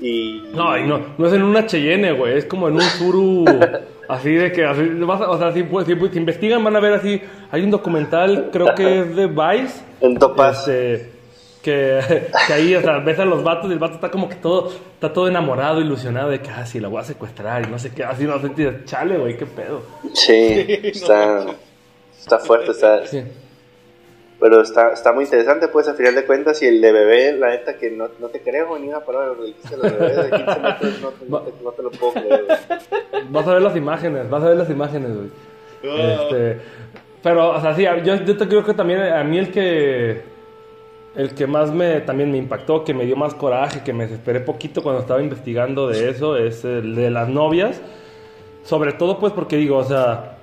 Y. 0.00 0.42
No, 0.54 0.76
y 0.76 0.82
no, 0.84 1.00
no 1.16 1.26
es 1.26 1.32
en 1.32 1.42
una 1.42 1.66
Cheyenne, 1.66 2.12
güey, 2.12 2.36
es 2.38 2.44
como 2.44 2.68
en 2.68 2.74
un 2.74 2.80
Suru, 2.82 3.44
así 4.08 4.30
de 4.34 4.52
que, 4.52 4.64
así, 4.64 4.82
vas 5.00 5.20
a- 5.22 5.30
o 5.30 5.38
sea, 5.38 5.52
si, 5.52 5.62
pues, 5.62 5.86
si, 5.86 5.94
pues, 5.94 6.12
si 6.12 6.18
investigan 6.18 6.62
van 6.62 6.76
a 6.76 6.80
ver 6.80 6.92
así, 6.94 7.20
hay 7.50 7.62
un 7.62 7.70
documental, 7.70 8.50
creo 8.52 8.74
que 8.74 9.00
es 9.00 9.16
de 9.16 9.26
Vice, 9.26 9.80
En 10.00 10.18
Topaz. 10.18 10.68
este, 10.68 11.10
que, 11.62 11.98
que 12.46 12.52
ahí, 12.52 12.74
o 12.76 12.80
sea, 12.82 12.98
ves 12.98 13.18
a 13.18 13.24
los 13.24 13.42
vatos 13.42 13.70
y 13.70 13.72
el 13.72 13.78
vato 13.80 13.94
está 13.94 14.10
como 14.10 14.28
que 14.28 14.36
todo, 14.36 14.70
está 14.94 15.12
todo 15.12 15.26
enamorado, 15.28 15.80
ilusionado 15.80 16.28
de 16.30 16.40
que, 16.40 16.50
ah, 16.50 16.64
sí, 16.66 16.78
la 16.78 16.88
voy 16.88 17.00
a 17.00 17.04
secuestrar 17.04 17.66
y 17.66 17.70
no 17.70 17.78
sé 17.78 17.90
qué, 17.92 18.04
así 18.04 18.24
no 18.24 18.38
sentí, 18.40 18.64
chale, 18.84 19.16
güey, 19.18 19.36
qué 19.36 19.46
pedo. 19.46 19.82
Sí, 20.12 20.32
está, 20.84 21.46
está 22.18 22.38
fuerte, 22.38 22.70
está, 22.72 23.04
Sí. 23.06 23.22
Pero 24.38 24.60
está, 24.60 24.92
está 24.92 25.12
muy 25.12 25.24
interesante, 25.24 25.68
pues, 25.68 25.88
a 25.88 25.94
final 25.94 26.14
de 26.14 26.24
cuentas, 26.24 26.60
y 26.62 26.66
el 26.66 26.80
de 26.80 26.92
bebé, 26.92 27.32
la 27.32 27.50
neta, 27.50 27.76
que 27.76 27.90
no, 27.90 28.08
no 28.20 28.28
te 28.28 28.40
creo, 28.40 28.78
ni 28.78 28.88
una 28.88 29.00
palabra, 29.00 29.28
lo 29.28 29.36
que 29.36 29.44
dijiste, 29.46 29.76
los 29.76 29.98
bebés 29.98 30.16
de 30.16 30.30
15 30.30 30.60
metros, 30.60 31.00
no, 31.02 31.08
te- 31.10 31.26
no 31.28 31.40
te, 31.40 31.52
no 31.64 31.70
te 31.72 31.82
lo 31.82 31.90
puedo 31.90 32.12
creer, 32.12 32.44
güey. 32.46 33.24
Vas 33.30 33.48
a 33.48 33.52
ver 33.54 33.62
las 33.62 33.76
imágenes, 33.76 34.28
vas 34.30 34.42
a 34.42 34.48
ver 34.48 34.56
las 34.56 34.70
imágenes, 34.70 35.10
güey. 35.14 35.28
Ah. 35.84 36.18
Este, 36.22 36.58
pero, 37.22 37.50
o 37.50 37.60
sea, 37.60 37.74
sí, 37.74 37.82
yo, 38.04 38.14
yo 38.16 38.36
te 38.36 38.46
creo 38.48 38.64
que 38.64 38.74
también 38.74 39.00
a 39.02 39.24
mí 39.24 39.38
el 39.38 39.50
que 39.50 40.22
el 41.16 41.34
que 41.34 41.46
más 41.46 41.72
me 41.72 42.02
también 42.02 42.30
me 42.30 42.36
impactó, 42.36 42.84
que 42.84 42.92
me 42.92 43.06
dio 43.06 43.16
más 43.16 43.34
coraje, 43.34 43.82
que 43.82 43.94
me 43.94 44.04
desesperé 44.04 44.40
poquito 44.40 44.82
cuando 44.82 45.00
estaba 45.00 45.22
investigando 45.22 45.88
de 45.88 46.10
eso, 46.10 46.36
es 46.36 46.62
el 46.64 46.94
de 46.94 47.10
las 47.10 47.28
novias. 47.28 47.80
Sobre 48.64 48.92
todo, 48.92 49.18
pues, 49.18 49.32
porque 49.32 49.56
digo, 49.56 49.78
o 49.78 49.84
sea, 49.84 50.35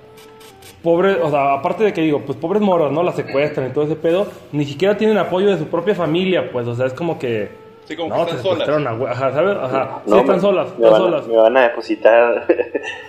pobre, 0.82 1.16
o 1.22 1.30
sea, 1.30 1.54
aparte 1.54 1.84
de 1.84 1.92
que 1.92 2.00
digo, 2.00 2.20
pues 2.20 2.38
pobres 2.38 2.62
moros, 2.62 2.90
¿no? 2.92 3.02
Las 3.02 3.16
secuestran 3.16 3.68
y 3.68 3.72
todo 3.72 3.84
ese 3.84 3.96
pedo, 3.96 4.26
ni 4.52 4.64
siquiera 4.64 4.96
tienen 4.96 5.18
apoyo 5.18 5.48
de 5.50 5.58
su 5.58 5.66
propia 5.66 5.94
familia, 5.94 6.50
pues, 6.52 6.66
o 6.66 6.74
sea, 6.74 6.86
es 6.86 6.94
como 6.94 7.18
que. 7.18 7.62
Sí, 7.86 7.96
como 7.96 8.16
no, 8.16 8.24
que 8.24 8.30
están 8.36 8.42
solas. 8.42 8.68
a 8.68 9.10
Ajá, 9.10 9.32
¿sabes? 9.32 9.56
Ajá, 9.60 10.02
sí, 10.06 10.16
están 10.18 10.36
me- 10.36 10.40
solas, 10.40 10.68
me 10.78 10.86
están 10.86 10.92
van, 10.92 10.94
a- 10.94 11.04
solas. 11.04 11.26
me 11.28 11.36
van 11.36 11.56
a 11.58 11.62
depositar. 11.64 12.46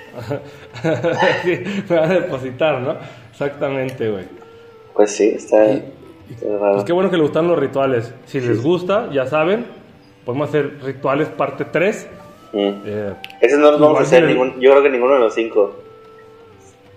sí, 1.44 1.64
me 1.90 1.96
van 1.96 2.12
a 2.12 2.14
depositar, 2.14 2.82
¿no? 2.82 2.96
Exactamente, 3.32 4.10
güey. 4.10 4.26
pues 4.94 5.12
sí, 5.16 5.30
está, 5.36 5.66
Y- 5.66 5.84
está 6.30 6.58
raro. 6.58 6.74
Pues 6.74 6.84
qué 6.84 6.94
bueno 6.94 7.10
que 7.10 7.18
le 7.18 7.24
gustan 7.24 7.48
los 7.48 7.58
rituales. 7.60 8.14
Si 8.26 8.40
les 8.42 8.62
gusta, 8.64 9.10
ya 9.12 9.26
saben, 9.28 9.66
podemos 10.26 10.50
hacer 10.50 10.80
rituales 10.84 11.28
parte 11.30 11.66
3. 11.66 12.10
Mm. 12.54 12.58
Eh, 12.86 13.14
Ese 13.42 13.58
no 13.58 13.72
lo 13.72 13.80
vamos 13.80 14.00
a 14.00 14.04
hacer, 14.04 14.24
ningún, 14.26 14.60
yo 14.60 14.72
creo 14.72 14.84
que 14.84 14.90
ninguno 14.90 15.14
de 15.16 15.20
los 15.20 15.34
cinco. 15.34 15.76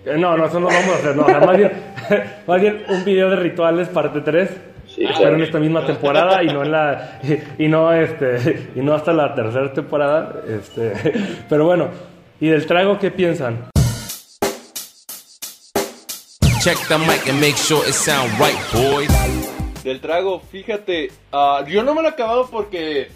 Eh, 0.05 0.17
no, 0.17 0.37
no, 0.37 0.45
eso 0.45 0.59
no 0.59 0.69
lo 0.69 0.75
vamos 0.75 0.95
a 0.95 0.97
hacer. 0.97 1.15
No, 1.15 1.23
o 1.23 1.27
sea, 1.27 1.39
más, 1.39 1.57
bien, 1.57 1.71
más 2.47 2.61
bien 2.61 2.83
un 2.87 3.05
video 3.05 3.29
de 3.29 3.35
rituales 3.35 3.89
parte 3.89 4.21
3. 4.21 4.49
Sí, 4.87 5.05
pero 5.17 5.35
en 5.35 5.43
esta 5.43 5.59
misma 5.59 5.85
temporada 5.85 6.43
y 6.43 6.47
no 6.47 6.63
en 6.63 6.71
la 6.71 7.19
y, 7.21 7.65
y 7.65 7.67
no 7.67 7.93
este 7.93 8.71
y 8.75 8.79
no 8.79 8.95
hasta 8.95 9.13
la 9.13 9.35
tercera 9.35 9.71
temporada 9.71 10.41
este 10.47 10.93
pero 11.49 11.65
bueno 11.65 11.89
y 12.41 12.47
del 12.47 12.65
trago 12.65 12.97
qué 12.97 13.11
piensan 13.11 13.69
Check 16.61 16.77
the 16.89 16.97
mic 16.97 17.25
and 17.29 17.39
make 17.39 17.55
sure 17.55 17.87
it 17.87 17.93
sound 17.93 18.29
right, 18.37 18.59
boys. 18.73 19.09
Del 19.81 20.01
trago, 20.01 20.41
fíjate, 20.41 21.09
ah, 21.31 21.63
yo 21.65 21.83
no 21.83 21.95
me 21.95 22.01
lo 22.01 22.09
he 22.09 22.11
acabado 22.11 22.49
porque, 22.51 23.07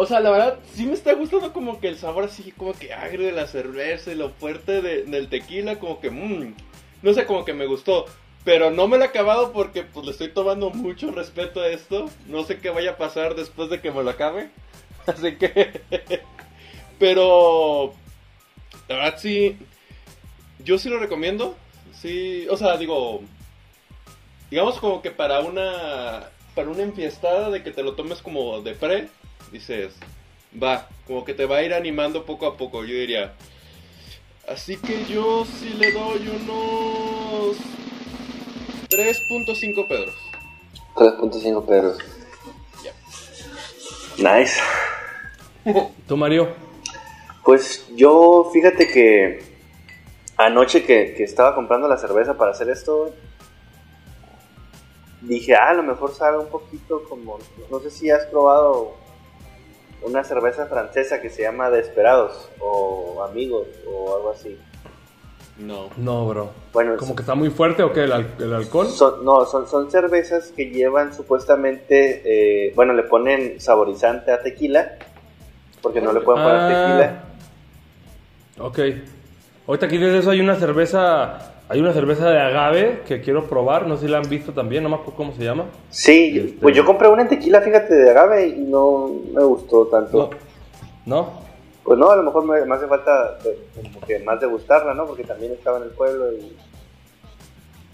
o 0.00 0.06
sea, 0.06 0.20
la 0.20 0.30
verdad, 0.30 0.58
sí 0.74 0.86
me 0.86 0.94
está 0.94 1.12
gustando 1.12 1.52
como 1.52 1.78
que 1.78 1.88
el 1.88 1.98
sabor 1.98 2.24
así, 2.24 2.52
como 2.52 2.72
que 2.72 2.94
agrio 2.94 3.26
de 3.26 3.32
la 3.32 3.46
cerveza 3.46 4.10
y 4.10 4.14
lo 4.14 4.30
fuerte 4.30 4.80
de- 4.80 5.02
del 5.02 5.28
tequila, 5.28 5.78
como 5.78 6.00
que, 6.00 6.10
mmm, 6.10 6.54
no 7.02 7.12
sé, 7.12 7.26
como 7.26 7.44
que 7.44 7.52
me 7.52 7.66
gustó. 7.66 8.06
Pero 8.42 8.70
no 8.70 8.88
me 8.88 8.96
lo 8.96 9.04
he 9.04 9.08
acabado 9.08 9.52
porque 9.52 9.82
pues 9.82 10.06
le 10.06 10.12
estoy 10.12 10.28
tomando 10.28 10.70
mucho 10.70 11.10
respeto 11.12 11.60
a 11.60 11.68
esto. 11.68 12.08
No 12.28 12.44
sé 12.44 12.58
qué 12.58 12.70
vaya 12.70 12.92
a 12.92 12.96
pasar 12.96 13.34
después 13.34 13.68
de 13.68 13.82
que 13.82 13.90
me 13.90 14.02
lo 14.02 14.08
acabe. 14.08 14.48
Así 15.06 15.36
que... 15.36 15.82
Pero... 16.98 17.92
La 18.88 18.96
verdad 18.96 19.18
sí... 19.18 19.58
Yo 20.64 20.78
sí 20.78 20.88
lo 20.88 20.98
recomiendo. 20.98 21.54
Sí, 21.92 22.46
o 22.48 22.56
sea, 22.56 22.78
digo... 22.78 23.20
digamos 24.50 24.78
como 24.78 25.02
que 25.02 25.10
para 25.10 25.40
una, 25.40 26.30
para 26.54 26.70
una 26.70 26.82
enfiestada 26.82 27.50
de 27.50 27.62
que 27.62 27.70
te 27.72 27.82
lo 27.82 27.92
tomes 27.94 28.22
como 28.22 28.62
de 28.62 28.72
pre, 28.74 29.08
dices, 29.52 29.94
va, 30.60 30.88
como 31.06 31.24
que 31.24 31.34
te 31.34 31.46
va 31.46 31.56
a 31.56 31.62
ir 31.62 31.74
animando 31.74 32.24
poco 32.24 32.46
a 32.46 32.56
poco, 32.56 32.84
yo 32.84 32.94
diría. 32.94 33.34
Así 34.48 34.76
que 34.76 35.04
yo 35.04 35.44
sí 35.44 35.70
le 35.78 35.92
doy 35.92 36.28
unos 36.28 37.56
3.5 38.88 39.88
pedros. 39.88 40.14
3.5 40.96 41.66
pesos. 41.66 41.98
Ya. 42.82 44.38
Nice. 44.38 44.60
¿Tú, 46.08 46.16
Mario? 46.16 46.48
Pues 47.44 47.86
yo, 47.94 48.50
fíjate 48.52 48.88
que 48.88 49.42
anoche 50.36 50.84
que, 50.84 51.14
que 51.14 51.24
estaba 51.24 51.54
comprando 51.54 51.86
la 51.86 51.96
cerveza 51.96 52.36
para 52.36 52.50
hacer 52.50 52.68
esto, 52.70 53.14
dije, 55.20 55.54
ah, 55.54 55.70
a 55.70 55.74
lo 55.74 55.82
mejor 55.82 56.12
sabe 56.14 56.38
un 56.38 56.48
poquito 56.48 57.04
como, 57.08 57.38
no 57.70 57.80
sé 57.80 57.90
si 57.90 58.10
has 58.10 58.24
probado 58.26 58.94
una 60.02 60.24
cerveza 60.24 60.66
francesa 60.66 61.20
que 61.20 61.30
se 61.30 61.42
llama 61.42 61.70
Desperados 61.70 62.48
o 62.60 63.22
Amigos 63.28 63.66
o 63.86 64.16
algo 64.16 64.30
así. 64.30 64.58
No. 65.58 65.90
No, 65.98 66.26
bro. 66.26 66.50
Bueno, 66.72 66.96
¿Como 66.96 67.14
que 67.14 67.22
está 67.22 67.34
muy 67.34 67.50
fuerte 67.50 67.82
o 67.82 67.92
qué? 67.92 68.04
¿El, 68.04 68.12
al- 68.12 68.34
el 68.38 68.54
alcohol? 68.54 68.86
Son, 68.88 69.24
no, 69.24 69.44
son, 69.44 69.68
son 69.68 69.90
cervezas 69.90 70.52
que 70.56 70.70
llevan 70.70 71.12
supuestamente, 71.14 72.22
eh, 72.68 72.72
bueno, 72.74 72.94
le 72.94 73.02
ponen 73.02 73.60
saborizante 73.60 74.32
a 74.32 74.40
tequila, 74.40 74.96
porque 75.82 76.00
no 76.00 76.12
le 76.14 76.20
pueden 76.22 76.42
poner 76.42 76.60
tequila. 76.68 77.22
Ah, 78.58 78.62
Ok. 78.62 78.78
Ahorita 79.66 79.86
aquí 79.86 79.98
desde 79.98 80.18
eso 80.18 80.30
hay 80.30 80.40
una 80.40 80.56
cerveza, 80.56 81.52
hay 81.70 81.80
una 81.80 81.92
cerveza 81.92 82.28
de 82.28 82.38
agave 82.40 83.00
que 83.06 83.20
quiero 83.20 83.46
probar, 83.46 83.86
no 83.86 83.96
sé 83.96 84.06
si 84.06 84.10
la 84.12 84.18
han 84.18 84.28
visto 84.28 84.52
también, 84.52 84.82
no 84.82 84.88
me 84.88 84.96
acuerdo 84.96 85.14
cómo 85.16 85.32
se 85.32 85.44
llama. 85.44 85.66
Sí, 85.90 86.36
Este- 86.38 86.58
pues 86.60 86.76
yo 86.76 86.84
compré 86.84 87.08
una 87.08 87.22
en 87.22 87.28
tequila, 87.28 87.60
fíjate, 87.60 87.94
de 87.94 88.10
agave 88.10 88.48
y 88.48 88.52
no 88.62 89.08
me 89.32 89.42
gustó 89.44 89.86
tanto. 89.86 90.30
No. 91.06 91.16
¿No? 91.16 91.40
Pues 91.84 91.98
no, 91.98 92.10
a 92.10 92.16
lo 92.16 92.22
mejor 92.24 92.44
me, 92.44 92.64
me 92.66 92.74
hace 92.74 92.86
falta 92.86 93.38
de- 93.44 93.58
como 93.92 94.00
que 94.06 94.18
más 94.18 94.40
degustarla, 94.40 94.94
¿no? 94.94 95.06
Porque 95.06 95.24
también 95.24 95.52
estaba 95.52 95.78
en 95.78 95.84
el 95.84 95.90
pueblo 95.90 96.32
y, 96.32 96.56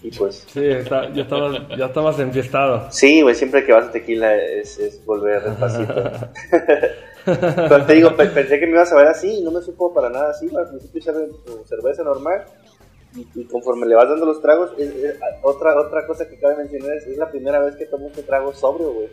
y 0.07 0.11
pues... 0.11 0.43
Sí, 0.47 0.65
está, 0.65 1.09
yo 1.13 1.21
estaba, 1.23 1.67
ya 1.77 1.85
estabas 1.85 2.19
enfiestado. 2.19 2.87
Sí, 2.91 3.21
güey, 3.21 3.33
siempre 3.35 3.63
que 3.65 3.73
vas 3.73 3.85
a 3.85 3.91
tequila 3.91 4.35
es, 4.35 4.77
es 4.79 5.05
volver 5.05 5.41
despacito. 5.43 5.93
Pero 7.25 7.85
te 7.85 7.93
digo, 7.93 8.15
pe- 8.15 8.27
pensé 8.27 8.59
que 8.59 8.65
me 8.65 8.73
ibas 8.73 8.91
a 8.93 8.95
ver 8.97 9.07
así 9.07 9.39
y 9.39 9.43
no 9.43 9.51
me 9.51 9.61
supo 9.61 9.93
para 9.93 10.09
nada 10.09 10.29
así. 10.31 10.49
Al 10.55 10.69
principio 10.69 11.13
tu 11.45 11.63
cerveza 11.65 12.03
normal 12.03 12.45
y, 13.17 13.27
y 13.41 13.45
conforme 13.45 13.85
le 13.87 13.95
vas 13.95 14.07
dando 14.09 14.25
los 14.25 14.41
tragos, 14.41 14.71
es- 14.77 14.93
es- 14.95 15.15
otra 15.41 15.79
otra 15.79 16.05
cosa 16.07 16.27
que 16.29 16.37
cabe 16.37 16.55
mencionar 16.57 16.95
es, 16.97 17.07
es 17.07 17.17
la 17.17 17.29
primera 17.29 17.59
vez 17.59 17.75
que 17.75 17.85
tomo 17.85 18.07
este 18.07 18.23
trago 18.23 18.53
sobrio, 18.53 18.91
güey. 18.93 19.07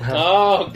Ah, 0.00 0.60
ok. 0.66 0.74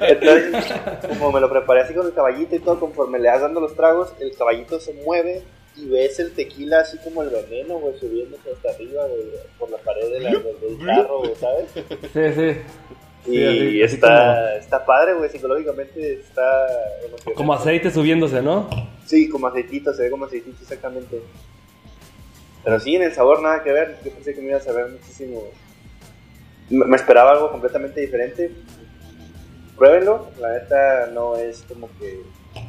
Entonces, 0.00 0.74
como 1.08 1.32
me 1.32 1.40
lo 1.40 1.48
preparé 1.50 1.82
así 1.82 1.94
con 1.94 2.06
el 2.06 2.12
caballito 2.12 2.56
y 2.56 2.60
todo, 2.60 2.80
conforme 2.80 3.18
le 3.18 3.28
vas 3.28 3.40
dando 3.40 3.60
los 3.60 3.74
tragos, 3.76 4.12
el 4.20 4.34
caballito 4.36 4.80
se 4.80 4.92
mueve 5.04 5.42
y 5.76 5.88
ves 5.88 6.18
el 6.18 6.32
tequila 6.34 6.80
así 6.80 6.98
como 6.98 7.22
el 7.22 7.30
veneno, 7.30 7.78
güey, 7.78 7.96
subiéndose 7.98 8.50
hasta 8.50 8.70
arriba, 8.70 9.06
güey, 9.06 9.22
por 9.58 9.70
la 9.70 9.78
pared 9.78 10.10
de 10.10 10.20
la- 10.20 10.30
del, 10.30 10.60
del 10.78 10.86
carro, 10.86 11.18
güey, 11.20 11.34
¿sabes? 11.36 11.70
Sí, 12.12 12.32
sí. 12.34 12.60
Y 13.28 13.36
Sí, 13.36 13.46
así- 13.46 13.82
así 13.82 13.94
está, 13.96 14.56
está 14.56 14.84
padre, 14.86 15.14
güey, 15.14 15.28
psicológicamente 15.30 16.14
está 16.14 16.42
emocionante. 17.00 17.34
Como, 17.34 17.52
aceite 17.52 17.90
subiéndose, 17.90 18.40
¿no? 18.42 18.68
Sí, 19.06 19.28
como 19.28 19.46
aceitito, 19.48 19.92
se 19.92 20.04
ve 20.04 20.10
como 20.10 20.24
aceitito 20.24 20.56
exactamente. 20.62 21.20
Pero 22.64 22.80
sí, 22.80 22.96
en 22.96 23.02
el 23.02 23.12
sabor 23.12 23.40
nada 23.42 23.62
que 23.62 23.72
ver, 23.72 23.96
yo 24.04 24.10
pensé 24.12 24.34
que 24.34 24.40
me 24.40 24.48
iba 24.48 24.58
a 24.58 24.60
saber 24.62 24.88
muchísimo. 24.88 25.42
Me 26.70 26.84
me 26.86 26.96
esperaba 26.96 27.32
algo 27.32 27.50
completamente 27.50 28.00
diferente. 28.00 28.50
Pruébenlo, 29.76 30.28
la 30.40 30.52
neta 30.54 31.10
no 31.14 31.36
es 31.36 31.62
como 31.68 31.88
que 32.00 32.20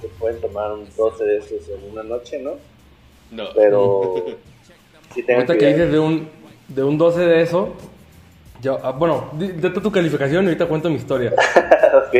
se 0.01 0.07
pueden 0.19 0.39
tomar 0.41 0.71
un 0.73 0.87
12 0.95 1.23
de 1.23 1.37
esos 1.37 1.67
en 1.69 1.91
una 1.91 2.03
noche, 2.03 2.39
¿no? 2.39 2.51
No. 3.31 3.45
Pero 3.55 4.25
sí 5.13 5.23
Ahorita 5.27 5.53
que 5.53 5.59
cuidado. 5.59 5.75
dices 5.77 5.91
de 5.91 5.99
un, 5.99 6.29
de 6.67 6.83
un 6.83 6.97
12 6.97 7.19
de 7.21 7.41
eso, 7.41 7.73
yo, 8.61 8.79
ah, 8.83 8.91
bueno, 8.91 9.29
date 9.33 9.79
tu 9.81 9.91
calificación 9.91 10.43
y 10.45 10.47
ahorita 10.47 10.67
cuento 10.67 10.89
mi 10.89 10.95
historia. 10.97 11.33
ok. 11.93 12.15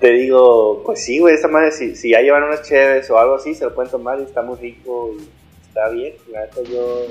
Te 0.00 0.10
digo, 0.10 0.82
pues 0.84 1.04
sí, 1.04 1.20
güey, 1.20 1.34
esa 1.34 1.48
madre, 1.48 1.70
si, 1.70 1.94
si 1.94 2.10
ya 2.10 2.20
llevan 2.20 2.42
unas 2.42 2.62
cheves 2.62 3.08
o 3.10 3.18
algo 3.18 3.36
así, 3.36 3.54
se 3.54 3.64
lo 3.64 3.74
pueden 3.74 3.90
tomar 3.90 4.18
y 4.18 4.24
está 4.24 4.42
muy 4.42 4.56
rico 4.58 5.14
y 5.18 5.22
está 5.68 5.88
bien. 5.90 6.14
La 6.32 6.40
neta 6.40 6.60
yo 6.62 7.06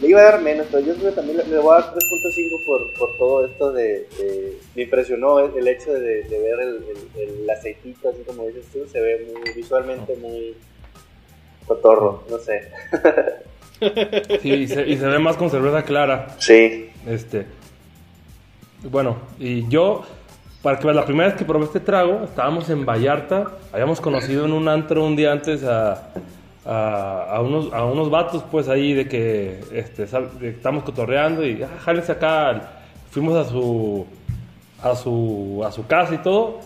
le 0.00 0.08
iba 0.08 0.20
a 0.20 0.24
dar 0.24 0.40
menos, 0.40 0.66
pero 0.70 0.84
yo 0.84 0.94
creo 0.94 1.10
que 1.10 1.16
también 1.16 1.38
le, 1.48 1.58
voy 1.58 1.72
a 1.76 1.80
dar 1.80 1.94
3.5 1.94 2.66
por, 2.66 2.92
por 2.94 3.16
todo 3.18 3.44
esto 3.46 3.72
de, 3.72 4.08
Me 4.74 4.82
impresionó 4.82 5.38
el, 5.38 5.68
hecho 5.68 5.92
de, 5.92 6.26
ver 6.28 6.60
el- 6.60 6.84
el 7.16 7.48
aceitito, 7.50 8.08
así 8.08 8.22
como 8.26 8.46
dices 8.46 8.64
tú, 8.72 8.84
se 8.90 9.00
ve 9.00 9.28
muy 9.32 9.52
visualmente 9.54 10.16
muy 10.16 10.56
cotorro, 11.66 12.24
no 12.28 12.38
sé. 12.38 12.68
Sí, 14.40 14.50
y 14.50 14.68
se, 14.68 14.88
y 14.88 14.96
se 14.96 15.06
ve 15.06 15.18
más 15.18 15.36
con 15.36 15.50
cerveza 15.50 15.82
clara. 15.82 16.28
Sí, 16.38 16.90
Este. 17.06 17.46
Bueno, 18.84 19.16
y 19.38 19.68
yo, 19.68 20.02
para 20.60 20.78
que 20.78 20.84
veas, 20.86 20.96
la 20.96 21.04
primera 21.04 21.28
vez 21.28 21.38
que 21.38 21.44
probé 21.44 21.66
este 21.66 21.80
trago, 21.80 22.24
estábamos 22.24 22.68
en 22.68 22.84
Vallarta, 22.84 23.52
habíamos 23.72 24.00
conocido 24.00 24.44
en 24.44 24.52
un 24.52 24.68
antro 24.68 25.04
un 25.04 25.14
día 25.14 25.30
antes 25.30 25.62
a, 25.62 26.08
a, 26.64 27.36
a 27.36 27.40
unos, 27.40 27.72
a 27.72 27.84
unos 27.84 28.10
vatos, 28.10 28.44
pues 28.50 28.68
ahí 28.68 28.92
de 28.92 29.06
que 29.08 29.60
este, 29.72 30.04
estamos 30.42 30.82
cotorreando 30.82 31.46
y, 31.46 31.62
ah, 31.62 31.68
jálense 31.84 32.12
acá, 32.12 32.70
fuimos 33.10 33.36
a 33.36 33.48
su, 33.48 34.04
a 34.82 34.96
su, 34.96 35.62
a 35.64 35.70
su 35.70 35.86
casa 35.86 36.14
y 36.14 36.18
todo, 36.18 36.58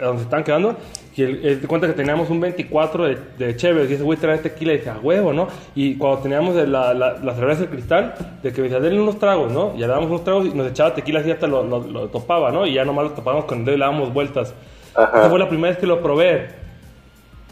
donde 0.00 0.18
se 0.18 0.24
estaban 0.24 0.44
quedando. 0.44 0.76
Y 1.16 1.22
él, 1.22 1.40
él 1.44 1.66
cuenta 1.66 1.86
que 1.86 1.94
teníamos 1.94 2.28
un 2.28 2.40
24 2.40 3.04
de, 3.04 3.18
de 3.38 3.56
Chévere. 3.56 3.88
Y 3.90 3.94
ese 3.94 4.02
güey 4.02 4.18
trae 4.18 4.36
tequila 4.38 4.74
y 4.74 4.78
dice, 4.78 4.90
a 4.90 4.98
huevo, 4.98 5.32
¿no? 5.32 5.48
Y 5.74 5.96
cuando 5.96 6.18
teníamos 6.20 6.54
la, 6.54 6.92
la, 6.92 7.14
la 7.14 7.34
cerveza 7.34 7.62
de 7.62 7.68
cristal, 7.68 8.14
de 8.42 8.52
que 8.52 8.60
me 8.60 8.68
decía, 8.68 8.80
denle 8.80 9.00
unos 9.00 9.18
tragos, 9.18 9.50
¿no? 9.50 9.72
Y 9.74 9.78
le 9.78 9.86
dábamos 9.86 10.10
unos 10.10 10.24
tragos 10.24 10.46
y 10.46 10.50
nos 10.50 10.68
echaba 10.70 10.94
tequila 10.94 11.20
así 11.20 11.30
hasta 11.30 11.46
lo, 11.46 11.62
lo, 11.64 11.80
lo 11.80 12.08
topaba, 12.08 12.50
¿no? 12.52 12.66
Y 12.66 12.74
ya 12.74 12.84
nomás 12.84 13.06
lo 13.06 13.10
topábamos 13.12 13.46
con 13.46 13.60
el 13.60 13.64
dedo 13.64 13.76
y 13.76 13.78
le 13.78 13.84
dábamos 13.86 14.12
vueltas. 14.12 14.52
Ajá. 14.94 15.20
Esa 15.20 15.30
fue 15.30 15.38
la 15.38 15.48
primera 15.48 15.70
vez 15.70 15.78
que 15.78 15.86
lo 15.86 16.02
probé. 16.02 16.48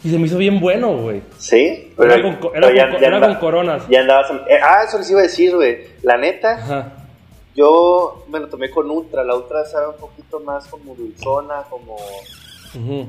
Y 0.03 0.11
se 0.11 0.19
me 0.19 0.27
hizo 0.27 0.37
bien 0.37 0.59
bueno, 0.59 0.95
güey. 0.97 1.23
sí. 1.39 1.91
Era 1.97 2.21
con 2.21 2.35
co- 2.35 2.51
era 2.53 2.67
pero 2.67 2.81
con 2.91 2.99
co- 2.99 3.05
era 3.05 3.19
con 3.19 3.35
coronas. 3.37 3.87
Ya 3.89 4.01
andabas. 4.01 4.29
eh, 4.47 4.59
ah, 4.63 4.83
eso 4.87 4.99
les 4.99 5.09
iba 5.09 5.21
a 5.21 5.23
decir, 5.23 5.55
güey. 5.55 5.79
La 6.03 6.17
neta. 6.17 6.51
Ajá. 6.57 6.93
Yo 7.55 8.25
me 8.29 8.39
lo 8.39 8.47
tomé 8.47 8.69
con 8.69 8.89
Ultra. 8.91 9.23
La 9.23 9.35
Ultra 9.35 9.65
sabe 9.65 9.87
un 9.87 9.95
poquito 9.95 10.39
más 10.41 10.67
como 10.67 10.93
dulzona, 10.93 11.63
como. 11.69 11.95
Ujú. 12.75 13.07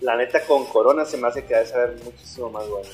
La 0.00 0.16
neta 0.16 0.40
con 0.46 0.66
Corona 0.66 1.04
se 1.04 1.16
me 1.16 1.28
hace 1.28 1.44
que 1.44 1.54
ha 1.54 1.60
de 1.60 1.66
saber 1.66 1.96
muchísimo 2.04 2.50
más 2.50 2.68
bueno. 2.68 2.88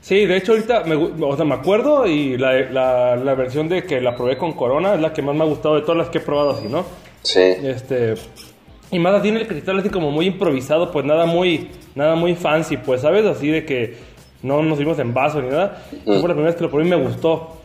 Sí, 0.00 0.26
de 0.26 0.36
hecho 0.36 0.52
ahorita 0.52 0.84
me, 0.84 0.94
o 0.96 1.34
sea, 1.36 1.46
me 1.46 1.54
acuerdo 1.54 2.06
y 2.06 2.36
la, 2.36 2.52
la, 2.70 3.16
la 3.16 3.34
versión 3.34 3.68
de 3.68 3.84
que 3.84 4.00
la 4.00 4.14
probé 4.14 4.36
con 4.36 4.52
Corona 4.52 4.94
es 4.94 5.00
la 5.00 5.12
que 5.12 5.22
más 5.22 5.34
me 5.34 5.42
ha 5.44 5.46
gustado 5.46 5.76
de 5.76 5.80
todas 5.80 5.96
las 5.96 6.08
que 6.10 6.18
he 6.18 6.20
probado 6.20 6.50
así, 6.50 6.68
¿no? 6.68 6.84
Sí. 7.22 7.40
Este. 7.40 8.14
Y 8.90 8.98
más 8.98 9.14
así 9.14 9.28
en 9.28 9.38
el 9.38 9.46
cristal, 9.46 9.78
así 9.78 9.88
como 9.88 10.10
muy 10.10 10.26
improvisado, 10.26 10.92
pues 10.92 11.04
nada 11.06 11.24
muy, 11.24 11.70
nada 11.94 12.14
muy 12.16 12.34
fancy, 12.34 12.76
pues, 12.76 13.00
¿sabes? 13.00 13.24
Así 13.24 13.48
de 13.48 13.64
que 13.64 13.96
no 14.42 14.62
nos 14.62 14.78
dimos 14.78 14.98
en 14.98 15.14
vaso 15.14 15.40
ni 15.40 15.48
nada. 15.48 15.82
Fue 16.04 16.16
la 16.16 16.20
primera 16.20 16.46
vez 16.48 16.56
que 16.56 16.64
lo 16.64 16.70
probé 16.70 16.84
y 16.84 16.90
me 16.90 16.96
gustó. 16.96 17.56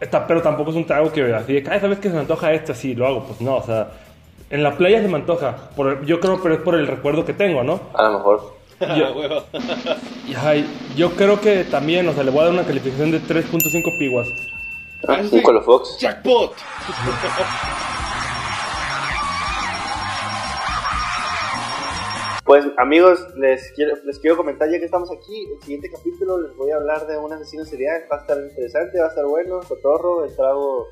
Esta, 0.00 0.26
pero 0.28 0.40
tampoco 0.40 0.70
es 0.70 0.76
un 0.76 0.86
trago 0.86 1.10
que 1.10 1.34
así 1.34 1.54
de 1.54 1.68
ay, 1.68 1.80
¿sabes 1.80 1.98
que 1.98 2.08
se 2.08 2.14
me 2.14 2.20
antoja 2.20 2.52
esto? 2.52 2.70
Así 2.70 2.94
lo 2.94 3.04
hago. 3.04 3.24
Pues 3.24 3.40
no, 3.40 3.56
o 3.56 3.62
sea, 3.64 3.90
en 4.50 4.62
la 4.62 4.76
playa 4.76 5.02
se 5.02 5.08
me 5.08 5.16
antoja. 5.16 5.70
Por, 5.76 6.04
yo 6.04 6.20
creo, 6.20 6.40
pero 6.42 6.54
es 6.54 6.60
por 6.60 6.74
el 6.74 6.86
recuerdo 6.86 7.24
que 7.24 7.32
tengo, 7.32 7.62
¿no? 7.62 7.80
A 7.94 8.04
lo 8.04 8.18
mejor. 8.18 8.58
Ah, 8.80 9.10
huevo. 9.12 9.42
Y 10.28 10.34
ay, 10.36 10.64
yo 10.94 11.10
creo 11.10 11.40
que 11.40 11.64
también, 11.64 12.08
o 12.08 12.12
sea, 12.12 12.22
le 12.22 12.30
voy 12.30 12.42
a 12.42 12.44
dar 12.44 12.52
una 12.52 12.62
calificación 12.62 13.10
de 13.10 13.20
3.5 13.20 13.98
piguas. 13.98 14.28
Ah, 15.08 15.20
sí. 15.28 15.42
Colofox. 15.42 15.98
¡Jackpot! 15.98 16.54
Pues 22.48 22.64
amigos, 22.78 23.26
les 23.36 23.72
quiero, 23.72 23.94
les 24.06 24.18
quiero 24.20 24.38
comentar 24.38 24.70
ya 24.70 24.78
que 24.78 24.86
estamos 24.86 25.10
aquí, 25.12 25.46
el 25.52 25.60
siguiente 25.60 25.90
capítulo 25.90 26.40
les 26.40 26.56
voy 26.56 26.70
a 26.70 26.76
hablar 26.76 27.06
de 27.06 27.18
un 27.18 27.30
asesino 27.30 27.62
serial, 27.66 28.04
va 28.10 28.16
a 28.16 28.20
estar 28.20 28.38
interesante, 28.38 28.98
va 28.98 29.04
a 29.04 29.08
estar 29.10 29.26
bueno, 29.26 29.60
cotorro, 29.68 30.24
el 30.24 30.34
trago, 30.34 30.88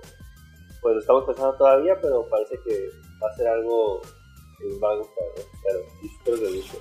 pues 0.86 0.94
lo 0.94 1.00
estamos 1.00 1.24
pensando 1.24 1.52
todavía, 1.54 1.96
pero 2.00 2.24
parece 2.30 2.54
que 2.64 2.90
va 3.20 3.28
a 3.28 3.34
ser 3.34 3.48
algo 3.48 4.00
que 4.56 4.66
les 4.66 4.80
va 4.80 4.92
a 4.92 4.96
gustar, 4.98 5.24
¿no? 5.36 5.42
pero 5.64 5.78
sí, 6.00 6.06
espero 6.16 6.36
que 6.38 6.56
guste. 6.56 6.78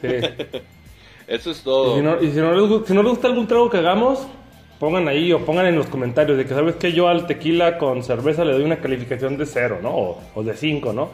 Sí. 0.00 0.60
Eso 1.26 1.50
es 1.50 1.60
Y 1.60 1.64
todo. 1.64 1.96
si 1.96 2.02
no, 2.02 2.22
y 2.22 2.30
si 2.30 2.38
no 2.38 2.52
les, 2.54 2.86
si 2.86 2.94
no 2.94 3.02
les 3.02 3.10
gusta 3.10 3.26
algún 3.26 3.48
trago 3.48 3.68
que 3.70 3.78
hagamos, 3.78 4.24
pongan 4.78 5.08
ahí 5.08 5.32
o 5.32 5.44
pongan 5.44 5.66
en 5.66 5.74
los 5.74 5.86
comentarios 5.88 6.38
de 6.38 6.44
que 6.46 6.54
sabes 6.54 6.76
que 6.76 6.92
yo 6.92 7.08
al 7.08 7.26
tequila 7.26 7.76
con 7.76 8.04
cerveza 8.04 8.44
le 8.44 8.52
doy 8.52 8.62
una 8.62 8.80
calificación 8.80 9.36
de 9.36 9.46
cero, 9.46 9.80
¿no? 9.82 9.90
O, 9.90 10.20
o 10.36 10.42
de 10.44 10.54
5, 10.54 10.92
¿no? 10.92 11.08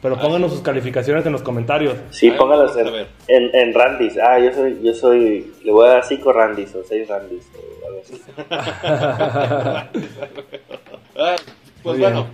Pero 0.00 0.18
pónganos 0.18 0.52
sus 0.52 0.62
calificaciones 0.62 1.26
en 1.26 1.32
los 1.32 1.42
comentarios. 1.42 1.96
Sí, 2.10 2.30
póngalas 2.30 2.74
en, 2.78 2.86
en, 3.28 3.54
en 3.54 3.74
Randis. 3.74 4.16
Ah, 4.18 4.38
yo 4.38 4.52
soy, 4.54 4.78
yo 4.82 4.94
soy, 4.94 5.52
le 5.64 5.72
voy 5.72 5.86
a 5.86 5.90
dar 5.92 6.04
5 6.04 6.32
Randis 6.32 6.74
o 6.74 6.82
6 6.82 7.08
Randis 7.08 7.46
o 7.54 7.86
algo 7.86 8.00
así. 8.00 8.22
Ah, 11.18 11.36
pues 11.82 11.96
Muy 11.96 11.98
bien. 11.98 12.12
bueno, 12.12 12.28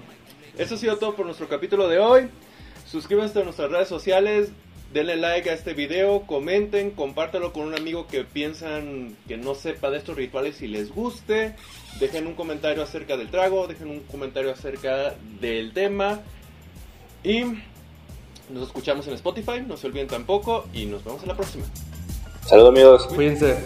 eso 0.58 0.74
ha 0.74 0.78
sido 0.78 0.96
todo 0.96 1.14
por 1.14 1.26
nuestro 1.26 1.48
capítulo 1.48 1.88
de 1.88 1.98
hoy. 1.98 2.28
Suscríbanse 2.86 3.40
a 3.40 3.44
nuestras 3.44 3.70
redes 3.70 3.88
sociales, 3.88 4.50
denle 4.92 5.16
like 5.16 5.48
a 5.48 5.54
este 5.54 5.72
video, 5.72 6.22
comenten, 6.26 6.90
compártelo 6.90 7.52
con 7.52 7.62
un 7.62 7.74
amigo 7.74 8.06
que 8.06 8.24
piensan 8.24 9.16
que 9.28 9.36
no 9.36 9.54
sepa 9.54 9.90
de 9.90 9.98
estos 9.98 10.16
rituales 10.16 10.60
y 10.62 10.68
les 10.68 10.92
guste. 10.92 11.54
Dejen 12.00 12.26
un 12.26 12.34
comentario 12.34 12.82
acerca 12.82 13.16
del 13.16 13.30
trago, 13.30 13.66
dejen 13.66 13.88
un 13.88 14.00
comentario 14.00 14.50
acerca 14.50 15.14
del 15.40 15.72
tema. 15.72 16.20
Y 17.24 17.44
nos 18.50 18.66
escuchamos 18.66 19.06
en 19.06 19.14
Spotify, 19.14 19.62
no 19.66 19.76
se 19.76 19.86
olviden 19.86 20.08
tampoco 20.08 20.66
y 20.74 20.86
nos 20.86 21.04
vemos 21.04 21.22
en 21.22 21.28
la 21.28 21.36
próxima. 21.36 21.64
Saludos 22.44 22.70
amigos. 22.70 23.06
Cuídense. 23.06 23.56